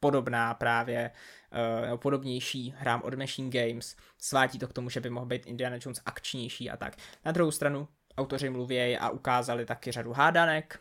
[0.00, 1.10] podobná právě,
[1.52, 5.46] uh, nebo podobnější hrám od Machine Games, svátí to k tomu, že by mohl být
[5.46, 6.96] Indiana Jones akčnější a tak.
[7.24, 7.88] Na druhou stranu,
[8.18, 10.80] autoři mluví a ukázali taky řadu hádanek,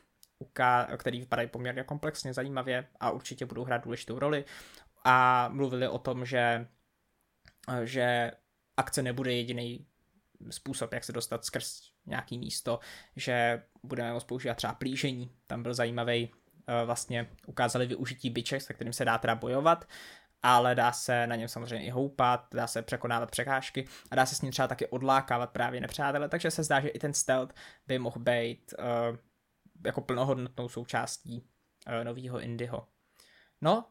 [0.98, 4.46] který vypadají poměrně komplexně, zajímavě a určitě budou hrát důležitou roli.
[5.04, 6.68] A mluvili o tom, že,
[7.70, 8.32] eh, že
[8.78, 9.86] akce nebude jediný
[10.50, 12.80] způsob, jak se dostat skrz nějaký místo,
[13.16, 15.32] že budeme moct používat třeba plížení.
[15.48, 16.41] Tam byl zajímavý Eh,
[16.86, 19.86] vlastně ukázali využití byče, se kterým se dá teda bojovat,
[20.44, 24.36] ale dá se na něm samozřejmě i houpat, dá se překonávat překážky a dá se
[24.36, 27.56] s ním třeba taky odlákávat právě nepřátele, takže se zdá, že i ten stealth
[27.88, 29.18] by mohl být uh,
[29.86, 31.44] jako plnohodnotnou součástí
[31.88, 32.88] uh, nového Indyho.
[33.62, 33.86] No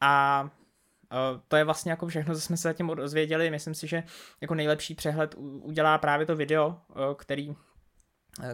[0.00, 3.50] a uh, to je vlastně jako všechno, co jsme se zatím dozvěděli.
[3.50, 4.02] Myslím si, že
[4.40, 7.69] jako nejlepší přehled udělá právě to video, uh, který Eh,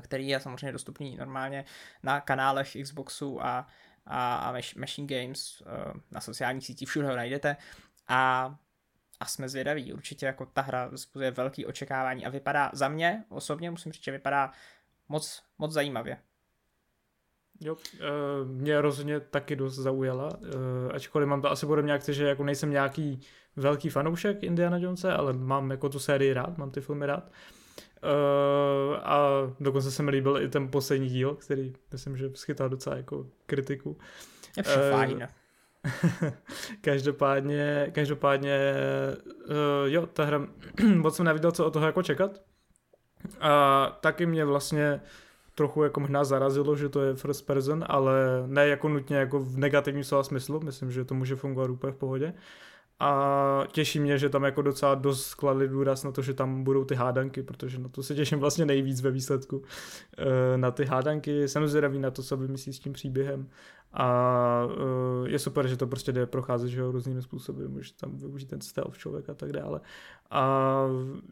[0.00, 1.64] který je samozřejmě dostupný normálně
[2.02, 3.66] na kanálech Xboxu a,
[4.06, 7.56] a, a Machine Games, eh, na sociálních sítích, všude ho najdete
[8.08, 8.54] a,
[9.20, 9.92] a jsme zvědaví.
[9.92, 14.12] Určitě jako ta hra vzbuzuje velký očekávání a vypadá za mě osobně, musím říct, že
[14.12, 14.52] vypadá
[15.08, 16.18] moc, moc zajímavě.
[17.60, 18.04] Jo, eh,
[18.44, 20.28] mě rozhodně taky dost zaujala,
[20.94, 23.20] ačkoliv mám to asi podobně jak že jako nejsem nějaký
[23.56, 27.30] velký fanoušek Indiana Jonese, ale mám jako tu sérii rád, mám ty filmy rád.
[28.02, 29.28] Uh, a
[29.60, 33.98] dokonce se mi líbil i ten poslední díl, který myslím, že schytal docela jako kritiku.
[34.56, 35.28] Je vše uh, fajn.
[36.80, 38.74] každopádně, každopádně,
[39.48, 39.54] uh,
[39.84, 40.46] jo, ta hra,
[40.96, 42.40] moc jsem neviděl, co od toho jako čekat.
[43.40, 45.00] A taky mě vlastně
[45.54, 48.14] trochu jako možná zarazilo, že to je first person, ale
[48.46, 51.96] ne jako nutně jako v negativním slova smyslu, myslím, že to může fungovat úplně v
[51.96, 52.34] pohodě.
[53.00, 56.84] A těší mě, že tam jako docela dost skladli důraz na to, že tam budou
[56.84, 59.62] ty hádanky, protože na to se těším vlastně nejvíc ve výsledku.
[60.18, 63.48] E, na ty hádanky jsem zvědavý na to, co vymyslí s tím příběhem.
[63.98, 64.68] A
[65.20, 68.48] uh, je super, že to prostě jde procházet že jo, různými způsoby, můžeš tam využít
[68.48, 69.80] ten stealth člověk a tak dále.
[70.30, 70.86] A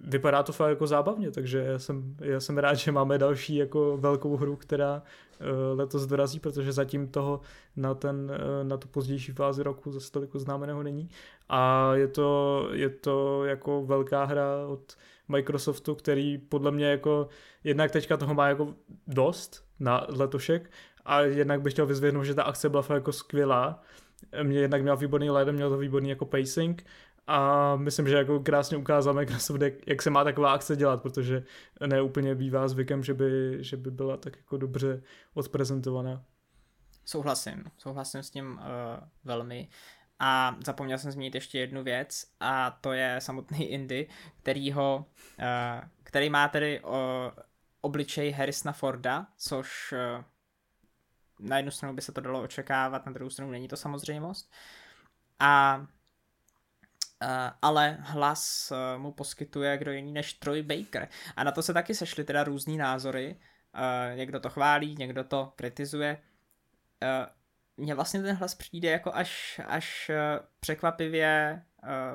[0.04, 3.96] vypadá to fakt jako zábavně, takže já jsem, já jsem rád, že máme další jako
[3.96, 5.02] velkou hru, která
[5.40, 7.40] uh, letos dorazí, protože zatím toho
[7.76, 11.08] na, ten, na tu pozdější fázi roku zase tolik známeného není.
[11.56, 14.96] A je to, je to jako velká hra od
[15.28, 17.28] Microsoftu, který podle mě jako
[17.64, 18.74] jednak teďka toho má jako
[19.06, 20.70] dost na letošek
[21.04, 23.82] a jednak bych chtěl vyzvědnout, že ta akce byla jako skvělá.
[24.42, 26.86] Mě jednak měl výborný LED, měl to výborný jako pacing
[27.26, 31.44] a myslím, že jako krásně ukázal Microsoft, jak, jak se má taková akce dělat, protože
[31.86, 35.02] ne úplně bývá zvykem, že by, že by byla tak jako dobře
[35.34, 36.24] odprezentovaná.
[37.04, 38.60] Souhlasím, souhlasím s tím uh,
[39.24, 39.68] velmi.
[40.26, 44.08] A zapomněl jsem zmínit ještě jednu věc a to je samotný Indy,
[44.42, 45.06] který, ho,
[45.38, 46.92] uh, který má tedy uh,
[47.80, 50.24] obličej Harrisona Forda, což uh,
[51.38, 54.52] na jednu stranu by se to dalo očekávat, na druhou stranu není to samozřejmost.
[55.40, 55.86] A
[57.62, 61.08] ale hlas mu poskytuje kdo jiný než Troy Baker.
[61.36, 63.40] A na to se taky sešly teda různý názory.
[64.14, 66.22] Někdo to chválí, někdo to kritizuje.
[67.76, 70.10] Mně vlastně ten hlas přijde jako až, až
[70.60, 71.62] překvapivě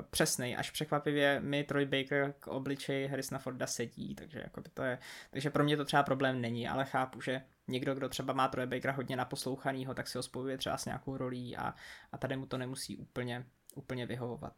[0.09, 4.99] přesný, až překvapivě mi Troy Baker k obličeji Harrisona Forda sedí, takže, jako to je,
[5.31, 8.67] takže pro mě to třeba problém není, ale chápu, že někdo, kdo třeba má Troje
[8.67, 11.73] Bakera hodně naposlouchanýho, tak si ho spojuje třeba s nějakou rolí a,
[12.11, 13.45] a tady mu to nemusí úplně,
[13.75, 14.53] úplně vyhovovat.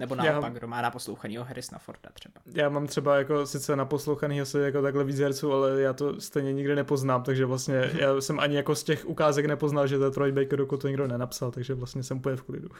[0.00, 2.34] Nebo naopak, já, kdo má naposlouchanýho Harrisona Forda třeba.
[2.54, 6.52] Já mám třeba jako sice naposlouchaný asi jako takhle víc herců, ale já to stejně
[6.52, 10.10] nikdy nepoznám, takže vlastně já jsem ani jako z těch ukázek nepoznal, že to je
[10.10, 12.68] Troy Baker, dokud to nikdo nenapsal, takže vlastně jsem úplně v klidu.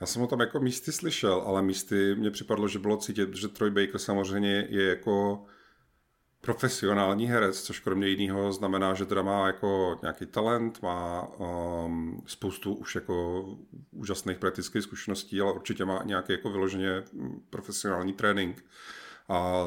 [0.00, 3.48] Já jsem ho tam jako místy slyšel, ale místy mě připadlo, že bylo cítit, že
[3.48, 5.44] Troy Baker samozřejmě je jako
[6.44, 12.74] profesionální herec, což kromě jiného znamená, že teda má jako nějaký talent, má um, spoustu
[12.74, 13.44] už jako
[13.90, 17.02] úžasných praktických zkušeností, ale určitě má nějaký jako vyloženě
[17.50, 18.64] profesionální trénink
[19.28, 19.62] a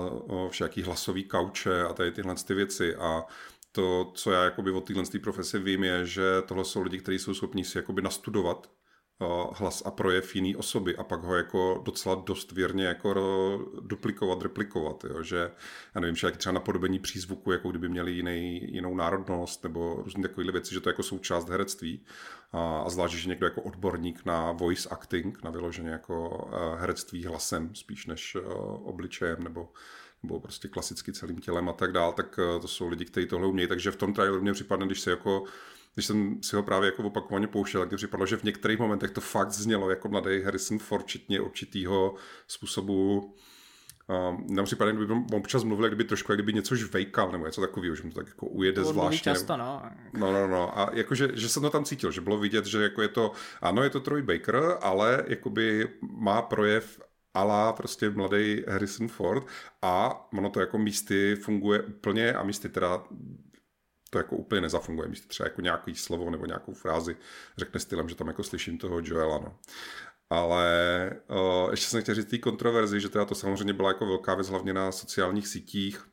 [0.49, 2.95] všaký hlasový kauče a tady tyhle ty věci.
[2.95, 3.23] A
[3.71, 7.33] to, co já jakoby o téhle profesi vím, je, že tohle jsou lidi, kteří jsou
[7.33, 8.69] schopní si jakoby nastudovat
[9.53, 13.13] hlas a projev jiný osoby a pak ho jako docela dost věrně jako
[13.81, 15.23] duplikovat, replikovat, jo?
[15.23, 15.51] že
[15.95, 20.21] já nevím, že jak třeba napodobení přízvuku, jako kdyby měli jiný, jinou národnost nebo různé
[20.21, 22.05] takové věci, že to jako součást herectví
[22.51, 27.25] a, a zvlášť, že někdo jako odborník na voice acting, na vyloženě jako eh, herectví
[27.25, 28.43] hlasem spíš než uh,
[28.89, 29.69] obličejem nebo
[30.23, 33.47] nebo prostě klasicky celým tělem a tak dál, tak uh, to jsou lidi, kteří tohle
[33.47, 35.43] umějí, takže v tom traileru mě připadne, když se jako
[35.95, 39.11] když jsem si ho právě jako opakovaně pouštěl, tak mi připadlo, že v některých momentech
[39.11, 42.15] to fakt znělo jako mladý Harrison Ford, včetně určitýho
[42.47, 43.33] způsobu
[44.07, 48.03] Um, nám připadá, kdyby občas mluvil, kdyby trošku, kdyby něco žvejkal, nebo něco takového, že
[48.03, 49.33] mu to tak jako ujede to zvláštně.
[49.33, 49.81] často, no.
[50.13, 50.79] No, no, no.
[50.79, 53.31] A jakože, že jsem to tam cítil, že bylo vidět, že jako je to,
[53.61, 57.01] ano, je to Troy Baker, ale jakoby má projev
[57.33, 59.47] ala prostě mladý Harrison Ford
[59.81, 63.03] a ono to jako místy funguje úplně a místy teda
[64.09, 65.07] to jako úplně nezafunguje.
[65.07, 67.17] Místo třeba jako nějaký slovo nebo nějakou frázi
[67.57, 69.59] řekne stylem, že tam jako slyším toho Joela, no.
[70.29, 74.35] Ale uh, ještě jsem chtěl říct té kontroverzi, že teda to samozřejmě byla jako velká
[74.35, 76.05] věc hlavně na sociálních sítích,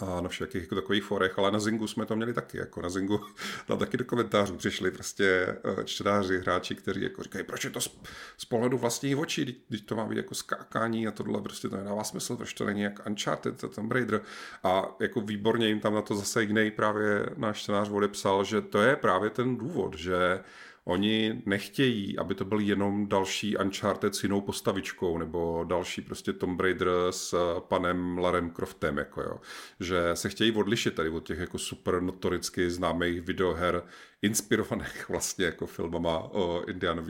[0.00, 2.88] a na všech jako takových forech, ale na Zingu jsme to měli taky, jako na
[2.88, 3.20] Zingu
[3.66, 7.80] tam taky do komentářů přišli prostě eh, čtenáři, hráči, kteří jako říkají, proč je to
[7.80, 12.04] z, pohledu vlastních očí, když to má být jako skákání a tohle prostě to nedává
[12.04, 14.20] smysl, proč to není jak Uncharted, to Tomb Raider.
[14.64, 18.82] A jako výborně jim tam na to zase jiný právě náš čtenář odepsal, že to
[18.82, 20.40] je právě ten důvod, že
[20.88, 26.60] Oni nechtějí, aby to byl jenom další Uncharted s jinou postavičkou, nebo další prostě Tomb
[26.60, 29.40] Raider s eh, panem Larem Croftem, jako jo.
[29.80, 33.82] Že se chtějí odlišit tady od těch jako super notoricky známých videoher,
[34.22, 37.04] inspirovaných vlastně jako filmama o Indiana,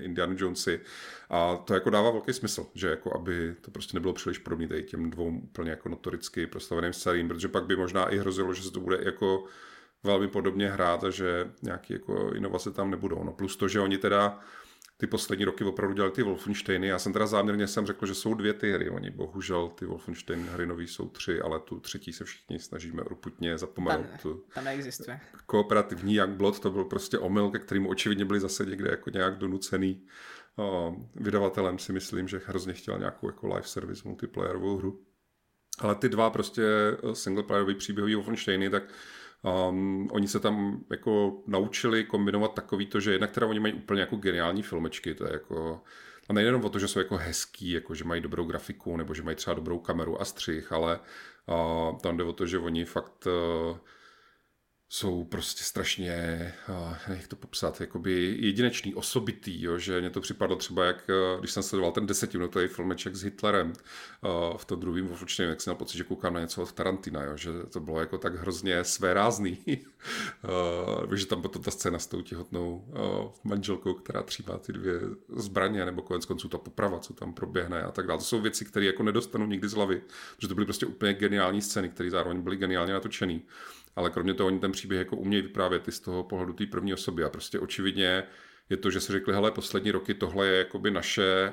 [0.00, 0.80] Indiana Jonesi.
[1.30, 5.10] A to jako dává velký smysl, že jako aby to prostě nebylo příliš podobné těm
[5.10, 8.80] dvou úplně jako notoricky proslaveným seriím, protože pak by možná i hrozilo, že se to
[8.80, 9.44] bude jako
[10.04, 13.24] velmi podobně hrát a že nějaké jako inovace tam nebudou.
[13.24, 14.40] No plus to, že oni teda
[14.96, 16.86] ty poslední roky opravdu dělali ty Wolfensteiny.
[16.86, 18.90] Já jsem teda záměrně jsem řekl, že jsou dvě ty hry.
[18.90, 23.58] Oni bohužel ty Wolfenstein hry nový jsou tři, ale tu třetí se všichni snažíme urputně
[23.58, 24.06] zapomenout.
[24.22, 25.20] Tam, tam neexistuje.
[25.46, 30.06] Kooperativní Youngblood, to byl prostě omyl, ke kterému očividně byli zase někde jako nějak donucený.
[30.56, 35.00] O, vydavatelem si myslím, že hrozně chtěl nějakou jako live service multiplayerovou hru.
[35.78, 36.62] Ale ty dva prostě
[37.12, 38.82] singleplayerové příběhový Wolfensteiny, tak
[39.44, 44.00] Um, oni se tam jako naučili kombinovat takový to, že jednak teda oni mají úplně
[44.00, 45.80] jako geniální filmečky, to je jako
[46.28, 49.22] a nejenom o to, že jsou jako hezký, jako že mají dobrou grafiku, nebo že
[49.22, 51.00] mají třeba dobrou kameru a střih, ale
[51.46, 53.76] uh, tam jde o to, že oni fakt uh,
[54.88, 56.52] jsou prostě strašně,
[57.08, 61.62] jak to popsat, jakoby jedinečný, osobitý, jo, že mě to připadlo třeba, jak když jsem
[61.62, 63.72] sledoval ten desetiminutový filmeček s Hitlerem
[64.56, 67.36] v tom druhém Wolfensteinu, jak jsem měl pocit, že koukám na něco od Tarantina, jo,
[67.36, 69.58] že to bylo jako tak hrozně svérázný,
[71.14, 72.84] že tam potom ta scéna s tou těhotnou
[73.44, 75.00] manželkou, která třímá ty dvě
[75.36, 78.18] zbraně, nebo konec konců ta poprava, co tam proběhne a tak dále.
[78.18, 80.02] To jsou věci, které jako nedostanu nikdy z hlavy,
[80.36, 83.40] protože to byly prostě úplně geniální scény, které zároveň byly geniálně natočené
[83.96, 86.94] ale kromě toho oni ten příběh jako umějí vyprávět i z toho pohledu té první
[86.94, 87.24] osoby.
[87.24, 88.22] A prostě očividně
[88.70, 91.52] je to, že si řekli, hele, poslední roky tohle je jakoby naše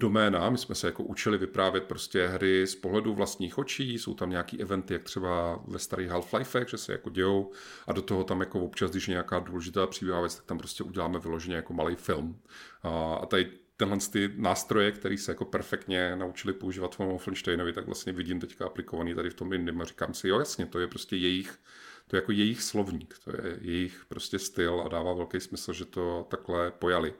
[0.00, 4.30] doména, my jsme se jako učili vyprávět prostě hry z pohledu vlastních očí, jsou tam
[4.30, 7.52] nějaký eventy, jak třeba ve starých Half-Life, že se jako dějou.
[7.86, 10.84] A do toho tam jako občas, když je nějaká důležitá příběhová věc, tak tam prostě
[10.84, 12.40] uděláme vyloženě jako malý film.
[12.82, 18.12] A tady tenhle ty nástroje, které se jako perfektně naučili používat v Wolfensteinovi, tak vlastně
[18.12, 21.16] vidím teďka aplikovaný tady v tom Indym a říkám si, jo jasně, to je prostě
[21.16, 21.58] jejich,
[22.06, 25.84] to je jako jejich slovník, to je jejich prostě styl a dává velký smysl, že
[25.84, 27.14] to takhle pojali.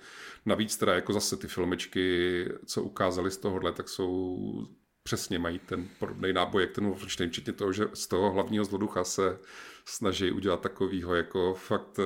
[0.46, 4.66] Navíc teda jako zase ty filmečky, co ukázali z tohohle, tak jsou
[5.02, 9.04] přesně mají ten podobný náboj, jak ten Wolfenstein, včetně toho, že z toho hlavního zloducha
[9.04, 9.38] se
[9.84, 12.04] snaží udělat takového jako fakt uh,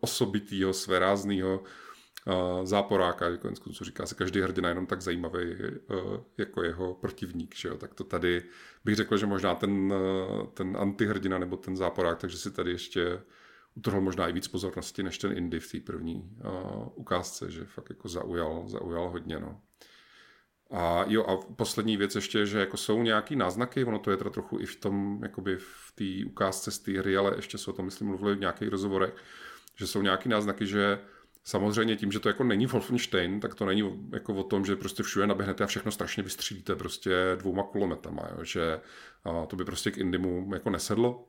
[0.00, 1.62] osobitýho, svéráznýho,
[2.62, 5.80] záporáka, konec konců říká se každý hrdina jenom tak zajímavý e,
[6.38, 7.76] jako jeho protivník, že jo?
[7.76, 8.42] tak to tady
[8.84, 13.20] bych řekl, že možná ten, e, ten antihrdina nebo ten záporák, takže si tady ještě
[13.74, 17.90] utrhl možná i víc pozornosti než ten Indy v té první uh, ukázce, že fakt
[17.90, 19.38] jako zaujal, zaujal hodně.
[19.38, 19.60] No.
[20.70, 24.30] A jo, a poslední věc ještě, že jako jsou nějaký náznaky, ono to je teda
[24.30, 27.72] trochu i v tom, jakoby v té ukázce z té hry, ale ještě se o
[27.74, 29.14] tom, myslím, mluvili v nějakých rozhovorech,
[29.76, 30.98] že jsou nějaký náznaky, že
[31.44, 35.02] Samozřejmě tím, že to jako není Wolfenstein, tak to není jako o tom, že prostě
[35.02, 38.44] všude naběhnete a všechno strašně vystřílíte prostě dvouma kulometama, jo?
[38.44, 38.80] že
[39.24, 41.26] a to by prostě k Indimu jako nesedlo.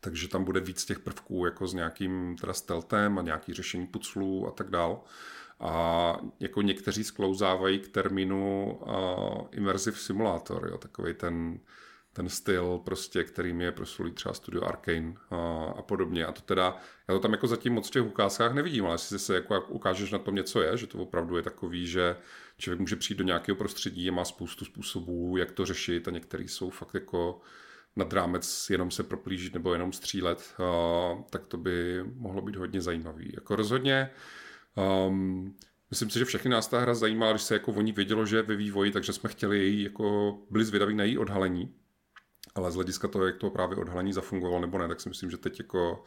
[0.00, 4.48] Takže tam bude víc těch prvků jako s nějakým teda steltem a nějaký řešení puclů
[4.48, 5.02] a tak dál.
[5.60, 10.78] A jako někteří sklouzávají k termínu uh, immersive simulator, jo?
[10.78, 11.60] takový ten
[12.14, 16.26] ten styl, prostě, kterým je proslulý třeba Studio Arkane a, a podobně.
[16.26, 16.76] A to teda,
[17.08, 20.12] já to tam jako zatím moc v těch ukázkách nevidím, ale jestli se jako ukážeš
[20.12, 22.16] na tom něco je, že to opravdu je takový, že
[22.58, 26.48] člověk může přijít do nějakého prostředí a má spoustu způsobů, jak to řešit a některý
[26.48, 27.40] jsou fakt jako
[27.96, 32.80] nad rámec jenom se proplížit nebo jenom střílet, a, tak to by mohlo být hodně
[32.80, 33.32] zajímavý.
[33.34, 34.10] Jako rozhodně
[35.06, 35.56] um,
[35.90, 38.36] Myslím si, že všechny nás ta hra zajímala, když se jako o ní vědělo, že
[38.36, 41.74] je ve vývoji, takže jsme chtěli její, jako byli zvědaví na její odhalení
[42.54, 45.36] ale z hlediska toho, jak to právě odhalení zafungovalo nebo ne, tak si myslím, že
[45.36, 46.04] teď jako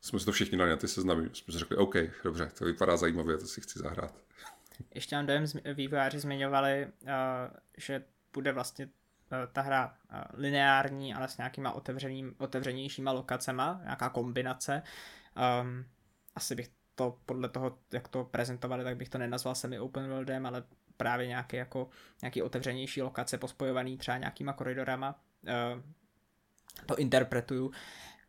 [0.00, 1.30] jsme si to všichni dali na ty seznamy.
[1.32, 4.14] Jsme si řekli, OK, dobře, to vypadá zajímavě, to si chci zahrát.
[4.94, 7.10] Ještě mám dojem, vývojáři zmiňovali, uh,
[7.78, 8.90] že bude vlastně uh,
[9.52, 14.82] ta hra uh, lineární, ale s nějakýma otevřeným, otevřenějšíma lokacema, nějaká kombinace.
[15.62, 15.84] Um,
[16.34, 20.46] asi bych to podle toho, jak to prezentovali, tak bych to nenazval semi open worldem,
[20.46, 20.64] ale
[20.96, 21.88] právě nějaký, jako,
[22.22, 25.33] nějaký otevřenější lokace pospojovaný třeba nějakýma koridorama, Eh,
[26.86, 27.70] to interpretuju.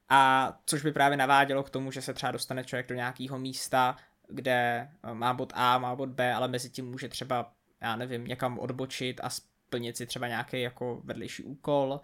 [0.09, 3.95] A což by právě navádělo k tomu, že se třeba dostane člověk do nějakého místa,
[4.27, 8.25] kde eh, má bod A, má bod B, ale mezi tím může třeba, já nevím,
[8.25, 12.01] někam odbočit a splnit si třeba nějaký jako vedlejší úkol.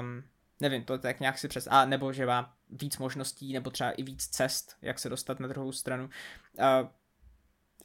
[0.00, 0.24] Um,
[0.60, 1.68] nevím, to tak nějak si přes...
[1.70, 5.48] A nebo že má víc možností, nebo třeba i víc cest, jak se dostat na
[5.48, 6.04] druhou stranu.
[6.04, 6.88] Uh,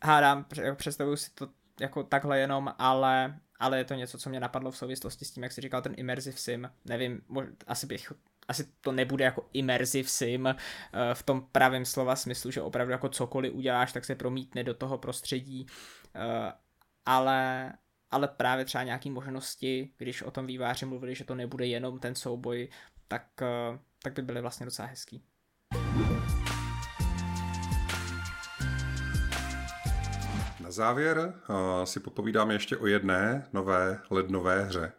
[0.03, 0.45] hádám,
[0.76, 1.49] představuju si to
[1.80, 5.43] jako takhle jenom, ale ale je to něco, co mě napadlo v souvislosti s tím,
[5.43, 6.72] jak jsi říkal, ten immersive sim.
[6.86, 7.22] Nevím,
[7.68, 8.12] asi bych
[8.47, 10.53] asi to nebude jako immersive sim uh,
[11.14, 14.97] v tom pravém slova smyslu, že opravdu jako cokoliv uděláš, tak se promítne do toho
[14.97, 15.68] prostředí,
[16.16, 16.22] uh,
[17.05, 17.74] ale,
[18.12, 22.16] ale právě třeba nějaké možnosti, když o tom výváři mluvili, že to nebude jenom ten
[22.16, 22.70] souboj,
[23.08, 25.24] tak, uh, tak by byly vlastně docela hezký.
[30.78, 31.34] Závěr
[31.84, 34.91] si popovídáme ještě o jedné nové lednové hře,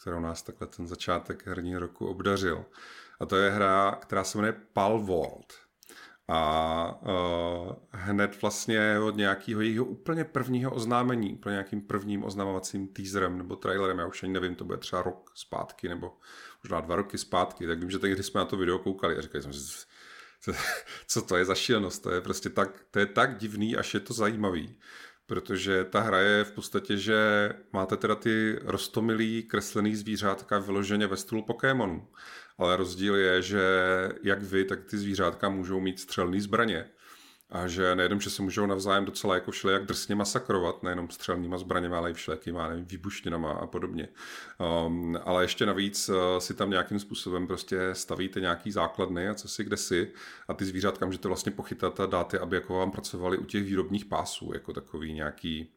[0.00, 2.64] kterou nás takhle ten začátek herního roku obdařil.
[3.20, 5.52] A to je hra, která se jmenuje Palworld.
[6.32, 13.38] A uh, hned vlastně od nějakého jejího úplně prvního oznámení, úplně nějakým prvním oznamovacím teaserem
[13.38, 16.12] nebo trailerem, já už ani nevím, to bude třeba rok zpátky nebo
[16.64, 19.42] možná dva roky zpátky, tak vím, že tehdy jsme na to video koukali a říkali
[19.42, 19.86] jsme si,
[21.06, 24.00] co to je za šílenost, to je prostě tak, to je tak divný, až je
[24.00, 24.78] to zajímavý
[25.30, 31.16] protože ta hra je v podstatě, že máte teda ty rostomilý kreslený zvířátka vyloženě ve
[31.16, 32.08] stylu Pokémonů.
[32.58, 33.62] Ale rozdíl je, že
[34.22, 36.84] jak vy, tak ty zvířátka můžou mít střelné zbraně
[37.50, 41.98] a že nejenom, že se můžou navzájem docela jako jak drsně masakrovat, nejenom střelnýma zbraněma,
[41.98, 44.08] ale i všelijakýma, nevím, výbušninama a podobně.
[44.86, 49.48] Um, ale ještě navíc uh, si tam nějakým způsobem prostě stavíte nějaký základny a co
[49.48, 50.12] si kde si
[50.48, 53.64] a ty zvířátka můžete vlastně pochytat a dát je, aby jako vám pracovali u těch
[53.64, 55.72] výrobních pásů, jako takový nějaký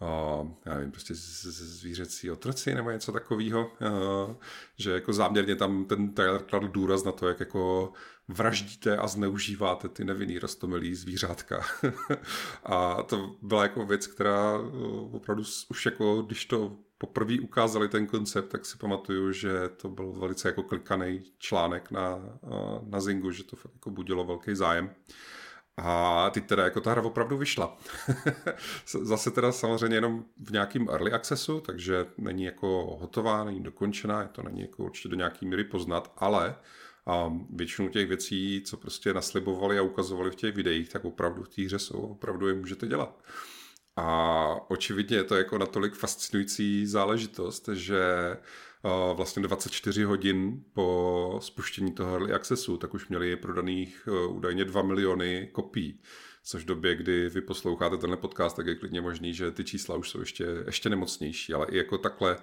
[0.00, 4.34] uh, já nevím, prostě zvířecí otroci nebo něco takového, uh,
[4.78, 7.92] že jako záměrně tam ten trailer kladl důraz na to, jak jako
[8.28, 11.60] vraždíte a zneužíváte ty nevinný rostomilý zvířátka.
[12.64, 18.06] a to byla jako věc, která uh, opravdu už jako, když to poprvé ukázali ten
[18.06, 23.30] koncept, tak si pamatuju, že to byl velice jako klikaný článek na, uh, na Zingu,
[23.30, 24.90] že to fakt jako budilo velký zájem.
[25.78, 27.76] A teď teda jako ta hra opravdu vyšla.
[29.02, 34.28] Zase teda samozřejmě jenom v nějakým early accessu, takže není jako hotová, není dokončená, je
[34.28, 36.54] to není jako určitě do nějaký míry poznat, ale
[37.06, 41.48] a většinu těch věcí, co prostě naslibovali a ukazovali v těch videích, tak opravdu v
[41.48, 43.22] té hře jsou, opravdu je můžete dělat.
[43.96, 48.02] A očividně je to jako natolik fascinující záležitost, že
[49.14, 54.82] vlastně 24 hodin po spuštění toho Early Accessu, tak už měli prodaných e, údajně 2
[54.82, 56.00] miliony kopií.
[56.44, 59.96] Což v době, kdy vy posloucháte tenhle podcast, tak je klidně možný, že ty čísla
[59.96, 62.36] už jsou ještě, ještě nemocnější, ale i jako takhle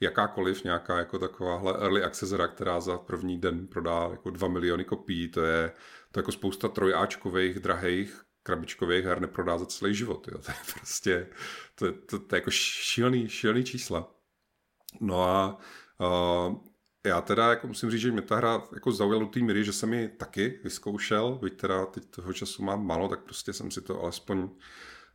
[0.00, 4.84] jakákoliv nějaká jako takováhle early access hra, která za první den prodá jako 2 miliony
[4.84, 5.72] kopií, to je
[6.12, 10.28] to jako spousta trojáčkových, drahých krabičkových her neprodá za celý život.
[10.28, 10.38] Jo.
[10.44, 11.28] To je prostě,
[11.74, 14.14] to, to, to je jako šílený, šílený čísla.
[15.00, 15.58] No a
[16.48, 16.56] uh,
[17.06, 19.72] já teda jako musím říct, že mě ta hra jako zaujala do té míry, že
[19.72, 23.80] jsem ji taky vyzkoušel, byť teda teď toho času mám málo, tak prostě jsem si
[23.80, 24.48] to alespoň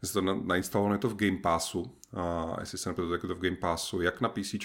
[0.07, 3.35] si to nainstaloval, je to v Game Passu, a jestli se nepletu, tak je to
[3.35, 4.55] v Game Passu, jak na PC,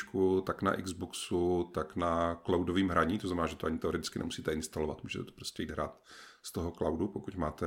[0.45, 5.03] tak na Xboxu, tak na cloudovém hraní, to znamená, že to ani teoreticky nemusíte instalovat,
[5.03, 6.01] můžete to prostě jít hrát
[6.43, 7.67] z toho cloudu, pokud máte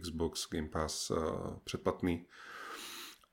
[0.00, 1.18] Xbox Game Pass uh,
[1.64, 2.26] předplatný.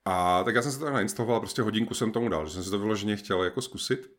[0.05, 2.69] A tak já jsem se to nainstaloval, prostě hodinku jsem tomu dal, že jsem si
[2.69, 4.16] to vyloženě chtěl jako zkusit.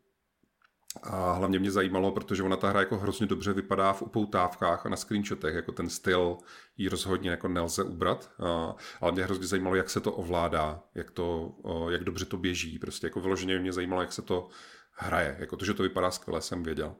[1.03, 4.89] A hlavně mě zajímalo, protože ona ta hra jako hrozně dobře vypadá v upoutávkách a
[4.89, 6.37] na screenshotech, jako ten styl
[6.77, 8.31] jí rozhodně jako nelze ubrat.
[8.39, 11.55] A, ale mě hrozně zajímalo, jak se to ovládá, jak, to,
[11.89, 12.79] jak dobře to běží.
[12.79, 14.47] Prostě jako vyloženě mě zajímalo, jak se to
[14.91, 15.35] hraje.
[15.39, 16.95] Jako to, že to vypadá skvěle, jsem věděl.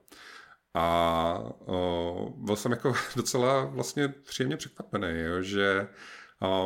[0.73, 5.87] A o, byl jsem jako docela vlastně příjemně překvapený, jo, že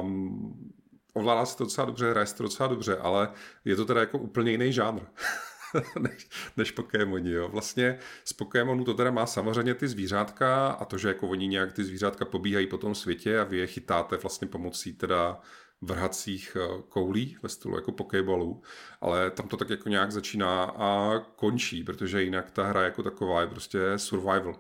[0.02, 0.74] um,
[1.14, 3.32] ovládá se to docela dobře, hraje se to docela dobře, ale
[3.66, 5.02] je to teda jako úplně jiný žánr.
[6.00, 7.32] než, než Pokémoni.
[7.32, 7.50] Jo.
[7.50, 11.74] Vlastně z Pokémonů to teda má samozřejmě ty zvířátka a to, že jako oni nějak
[11.74, 15.40] ty zvířátka pobíhají po tom světě a vy je chytáte vlastně pomocí teda
[15.84, 18.62] vrhacích eh, koulí ve stylu jako Pokéballů,
[19.02, 23.42] ale tam to tak jako nějak začíná a končí, protože jinak ta hra jako taková
[23.42, 24.56] je prostě survival.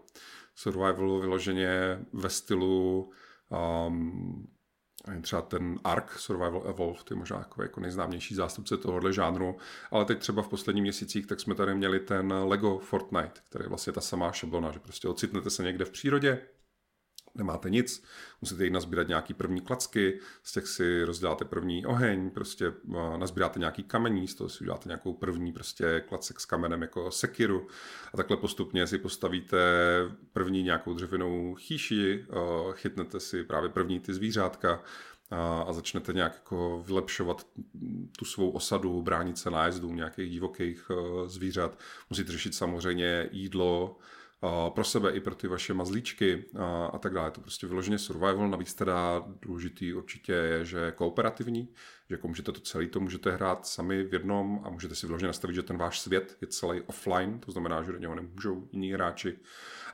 [0.56, 3.12] Survival vyloženě ve stylu
[3.88, 4.48] um,
[5.22, 9.58] třeba ten Ark Survival Evolved je možná jako, jako nejznámější zástupce tohohle žánru,
[9.92, 13.70] ale teď třeba v posledních měsících tak jsme tady měli ten Lego Fortnite, který je
[13.70, 16.42] vlastně ta samá šablona, že prostě ocitnete se někde v přírodě,
[17.36, 18.04] nemáte nic,
[18.42, 22.74] musíte jít nazbírat nějaký první klacky, z těch si rozdáte první oheň, prostě
[23.18, 27.68] nazbíráte nějaký kamení, z toho si uděláte nějakou první prostě klacek s kamenem jako sekiru
[28.14, 29.58] a takhle postupně si postavíte
[30.34, 32.26] první nějakou dřevěnou chýši,
[32.74, 34.84] chytnete si právě první ty zvířátka,
[35.66, 37.48] a začnete nějak jako vylepšovat
[38.18, 40.92] tu svou osadu, bránit se nájezdům nějakých divokých
[41.26, 41.80] zvířat.
[42.10, 43.98] Musíte řešit samozřejmě jídlo,
[44.70, 46.46] pro sebe i pro ty vaše mazlíčky
[46.92, 47.32] a, tak dále.
[47.32, 51.70] To prostě vyloženě survival, navíc teda důležitý určitě je, že je kooperativní,
[52.10, 55.28] že jako můžete to celý to můžete hrát sami v jednom a můžete si vyloženě
[55.28, 58.94] nastavit, že ten váš svět je celý offline, to znamená, že do něho nemůžou jiní
[58.94, 59.40] hráči,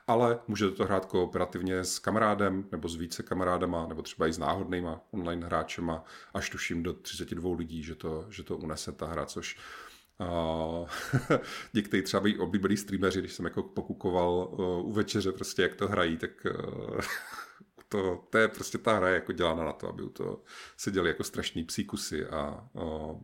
[0.08, 4.38] ale můžete to hrát kooperativně s kamarádem nebo s více kamarádama, nebo třeba i s
[4.38, 9.26] náhodnýma online hráčema, až tuším do 32 lidí, že to, že to unese ta hra,
[9.26, 9.58] což
[11.74, 15.88] někteří třeba by oblíbený streameři, když jsem jako pokukoval uh, u večeře prostě, jak to
[15.88, 17.00] hrají, tak uh,
[17.90, 20.44] to, to je prostě ta hra jako dělána na to, aby u to
[20.78, 22.70] seděli jako strašný psíkusy a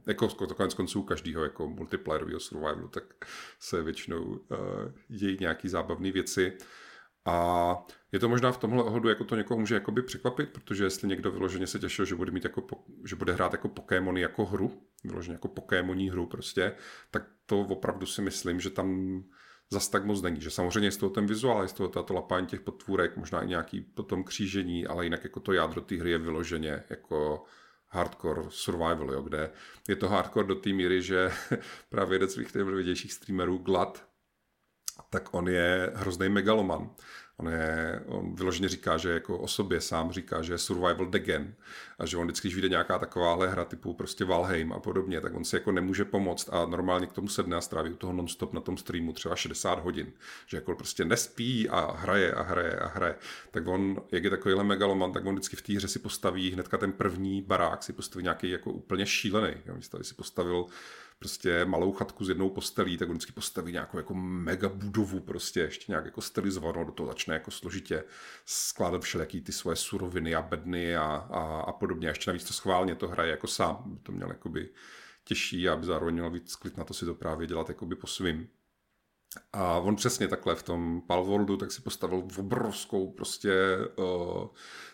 [0.06, 3.04] jako to konec konců každýho jako multiplayerového survivalu, tak
[3.60, 4.40] se většinou
[5.08, 6.58] dějí nějaký zábavné věci.
[7.26, 7.78] A
[8.12, 11.32] je to možná v tomhle ohledu, jako to někoho může jakoby překvapit, protože jestli někdo
[11.32, 12.68] vyloženě se těšil, že bude, mít jako,
[13.06, 16.76] že bude hrát jako Pokémony jako hru, vyloženě jako Pokémoní hru prostě,
[17.12, 19.24] tak to opravdu si myslím, že tam
[19.70, 20.42] zas tak moc není.
[20.42, 23.42] Že samozřejmě je z toho ten vizuál, je z toho to lapání těch potvůrek, možná
[23.42, 27.44] i nějaký potom křížení, ale jinak jako to jádro té hry je vyloženě jako
[27.88, 29.52] hardcore survival, jo, kde
[29.88, 31.32] je to hardcore do té míry, že
[31.90, 34.08] právě jeden z svých největších streamerů, Glad,
[35.10, 36.90] tak on je hrozný megaloman.
[37.38, 41.54] On, je, on vyloženě říká, že jako o sobě sám říká, že je survival degen
[42.00, 45.36] a že on vždycky, když vyjde nějaká takováhle hra typu prostě Valheim a podobně, tak
[45.36, 48.54] on si jako nemůže pomoct a normálně k tomu sedne a stráví u toho nonstop
[48.54, 50.12] na tom streamu třeba 60 hodin.
[50.46, 53.16] Že jako prostě nespí a hraje a hraje a hraje.
[53.52, 56.78] Tak on, jak je takovýhle megaloman, tak on vždycky v té hře si postaví hnedka
[56.78, 59.54] ten první barák, si postaví nějaký jako úplně šílený.
[59.76, 60.66] Místo, si postavil
[61.20, 65.60] prostě malou chatku s jednou postelí, tak on vždycky postaví nějakou jako mega budovu prostě,
[65.60, 68.04] ještě nějak jako stylizovanou, do toho začne jako složitě
[68.46, 72.08] skládat všelijaký ty svoje suroviny a bedny a, a, a podobně.
[72.08, 74.70] A ještě navíc to schválně to hraje jako sám, by to měl jakoby
[75.24, 78.50] těžší, aby zároveň měl víc klid na to si to právě dělat jakoby po svým.
[79.54, 84.48] A on přesně takhle v tom Palworldu tak si postavil obrovskou prostě uh,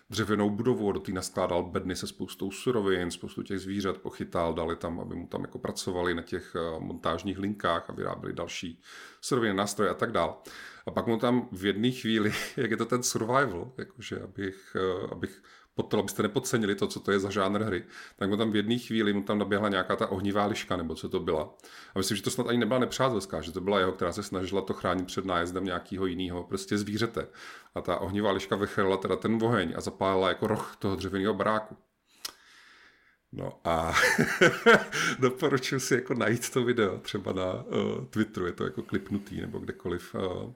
[0.09, 4.99] dřevěnou budovu, do té naskládal bedny se spoustou surovin, spoustu těch zvířat pochytal, dali tam,
[4.99, 8.81] aby mu tam jako pracovali na těch uh, montážních linkách a vyráběli další
[9.21, 10.41] suroviny, nástroje a tak dál.
[10.85, 15.11] A pak mu tam v jedné chvíli, jak je to ten survival, jakože abych, uh,
[15.11, 15.41] abych
[15.75, 18.55] pod to, abyste nepodcenili to, co to je za žánr hry, tak mu tam v
[18.55, 21.53] jedné chvíli mu tam naběhla nějaká ta ohnivá liška, nebo co to byla.
[21.95, 24.61] A myslím, že to snad ani nebyla nepřátelská, že to byla jeho, která se snažila
[24.61, 27.27] to chránit před nájezdem nějakého jiného prostě zvířete.
[27.75, 31.77] A ta ohnivá liška vychrla teda ten oheň a zapálila jako roh toho dřevěného baráku.
[33.31, 33.93] No a
[35.19, 39.59] doporučuji si jako najít to video třeba na uh, Twitteru, je to jako klipnutý nebo
[39.59, 40.53] kdekoliv uh,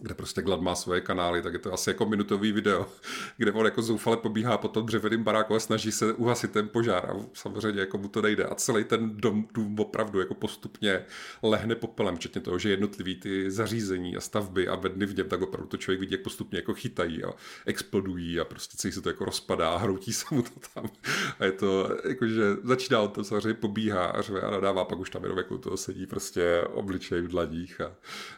[0.00, 2.86] kde prostě Glad má svoje kanály, tak je to asi jako minutový video,
[3.36, 7.10] kde on jako zoufale pobíhá po tom dřevěným baráku a snaží se uhasit ten požár
[7.10, 8.44] a samozřejmě jako mu to nejde.
[8.44, 11.04] A celý ten dom, dům opravdu jako postupně
[11.42, 15.42] lehne popelem, včetně toho, že jednotlivý ty zařízení a stavby a bedny v něm, tak
[15.42, 17.30] opravdu to člověk vidí, jak postupně jako chytají a
[17.66, 20.90] explodují a prostě celý se to jako rozpadá a hroutí se mu to tam.
[21.38, 25.10] A je to, jakože začíná on to samozřejmě pobíhá a řve a nadává, pak už
[25.10, 27.92] tam jenom jako toho sedí prostě obličej v dlaních a,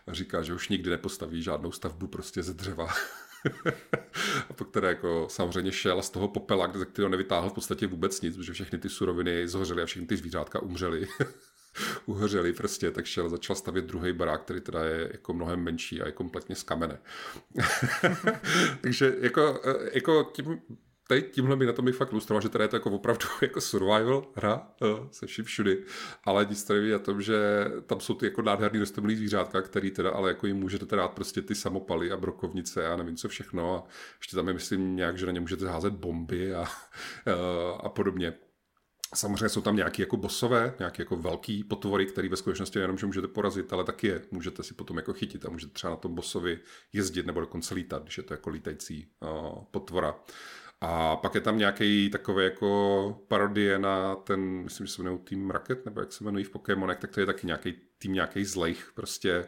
[0.07, 2.87] a říká, že už nikdy nepostaví žádnou stavbu prostě ze dřeva.
[4.51, 8.21] a po které jako samozřejmě šel z toho popela, ze kterého nevytáhl v podstatě vůbec
[8.21, 11.09] nic, protože všechny ty suroviny zhořely a všechny ty zvířátka umřely.
[12.07, 16.07] uhořeli prostě, tak šel, začal stavět druhý barák, který teda je jako mnohem menší a
[16.07, 16.99] je kompletně z kamene.
[18.81, 20.63] Takže jako, eh, jako tím
[21.11, 23.61] teď tímhle mi na to bych fakt lustroval, že teda je to jako opravdu jako
[23.61, 25.85] survival hra uh, se vším všudy,
[26.25, 30.11] ale nic tady o tom, že tam jsou ty jako nádherný rostomilý zvířátka, který teda
[30.11, 33.75] ale jako jim můžete teda dát prostě ty samopaly a brokovnice a nevím co všechno
[33.75, 33.89] a
[34.19, 36.67] ještě tam je myslím nějak, že na ně můžete házet bomby a, uh,
[37.85, 38.35] a podobně.
[39.15, 43.07] Samozřejmě jsou tam nějaký jako bosové, nějaký jako velký potvory, který ve skutečnosti jenom, že
[43.07, 46.15] můžete porazit, ale taky je můžete si potom jako chytit a můžete třeba na tom
[46.15, 46.59] bosovi
[46.93, 50.15] jezdit nebo dokonce lítat, když je to jako lítající uh, potvora.
[50.81, 55.51] A pak je tam nějaký takový jako parodie na ten, myslím, že se jmenují Team
[55.51, 58.93] Rocket, nebo jak se jmenují v Pokémonech, tak to je taky nějaký tým nějakých zlejch
[58.95, 59.47] prostě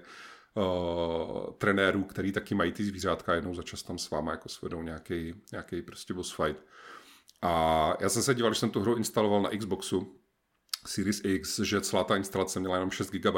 [0.54, 4.82] uh, trenérů, který taky mají ty zvířátka, jednou za čas tam s váma jako svedou
[4.82, 6.64] nějaký, nějaký prostě boss fight.
[7.42, 10.21] A já jsem se díval, když jsem tu hru instaloval na Xboxu,
[10.86, 13.36] Series X, že celá ta instalace měla jenom 6 GB,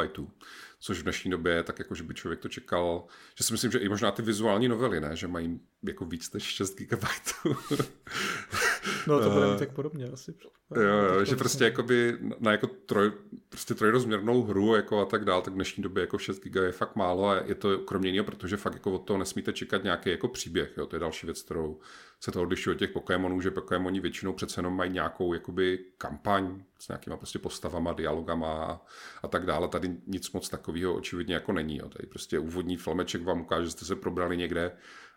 [0.80, 3.07] což v dnešní době tak jako, že by člověk to čekal,
[3.38, 6.42] že si myslím, že i možná ty vizuální novely, ne, že mají jako víc než
[6.42, 7.05] 6 GB.
[9.07, 10.35] no to bude mít tak podobně asi.
[10.76, 13.12] Jo, jo, že prostě jakoby na jako troj,
[13.49, 16.72] prostě trojrozměrnou hru jako a tak dál, tak v dnešní době jako 6 GB je
[16.72, 20.11] fakt málo a je to kromě jiného, protože fakt jako od toho nesmíte čekat nějaký
[20.11, 21.80] jako příběh, jo, to je další věc, kterou
[22.20, 26.62] se to odlišuje od těch Pokémonů, že Pokémoni většinou přece jenom mají nějakou jakoby kampaň
[26.78, 28.80] s nějakýma prostě postavama, dialogama a,
[29.22, 29.68] a tak dále.
[29.68, 31.76] Tady nic moc takového očividně jako není.
[31.76, 31.89] Jo.
[31.89, 34.72] Tady prostě úvodní filmeček vám ukáže, že jste se probrali někde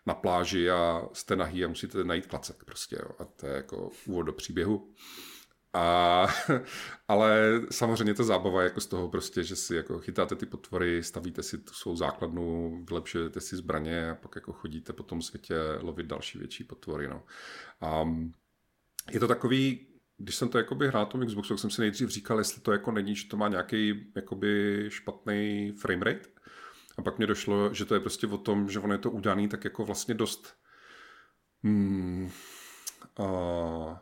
[0.08, 2.96] na pláži a jste nahý a musíte najít klacek prostě.
[3.02, 3.10] Jo.
[3.18, 4.94] A to je jako úvod do příběhu.
[5.72, 6.26] A,
[7.08, 11.42] ale samozřejmě to zábava jako z toho prostě, že si jako chytáte ty potvory, stavíte
[11.42, 16.06] si tu svou základnu, vylepšujete si zbraně a pak jako chodíte po tom světě lovit
[16.06, 17.08] další větší potvory.
[17.08, 17.22] No.
[17.80, 18.08] A
[19.10, 19.86] je to takový,
[20.16, 22.92] když jsem to jakoby hrál tom Xboxu, tak jsem si nejdřív říkal, jestli to jako
[22.92, 26.37] není, že to má nějaký jakoby špatný framerate.
[26.98, 29.48] A pak mě došlo, že to je prostě o tom, že ono je to udaný
[29.48, 30.54] tak jako vlastně dost
[31.62, 32.30] hmm,
[33.18, 33.96] uh,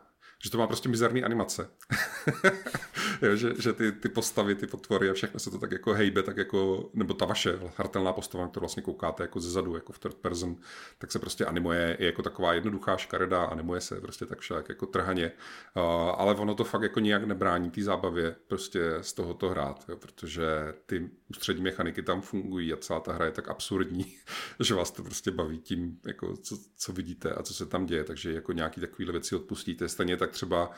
[0.44, 1.70] že to má prostě mizerný animace.
[3.22, 6.22] jo, že, že ty, ty postavy, ty potvory a všechno se to tak jako hejbe,
[6.22, 9.98] tak jako, nebo ta vaše hratelná postava, kterou vlastně koukáte jako ze zadu, jako v
[9.98, 10.56] third person,
[10.98, 14.86] tak se prostě animuje je jako taková jednoduchá škaredá, animuje se prostě tak však jako
[14.86, 15.32] trhaně,
[15.76, 15.82] uh,
[16.16, 20.74] ale ono to fakt jako nijak nebrání té zábavě prostě z tohoto hrát, jo, protože
[20.86, 24.16] ty ústřední mechaniky tam fungují a celá ta hra je tak absurdní,
[24.60, 28.04] že vás to prostě baví tím, jako co, co vidíte a co se tam děje,
[28.04, 29.88] takže jako nějaký takovýhle věci odpustíte.
[29.88, 30.70] Stejně tak třeba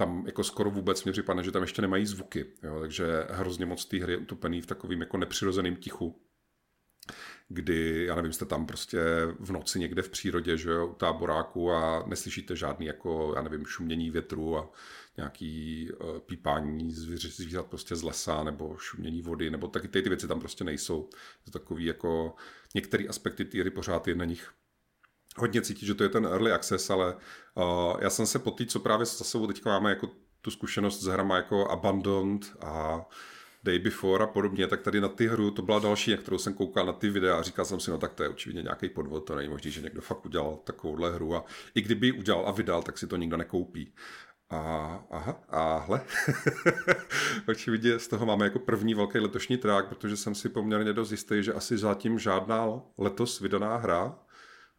[0.00, 3.84] tam jako skoro vůbec mě připadne, že tam ještě nemají zvuky, jo, takže hrozně moc
[3.84, 6.20] té hry je utopený v takovým jako nepřirozeným tichu
[7.48, 9.00] kdy, já nevím, jste tam prostě
[9.38, 13.66] v noci někde v přírodě, že jo, u táboráku a neslyšíte žádný jako, já nevím,
[13.66, 14.70] šumění větru a
[15.16, 20.08] nějaký uh, pípání zvířat, zvířat prostě z lesa nebo šumění vody, nebo taky ty, ty
[20.08, 21.10] věci tam prostě nejsou.
[21.44, 22.34] To takový jako,
[22.74, 24.52] některé aspekty té hry pořád je na nich
[25.36, 27.14] hodně cítit, že to je ten early access, ale
[27.54, 31.00] uh, já jsem se po té, co právě za sebou teďka máme jako tu zkušenost
[31.00, 33.04] s hrama jako Abandoned a
[33.64, 36.54] Day Before a podobně, tak tady na ty hru, to byla další, na kterou jsem
[36.54, 39.26] koukal na ty videa a říkal jsem si, no tak to je určitě nějaký podvod,
[39.26, 41.44] to není možný, že někdo fakt udělal takovouhle hru a
[41.74, 43.94] i kdyby ji udělal a vydal, tak si to nikdo nekoupí.
[44.50, 44.58] A,
[45.10, 46.00] aha, a hle,
[47.48, 51.42] očividně z toho máme jako první velký letošní trák, protože jsem si poměrně dost jistý,
[51.42, 54.18] že asi zatím žádná letos vydaná hra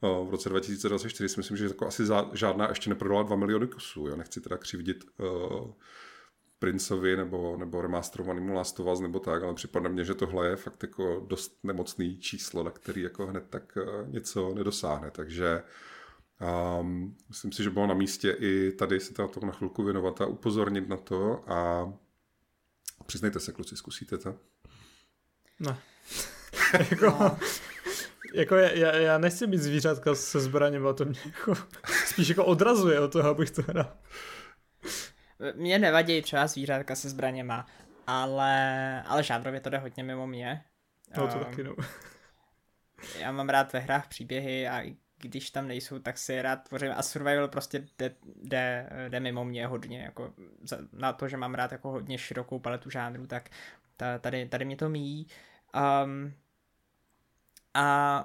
[0.02, 2.04] v roce 2024 si myslím, že jako asi
[2.34, 4.08] žádná ještě neprodala 2 miliony kusů.
[4.08, 4.16] Jo?
[4.16, 5.72] Nechci teda křivdit uh,
[6.60, 10.56] Princeovi nebo, nebo remasterovanému Last of Us nebo tak, ale připadne mně, že tohle je
[10.56, 15.12] fakt jako dost nemocný číslo, na který jako hned tak uh, něco nedosáhne.
[15.12, 15.64] Takže
[16.80, 20.26] um, myslím si, že bylo na místě i tady si to na chvilku věnovat a
[20.26, 21.94] upozornit na to a
[23.06, 24.36] přiznejte se, kluci, zkusíte to?
[25.60, 25.78] Ne.
[26.90, 27.38] jako, no
[28.34, 31.56] jako já, já nechci mít zvířátka se zbraněma, to mě jako,
[32.06, 33.98] spíš jako odrazuje od toho, abych to hrál.
[35.56, 37.66] Mně nevadí třeba zvířátka se zbraněma,
[38.08, 40.64] ale, ale žádrově to jde hodně mimo mě.
[41.18, 41.76] No to um, taky no.
[43.20, 44.84] Já mám rád ve hrách příběhy a
[45.18, 49.68] když tam nejsou, tak si rád tvořím a survival prostě jde, jde, jde mimo mě
[49.68, 50.34] hodně, jako
[50.94, 53.50] na to, že mám rád jako hodně širokou paletu žánrů, tak
[54.22, 55.28] tady, tady mě to míjí.
[56.04, 56.34] Um,
[57.74, 58.18] a,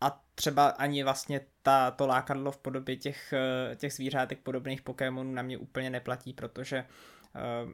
[0.00, 5.32] a třeba ani vlastně ta, to lákadlo v podobě těch, eh, těch zvířátek podobných Pokémonů
[5.32, 6.84] na mě úplně neplatí, protože
[7.34, 7.72] uh,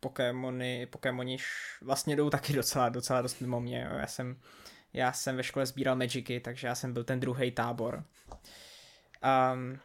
[0.00, 1.36] Pokémony, Pokémoni
[1.82, 3.88] vlastně jdou taky docela, docela dost mimo mě.
[3.90, 3.98] Jo.
[3.98, 4.40] Já jsem,
[4.92, 8.04] já jsem ve škole sbíral Magicy, takže já jsem byl ten druhý tábor.
[9.52, 9.78] Um,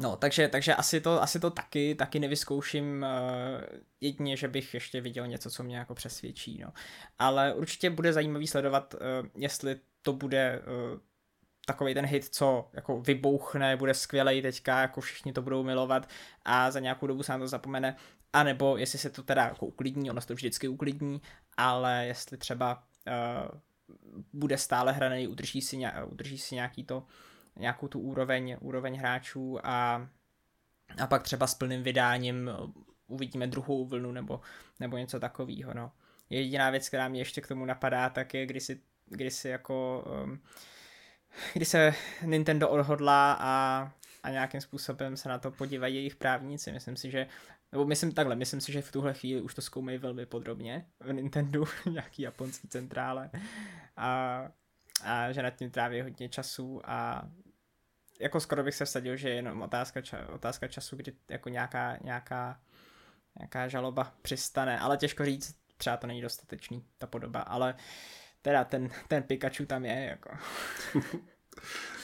[0.00, 3.62] no, takže, takže asi, to, asi to taky, taky nevyzkouším uh,
[4.00, 6.58] jedině, že bych ještě viděl něco, co mě jako přesvědčí.
[6.62, 6.72] No.
[7.18, 9.00] Ale určitě bude zajímavý sledovat, uh,
[9.34, 10.98] jestli to bude uh,
[11.66, 16.08] takový ten hit, co jako vybouchne, bude skvělej teďka, jako všichni to budou milovat
[16.44, 17.96] a za nějakou dobu se na to zapomene,
[18.32, 21.22] a nebo jestli se to teda jako uklidní, ono se to vždycky uklidní,
[21.56, 23.60] ale jestli třeba uh,
[24.32, 27.06] bude stále hraný, udrží si, ně, udrží si nějaký to,
[27.56, 30.08] nějakou tu úroveň, úroveň hráčů a,
[31.02, 32.50] a pak třeba s plným vydáním
[33.06, 34.40] uvidíme druhou vlnu nebo,
[34.80, 35.74] nebo něco takového.
[35.74, 35.92] No.
[36.30, 40.04] Jediná věc, která mě ještě k tomu napadá, tak je, kdy si kdy si jako,
[40.24, 40.42] um,
[41.52, 43.92] kdy se Nintendo odhodlá a,
[44.22, 46.72] a nějakým způsobem se na to podívají jejich právníci.
[46.72, 47.26] Myslím si, že
[47.72, 51.12] nebo myslím takhle, myslím si, že v tuhle chvíli už to zkoumají velmi podrobně v
[51.12, 53.30] Nintendo, nějaký japonský centrále.
[53.96, 54.48] A,
[55.04, 57.28] a že nad tím tráví hodně času a
[58.20, 61.98] jako skoro bych se vsadil, že je jenom otázka, ča, otázka času, kdy jako nějaká,
[62.02, 62.60] nějaká,
[63.38, 67.74] nějaká žaloba přistane, ale těžko říct, třeba to není dostatečný, ta podoba, ale
[68.42, 70.30] teda ten, ten Pikachu tam je, jako.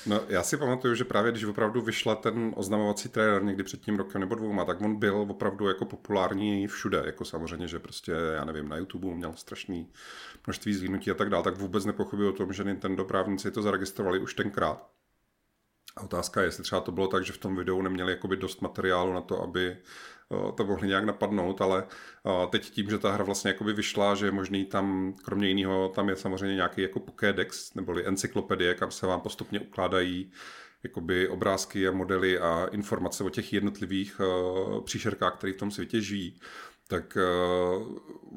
[0.06, 3.96] No, já si pamatuju, že právě když opravdu vyšla ten oznamovací trailer někdy před tím
[3.96, 8.44] rokem nebo dvouma, tak on byl opravdu jako populární všude, jako samozřejmě, že prostě, já
[8.44, 9.92] nevím, na YouTube měl strašný
[10.46, 14.18] množství zhlídnutí a tak dále, tak vůbec nepochybuji o tom, že Nintendo právníci to zaregistrovali
[14.18, 14.90] už tenkrát.
[15.96, 18.62] A otázka je, jestli třeba to bylo tak, že v tom videu neměli jakoby dost
[18.62, 19.76] materiálu na to, aby
[20.55, 21.85] to mohli nějak napadnout, ale
[22.51, 26.09] teď tím, že ta hra vlastně jakoby vyšla, že je možný tam, kromě jiného, tam
[26.09, 30.32] je samozřejmě nějaký jako Pokédex, neboli encyklopedie, kam se vám postupně ukládají
[30.82, 34.20] jakoby obrázky a modely a informace o těch jednotlivých
[34.85, 36.40] příšerkách, které v tom světě žijí,
[36.89, 37.19] tak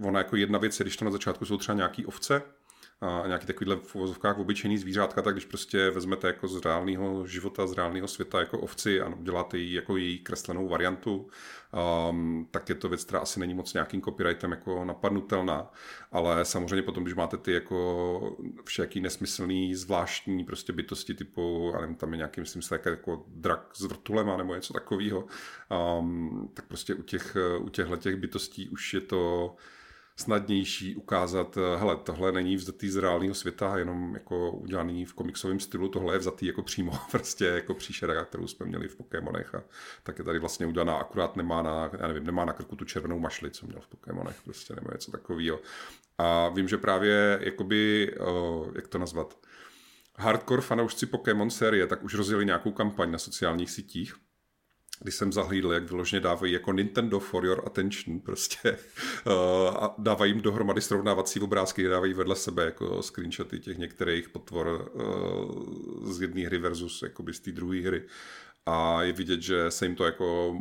[0.04, 2.42] ona jako jedna věc je, když to na začátku jsou třeba nějaký ovce,
[3.02, 7.68] a nějaký takovýhle v uvozovkách obyčejný zvířátka, tak když prostě vezmete jako z reálného života,
[7.68, 11.28] z reálného světa jako ovci a uděláte ji jako její kreslenou variantu,
[12.10, 15.72] um, tak je to věc, která asi není moc nějakým copyrightem jako napadnutelná,
[16.12, 21.96] ale samozřejmě potom, když máte ty jako všaký nesmyslný, zvláštní prostě bytosti typu, a nevím,
[21.96, 25.26] tam je nějaký, myslím si, jako drak s vrtulema nebo něco takového,
[26.00, 29.56] um, tak prostě u těch, u těchto těch bytostí už je to
[30.20, 35.60] snadnější ukázat, eh, hele, tohle není vzatý z reálného světa, jenom jako udělaný v komiksovém
[35.60, 39.64] stylu, tohle je vzatý jako přímo prostě jako příšera, kterou jsme měli v Pokémonech a
[40.04, 43.20] tak je tady vlastně udělaná, akurát nemá na, já nevím, nemá na krku tu červenou
[43.20, 45.60] mašli, co měl v Pokémonech prostě, nebo něco takového.
[46.18, 49.38] A vím, že právě, jakoby, o, jak to nazvat,
[50.16, 54.16] hardcore fanoušci Pokémon série, tak už rozjeli nějakou kampaň na sociálních sítích,
[55.00, 58.60] když jsem zahlídl, jak vyloženě dávají jako Nintendo for your attention prostě
[59.80, 64.92] a dávají jim dohromady srovnávací obrázky, dávají vedle sebe jako screenshoty těch některých potvor
[66.04, 68.04] z jedné hry versus jakoby z té druhé hry
[68.66, 70.58] a je vidět, že se jim to jako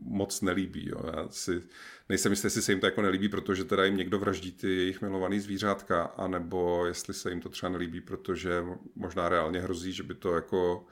[0.00, 0.88] moc nelíbí.
[0.88, 1.00] Jo.
[1.16, 1.62] Já si
[2.08, 5.02] nejsem jistý, jestli se jim to jako nelíbí, protože teda jim někdo vraždí ty jejich
[5.02, 10.14] milovaný zvířátka, anebo jestli se jim to třeba nelíbí, protože možná reálně hrozí, že by
[10.14, 10.86] to jako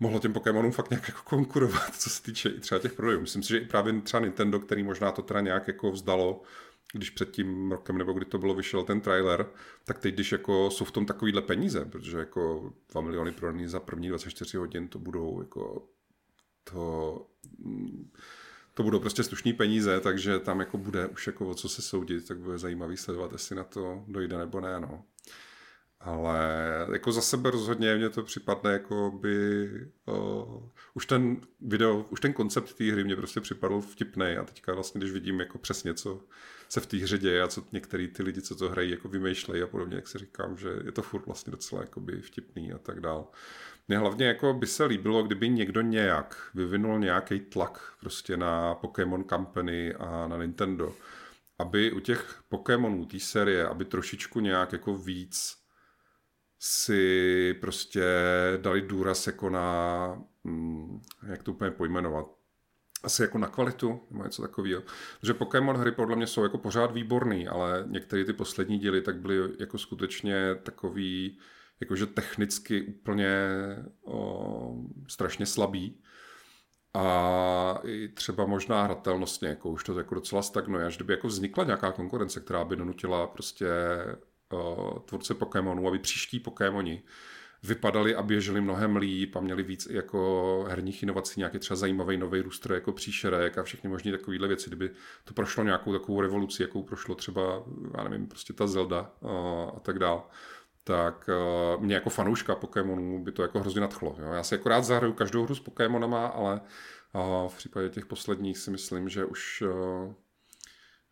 [0.00, 3.20] mohlo těm Pokémonům fakt nějak jako konkurovat, co se týče i třeba těch prodejů.
[3.20, 6.42] Myslím si, že i právě třeba Nintendo, který možná to teda nějak jako vzdalo,
[6.92, 9.46] když před tím rokem nebo kdy to bylo vyšel ten trailer,
[9.84, 13.80] tak teď, když jako jsou v tom takovýhle peníze, protože jako 2 miliony prodaný za
[13.80, 15.88] první 24 hodin, to budou jako
[16.64, 17.26] to,
[18.74, 22.28] to budou prostě slušný peníze, takže tam jako bude už jako o co se soudit,
[22.28, 25.04] tak bude zajímavý sledovat, jestli na to dojde nebo ne, no.
[26.00, 26.38] Ale
[26.92, 29.68] jako za sebe rozhodně mě to připadne jako by
[30.06, 30.62] uh,
[30.94, 34.98] už ten video, už ten koncept té hry mě prostě připadl vtipný a teďka vlastně,
[34.98, 36.20] když vidím jako přesně, co
[36.68, 39.62] se v té hře děje a co některý ty lidi, co to hrají, jako vymýšlejí
[39.62, 43.00] a podobně, jak si říkám, že je to furt vlastně docela jakoby vtipný a tak
[43.00, 43.28] dál.
[43.88, 49.24] Mně hlavně jako by se líbilo, kdyby někdo nějak vyvinul nějaký tlak prostě na Pokémon
[49.24, 50.94] Company a na Nintendo,
[51.58, 55.59] aby u těch Pokémonů té série, aby trošičku nějak jako víc
[56.62, 58.04] si prostě
[58.56, 62.26] dali důraz jako na, hm, jak to úplně pojmenovat,
[63.02, 64.82] asi jako na kvalitu nebo něco takového.
[65.20, 69.16] Protože Pokémon hry podle mě jsou jako pořád výborný, ale některé ty poslední díly tak
[69.16, 71.38] byly jako skutečně takový,
[71.80, 73.36] jakože technicky úplně
[74.04, 76.02] o, strašně slabý.
[76.94, 81.64] A i třeba možná hratelnostně, jako už to jako docela stagnuje, až kdyby jako vznikla
[81.64, 83.66] nějaká konkurence, která by donutila prostě
[84.52, 87.02] o, tvůrce Pokémonů, aby příští Pokémoni
[87.62, 92.40] vypadaly a běžely mnohem líp a měli víc jako herních inovací, nějaký třeba zajímavý nový
[92.40, 94.90] růstr jako příšerek a všechny možné takovéhle věci, kdyby
[95.24, 97.64] to prošlo nějakou takovou revoluci, jakou prošlo třeba,
[97.96, 100.28] já nevím, prostě ta Zelda a, a tak dál
[100.84, 101.30] tak
[101.76, 104.16] uh, mě jako fanouška Pokémonů by to jako hrozně nadchlo.
[104.18, 104.32] Jo?
[104.32, 106.60] Já si jako rád zahraju každou hru s Pokémonama, ale
[107.12, 110.14] uh, v případě těch posledních si myslím, že už, uh,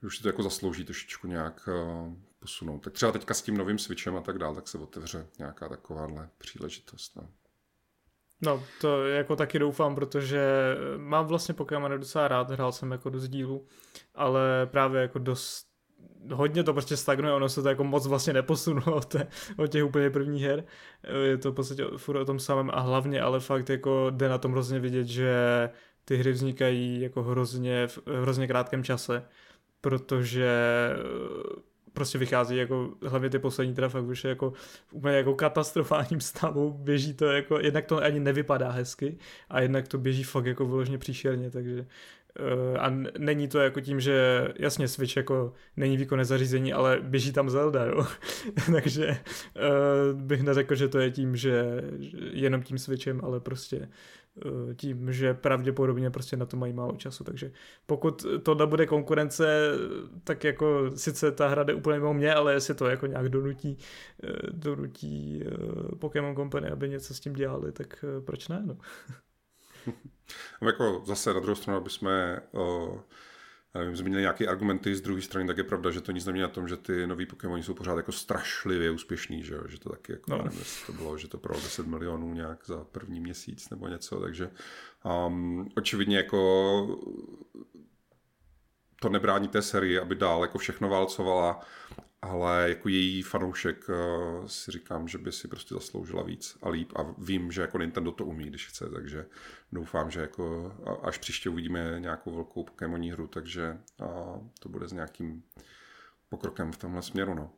[0.03, 2.79] už si to jako zaslouží trošičku nějak uh, posunout.
[2.79, 6.29] Tak třeba teďka s tím novým Switchem a tak dál, tak se otevře nějaká takováhle
[6.39, 7.17] příležitost.
[7.17, 7.29] No.
[8.43, 10.43] No, to jako taky doufám, protože
[10.97, 13.67] mám vlastně Pokémon docela rád, hrál jsem jako do dílů,
[14.15, 15.69] ale právě jako dost
[16.33, 19.85] hodně to prostě stagnuje, ono se to jako moc vlastně neposunulo od, té, od těch
[19.85, 20.65] úplně prvních her.
[21.23, 24.39] Je to v podstatě furt o tom samém a hlavně, ale fakt jako jde na
[24.39, 25.35] tom hrozně vidět, že
[26.05, 29.25] ty hry vznikají jako hrozně v hrozně krátkém čase,
[29.81, 30.51] protože
[31.93, 34.51] prostě vychází jako, hlavně ty poslední teda fakt už je jako
[34.87, 39.19] v úplně jako katastrofálním stavu, běží to jako, jednak to ani nevypadá hezky
[39.51, 44.01] a jednak to běží fakt jako vyloženě příšerně, takže uh, a není to jako tím,
[44.01, 48.07] že jasně Switch jako není výkonné zařízení, ale běží tam Zelda, jo.
[48.73, 51.83] takže uh, bych neřekl, že to je tím, že
[52.33, 53.89] jenom tím Switchem, ale prostě Eh,
[54.77, 57.53] tím, že pravděpodobně prostě na to mají málo času, takže
[57.87, 59.71] pokud to bude konkurence,
[60.25, 63.79] tak jako sice ta hra jde úplně mimo mě, ale jestli to jako nějak donutí,
[64.25, 68.77] eh, donutí eh, Pokémon Company, aby něco s tím dělali, tak proč ne, no.
[70.67, 73.01] jako zase na druhou stranu, aby jsme uh
[73.75, 76.49] nevím, zmínili nějaké argumenty z druhé strany, tak je pravda, že to nic nemění na
[76.49, 80.31] tom, že ty nový Pokémoni jsou pořád jako strašlivě úspěšný, že, že to taky jako,
[80.31, 80.43] no.
[80.45, 84.51] nevím, to bylo, že to pro 10 milionů nějak za první měsíc nebo něco, takže
[85.27, 87.01] um, očividně jako
[89.01, 91.61] to nebrání té sérii, aby dál jako všechno válcovala
[92.23, 96.93] ale jako její fanoušek uh, si říkám, že by si prostě zasloužila víc a líp
[96.97, 99.27] a vím, že jako Nintendo to umí, když chce, takže
[99.73, 100.73] doufám, že jako
[101.03, 105.43] až příště uvidíme nějakou velkou Pokémoní hru, takže uh, to bude s nějakým
[106.29, 107.51] pokrokem v tomhle směru, no.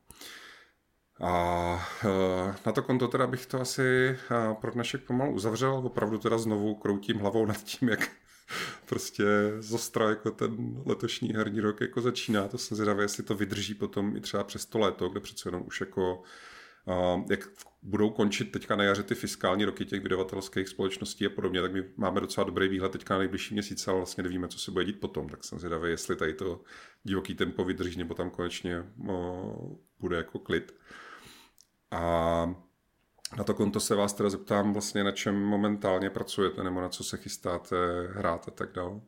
[1.21, 1.75] A
[2.05, 6.39] uh, na to konto teda bych to asi uh, pro dnešek pomalu uzavřel, opravdu teda
[6.39, 8.11] znovu kroutím hlavou nad tím, jak
[8.91, 9.25] prostě
[9.59, 12.49] zostra jako ten letošní herní rok jako začíná.
[12.49, 15.63] To jsem zvědavý, jestli to vydrží potom i třeba přes to léto, kde přece jenom
[15.67, 16.23] už jako
[16.87, 17.49] Uh, jak
[17.83, 21.85] budou končit teďka na jaře ty fiskální roky těch vydavatelských společností a podobně, tak my
[21.97, 25.01] máme docela dobrý výhled teďka na nejbližší měsíc, ale vlastně nevíme, co se bude dít
[25.01, 26.61] potom, tak jsem zvědavý, jestli tady to
[27.03, 30.75] divoký tempo vydrží, nebo tam konečně uh, bude jako klid.
[31.91, 32.55] A
[33.37, 37.05] na to konto se vás teda zeptám vlastně, na čem momentálně pracujete, nebo na co
[37.05, 37.77] se chystáte
[38.13, 39.01] hrát a tak dále.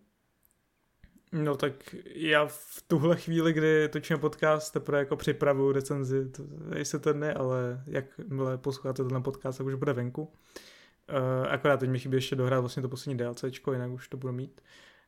[1.32, 6.42] No tak já v tuhle chvíli, kdy točíme podcast, teprve jako připravuju recenzi, to,
[6.82, 10.22] se to ne, ale jakmile posloucháte ten podcast, tak už bude venku.
[10.22, 14.32] Uh, akorát teď mi chybí ještě dohrát vlastně to poslední DLCčko, jinak už to budu
[14.32, 14.60] mít.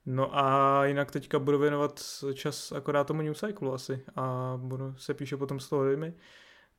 [0.06, 2.00] No a jinak teďka budu věnovat
[2.34, 5.84] čas akorát tomu New Cycle asi a budu se píše potom z toho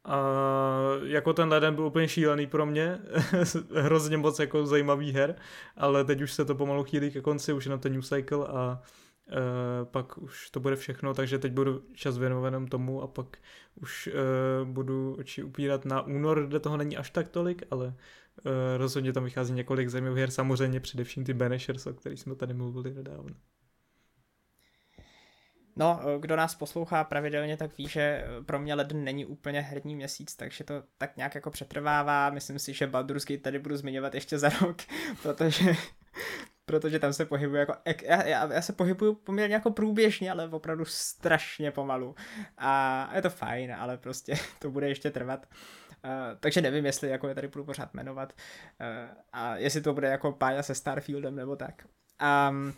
[0.06, 0.22] A
[1.04, 3.00] jako ten leden byl úplně šílený pro mě,
[3.76, 5.36] hrozně moc jako zajímavý her,
[5.78, 8.82] ale teď už se to pomalu chýlí ke konci, už jenom ten New Cycle a
[9.28, 13.38] Uh, pak už to bude všechno, takže teď budu čas věnovat tomu a pak
[13.76, 14.10] už
[14.62, 19.14] uh, budu oči upírat na únor, kde toho není až tak tolik, ale uh, rozhodně
[19.14, 23.36] tam vychází několik zajímavých her, samozřejmě především ty Banishers, o kterých jsme tady mluvili nedávno.
[25.76, 30.36] No, kdo nás poslouchá pravidelně, tak ví, že pro mě leden není úplně herní měsíc,
[30.36, 32.30] takže to tak nějak jako přetrvává.
[32.30, 34.78] Myslím si, že Baldur's Gate tady budu zmiňovat ještě za rok,
[35.22, 35.76] protože
[36.66, 40.86] protože tam se pohybuju jako, já, já, já se pohybuju poměrně jako průběžně, ale opravdu
[40.86, 42.16] strašně pomalu
[42.58, 45.46] a je to fajn, ale prostě to bude ještě trvat.
[46.06, 50.08] Uh, takže nevím, jestli jako je tady budu pořád jmenovat uh, a jestli to bude
[50.08, 51.88] jako pája se Starfieldem nebo tak.
[52.50, 52.74] Um,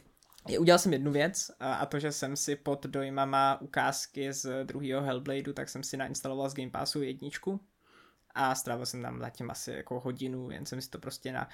[0.59, 5.53] Udělal jsem jednu věc a to, že jsem si pod dojmama ukázky z druhého Hellbladeu,
[5.53, 7.59] tak jsem si nainstaloval z Game Passu jedničku
[8.35, 11.49] a strávil jsem tam zatím asi jako hodinu, jen jsem si to prostě na,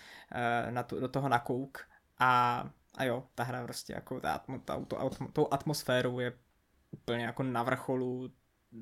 [0.69, 1.87] na tu, do toho nakouk
[2.19, 2.63] a,
[2.95, 6.33] a jo, ta hra prostě jako ta, ta, ta, tou atmosférou je
[6.91, 8.31] úplně jako na vrcholu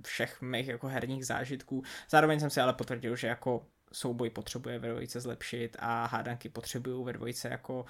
[0.06, 1.84] všech mých jako herních zážitků.
[2.10, 7.06] Zároveň jsem si ale potvrdil, že jako souboj potřebuje ve dvojice zlepšit a hádanky potřebují
[7.06, 7.86] ve dvojice jako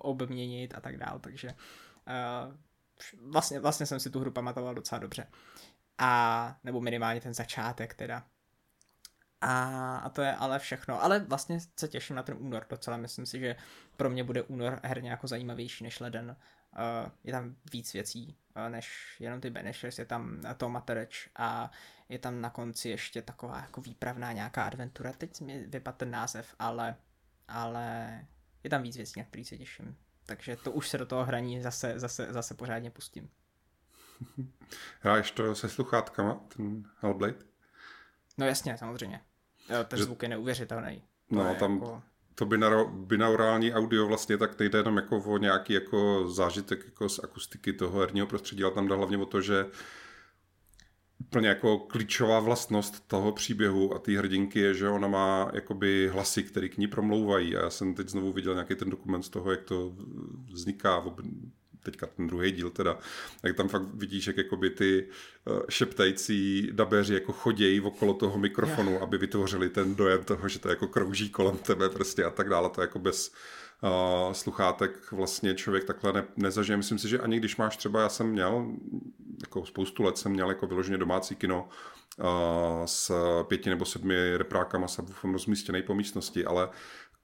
[0.00, 2.54] obměnit a tak dál, takže uh,
[3.30, 5.26] vlastně, vlastně jsem si tu hru pamatoval docela dobře.
[5.98, 8.24] A, nebo minimálně ten začátek teda.
[9.40, 11.02] A, a to je ale všechno.
[11.02, 12.96] Ale vlastně se těším na ten únor docela.
[12.96, 13.56] Myslím si, že
[13.96, 16.36] pro mě bude únor herně jako zajímavější než leden.
[16.78, 21.70] Uh, je tam víc věcí uh, než jenom ty Banishers, je tam to Matereč a
[22.08, 25.12] je tam na konci ještě taková jako výpravná nějaká adventura.
[25.12, 26.96] Teď mi vypadl ten název, ale,
[27.48, 28.20] ale
[28.64, 29.96] je tam víc věcí, na který se těším.
[30.26, 33.30] Takže to už se do toho hraní zase, zase, zase pořádně pustím.
[35.00, 37.38] Hráš to se sluchátkama, ten Hellblade?
[38.38, 39.20] No jasně, samozřejmě.
[39.88, 40.04] Ten že...
[40.04, 41.02] zvuk je neuvěřitelný.
[41.28, 42.02] To no, je tam jako...
[42.34, 42.46] to
[42.88, 48.00] binaurální audio vlastně tak nejde jenom jako o nějaký jako zážitek jako z akustiky toho
[48.00, 49.66] herního prostředí, ale tam jde hlavně o to, že
[51.18, 56.42] úplně jako klíčová vlastnost toho příběhu a té hrdinky je, že ona má jakoby hlasy,
[56.42, 57.56] které k ní promlouvají.
[57.56, 59.96] A já jsem teď znovu viděl nějaký ten dokument z toho, jak to
[60.52, 60.98] vzniká
[61.82, 62.98] teďka ten druhý díl teda,
[63.40, 65.08] tak tam fakt vidíš, jak jakoby ty
[65.44, 69.02] uh, šeptající dabeři jako chodějí okolo toho mikrofonu, yeah.
[69.02, 72.70] aby vytvořili ten dojem toho, že to jako krouží kolem tebe prostě a tak dále,
[72.70, 73.32] to jako bez
[73.82, 76.76] uh, sluchátek vlastně člověk takhle ne, nezažije.
[76.76, 78.66] Myslím si, že ani když máš třeba, já jsem měl,
[79.40, 81.68] jako spoustu let jsem měl jako vyloženě domácí kino,
[82.18, 82.26] uh,
[82.84, 83.12] s
[83.48, 86.68] pěti nebo sedmi reprákama subwoofem rozmístěný po místnosti, ale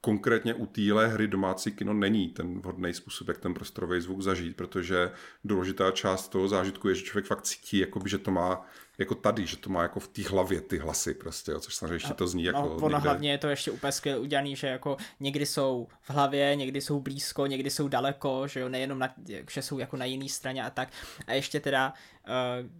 [0.01, 4.55] konkrétně u téhle hry domácí kino není ten vhodný způsob, jak ten prostorový zvuk zažít,
[4.55, 5.11] protože
[5.43, 8.65] důležitá část toho zážitku je, že člověk fakt cítí, jakoby, že to má
[8.97, 11.95] jako tady, že to má jako v té hlavě ty hlasy prostě, jo, což samozřejmě
[11.95, 12.59] ještě to zní jako...
[12.59, 13.09] No, ono někde...
[13.09, 16.99] hlavně je to ještě úplně skvěle udělaný, že jako někdy jsou v hlavě, někdy jsou
[16.99, 19.13] blízko, někdy jsou daleko, že jo, nejenom na,
[19.49, 20.89] že jsou jako na jiné straně a tak.
[21.27, 21.93] A ještě teda,
[22.27, 22.31] eh,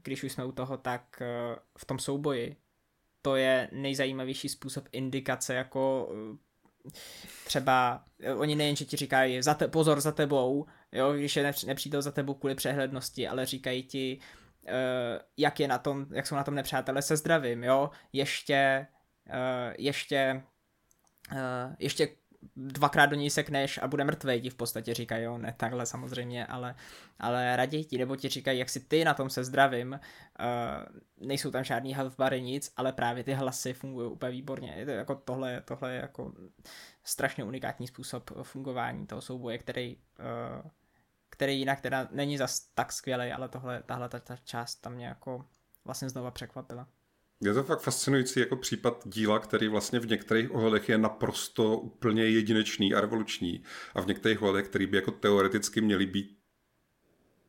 [0.04, 2.56] když už jsme u toho, tak eh, v tom souboji
[3.22, 6.49] to je nejzajímavější způsob indikace jako eh,
[7.46, 8.04] třeba
[8.36, 12.12] oni nejen, že ti říkají za te, pozor za tebou, jo, když je nepřítel za
[12.12, 14.20] tebou kvůli přehlednosti, ale říkají ti,
[14.64, 14.72] uh,
[15.38, 18.88] jak je na tom, jak jsou na tom nepřátelé se zdravím, jo, ještě,
[19.28, 20.44] uh, ještě,
[21.32, 22.08] uh, ještě
[22.56, 26.46] dvakrát do něj sekneš a bude mrtvý, ti v podstatě říkají, jo, ne takhle samozřejmě,
[26.46, 26.76] ale,
[27.20, 30.00] ale raději ti, nebo ti říkají, jak si ty na tom se zdravím,
[30.40, 34.86] uh, nejsou tam žádný health bary, nic, ale právě ty hlasy fungují úplně výborně, je
[34.86, 36.34] to jako tohle, tohle je jako
[37.04, 40.70] strašně unikátní způsob fungování toho souboje, který uh,
[41.30, 45.06] který jinak teda není zas tak skvělý, ale tohle, tahle ta, ta část tam mě
[45.06, 45.46] jako
[45.86, 46.88] vlastně znova překvapila.
[47.42, 52.24] Je to fakt fascinující jako případ díla, který vlastně v některých ohledech je naprosto úplně
[52.24, 53.64] jedinečný a revoluční
[53.96, 56.40] a v některých ohledech, který by jako teoreticky měly být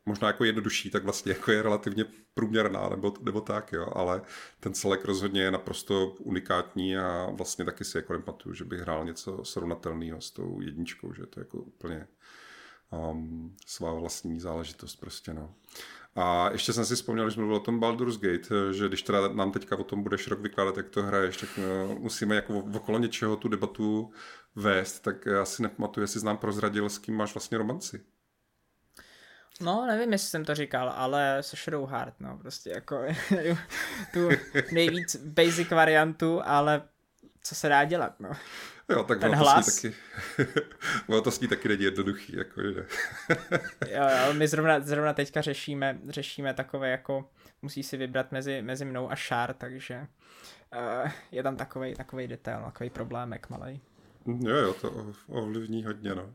[0.05, 4.21] možná jako jednodušší, tak vlastně jako je relativně průměrná nebo, nebo tak, jo, ale
[4.59, 9.05] ten celek rozhodně je naprosto unikátní a vlastně taky si jako nepamatuju, že bych hrál
[9.05, 12.07] něco srovnatelného s tou jedničkou, že to je jako úplně
[12.91, 15.53] um, svá vlastní záležitost prostě, no.
[16.15, 19.27] A ještě jsem si vzpomněl, když jsme mluvili o tom Baldur's Gate, že když teda
[19.27, 22.99] nám teďka o tom budeš rok vykládat, jak to hraješ, tak uh, musíme jako okolo
[22.99, 24.11] něčeho tu debatu
[24.55, 28.03] vést, tak já si nepamatuju, jestli znám prozradil, s kým máš vlastně romanci.
[29.61, 33.05] No, nevím, jestli jsem to říkal, ale se Shadowheart, no, prostě jako
[34.13, 34.29] tu
[34.71, 36.81] nejvíc basic variantu, ale
[37.43, 38.29] co se dá dělat, no.
[38.91, 39.81] Jo, tak ten hlas.
[39.81, 39.95] Taky,
[41.07, 42.37] ono to sní taky není jednoduchý.
[42.37, 42.85] Jako, že.
[43.87, 47.29] jo, jo, my zrovna, zrovna teďka řešíme, řešíme takové jako,
[47.61, 50.07] musí si vybrat mezi, mezi mnou a Šár, takže
[51.03, 53.81] uh, je tam takový takový detail, takový problémek malý.
[54.25, 56.33] Jo, jo, to ovlivní hodně, no.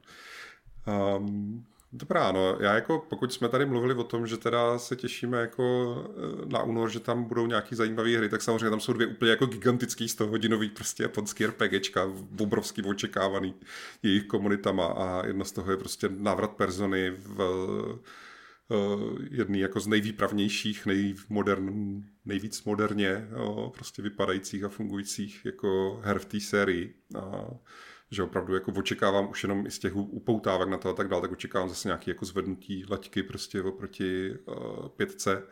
[1.17, 5.41] Um, Dobrá, no já jako, pokud jsme tady mluvili o tom, že teda se těšíme
[5.41, 9.07] jako eh, na únor, že tam budou nějaký zajímavé hry, tak samozřejmě tam jsou dvě
[9.07, 13.55] úplně jako gigantický 100 hodinový prostě japonský RPGčka, obrovský očekávaný
[14.03, 17.41] jejich komunitama a jedno z toho je prostě návrat persony v
[18.69, 26.19] uh, jedný jako z nejvýpravnějších, nejmodern, nejvíc moderně uh, prostě vypadajících a fungujících jako her
[26.19, 26.95] v té sérii.
[27.17, 27.57] Uh,
[28.11, 31.23] že opravdu jako očekávám už jenom i z těch upoutávek na to a tak dále,
[31.23, 35.43] tak očekávám zase nějaký jako zvednutí laťky prostě oproti uh, pětce.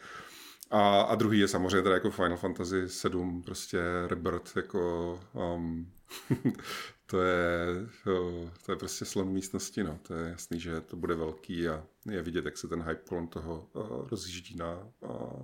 [0.71, 5.93] A, a druhý je samozřejmě teda jako Final Fantasy 7, prostě Rebirth, jako um,
[7.07, 7.67] to je,
[8.07, 9.99] jo, to je prostě slon místnosti, no.
[10.03, 13.27] To je jasný, že to bude velký a je vidět, jak se ten hype kolem
[13.27, 15.43] toho uh, rozjíždí na, uh,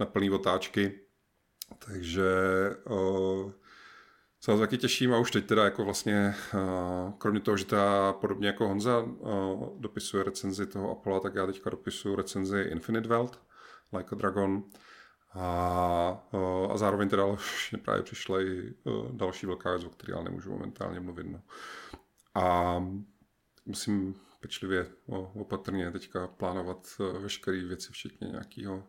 [0.00, 1.00] na plný otáčky.
[1.78, 2.24] Takže
[2.90, 3.52] uh,
[4.44, 6.34] se na to taky těším a už teď teda jako vlastně,
[7.18, 9.06] kromě toho, že teda podobně jako Honza
[9.78, 13.40] dopisuje recenzi toho Apollo, tak já teďka dopisuju recenzi Infinite World,
[13.92, 14.64] Like a Dragon.
[15.34, 15.48] A,
[16.70, 18.74] a zároveň teda už právě přišla i
[19.10, 21.26] další velká věc, o které ale nemůžu momentálně mluvit.
[21.26, 21.40] No.
[22.34, 22.76] A
[23.66, 24.86] musím pečlivě,
[25.34, 26.86] opatrně teďka plánovat
[27.18, 28.84] veškeré věci, včetně nějakého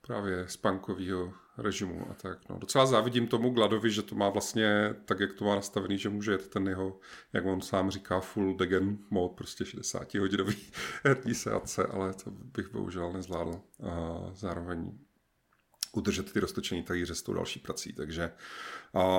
[0.00, 2.38] právě spankového režimu a tak.
[2.50, 2.58] No.
[2.58, 6.32] Docela závidím tomu Gladovi, že to má vlastně tak, jak to má nastavený, že může
[6.32, 6.98] jet ten jeho,
[7.32, 10.56] jak on sám říká, full degen mod, prostě 60 hodinový
[11.04, 13.60] herní seance, ale to bych bohužel nezvládl.
[13.82, 14.92] A zároveň
[15.92, 17.92] udržet ty roztočení talíře s tou další prací.
[17.92, 18.32] Takže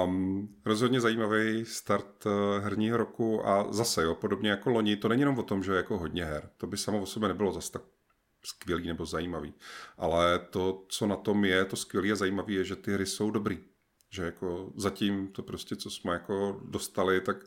[0.06, 2.32] um, rozhodně zajímavý start uh,
[2.64, 5.78] herního roku a zase, jo, podobně jako loni, to není jenom o tom, že je
[5.78, 6.50] jako hodně her.
[6.58, 7.82] To by samo o sobě nebylo zase tak
[8.46, 9.54] skvělý nebo zajímavý.
[9.98, 13.32] Ale to, co na tom je, to skvělé a zajímavé, je, že ty hry jsou
[13.32, 13.60] dobrý.
[14.10, 17.38] Že jako zatím to prostě, co jsme jako dostali, tak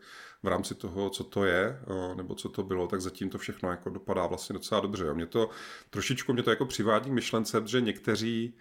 [0.42, 1.80] v rámci toho, co to je,
[2.16, 5.10] nebo co to bylo, tak zatím to všechno jako dopadá vlastně docela dobře.
[5.10, 5.50] A mě to
[5.90, 8.54] trošičku mě to jako přivádí myšlence, že někteří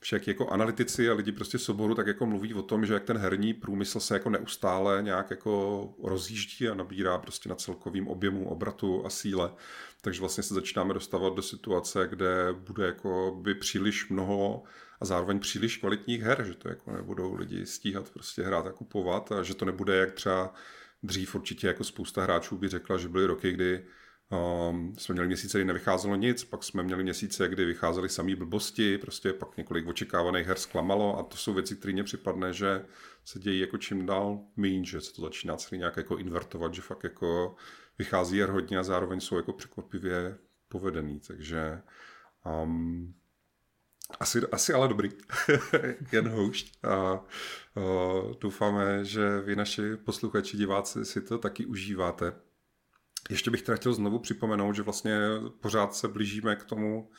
[0.00, 3.04] však jako analytici a lidi prostě z oboru tak jako mluví o tom, že jak
[3.04, 8.48] ten herní průmysl se jako neustále nějak jako rozjíždí a nabírá prostě na celkovým objemu
[8.48, 9.52] obratu a síle.
[10.00, 14.62] Takže vlastně se začínáme dostávat do situace, kde bude jako by příliš mnoho
[15.00, 19.32] a zároveň příliš kvalitních her, že to jako nebudou lidi stíhat prostě hrát a kupovat
[19.32, 20.54] a že to nebude jak třeba
[21.02, 23.84] dřív určitě jako spousta hráčů by řekla, že byly roky, kdy
[24.30, 28.98] Um, jsme měli měsíce, kdy nevycházelo nic, pak jsme měli měsíce, kdy vycházely samý blbosti,
[28.98, 32.84] prostě pak několik očekávaných her zklamalo a to jsou věci, které mě připadne, že
[33.24, 36.82] se dějí jako čím dál méně, že se to začíná celý nějak jako invertovat, že
[36.82, 37.56] fakt jako
[37.98, 40.38] vychází her hodně a zároveň jsou jako překvapivě
[40.68, 41.82] povedený, takže
[42.62, 43.14] um,
[44.20, 45.10] asi, asi ale dobrý,
[46.12, 46.84] jen houšť.
[46.84, 47.20] A, a
[48.40, 52.47] doufáme, že vy naši posluchači, diváci si to taky užíváte.
[53.30, 55.18] Ještě bych teda chtěl znovu připomenout, že vlastně
[55.60, 57.10] pořád se blížíme k tomu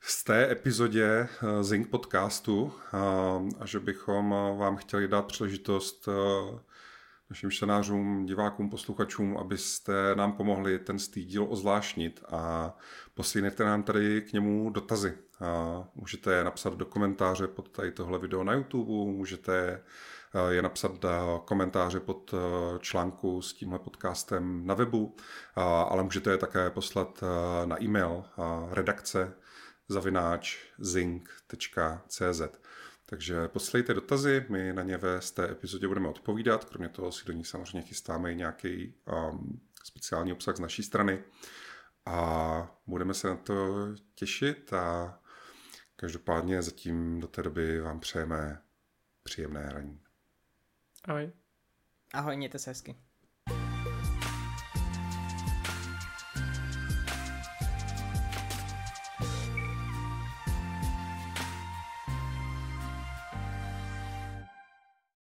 [0.00, 1.28] z té epizodě eh,
[1.64, 2.72] Zing podcastu
[3.60, 6.58] a, že bychom vám chtěli dát příležitost eh,
[7.30, 12.74] našim čtenářům, divákům, posluchačům, abyste nám pomohli ten díl ozvláštnit a
[13.14, 15.14] posílejte nám tady k němu dotazy.
[15.40, 19.82] A můžete je napsat do komentáře pod tady tohle video na YouTube, můžete
[20.50, 25.16] je napsat do komentáře pod eh, článku s tímhle podcastem na webu,
[25.88, 28.24] ale můžete je také poslat eh, na e-mail
[28.70, 29.32] redakce
[29.88, 30.58] zavináč.
[33.06, 37.24] Takže poslejte dotazy, my na ně ve z té epizodě budeme odpovídat, kromě toho si
[37.24, 38.94] do ní samozřejmě chystáme i nějaký
[39.30, 41.24] um, speciální obsah z naší strany
[42.06, 45.18] a budeme se na to těšit a
[45.96, 48.62] každopádně zatím do té doby vám přejeme
[49.22, 50.03] příjemné hraní.
[51.08, 51.32] Ahoj.
[52.14, 53.03] Ahoj, mějte se hezky.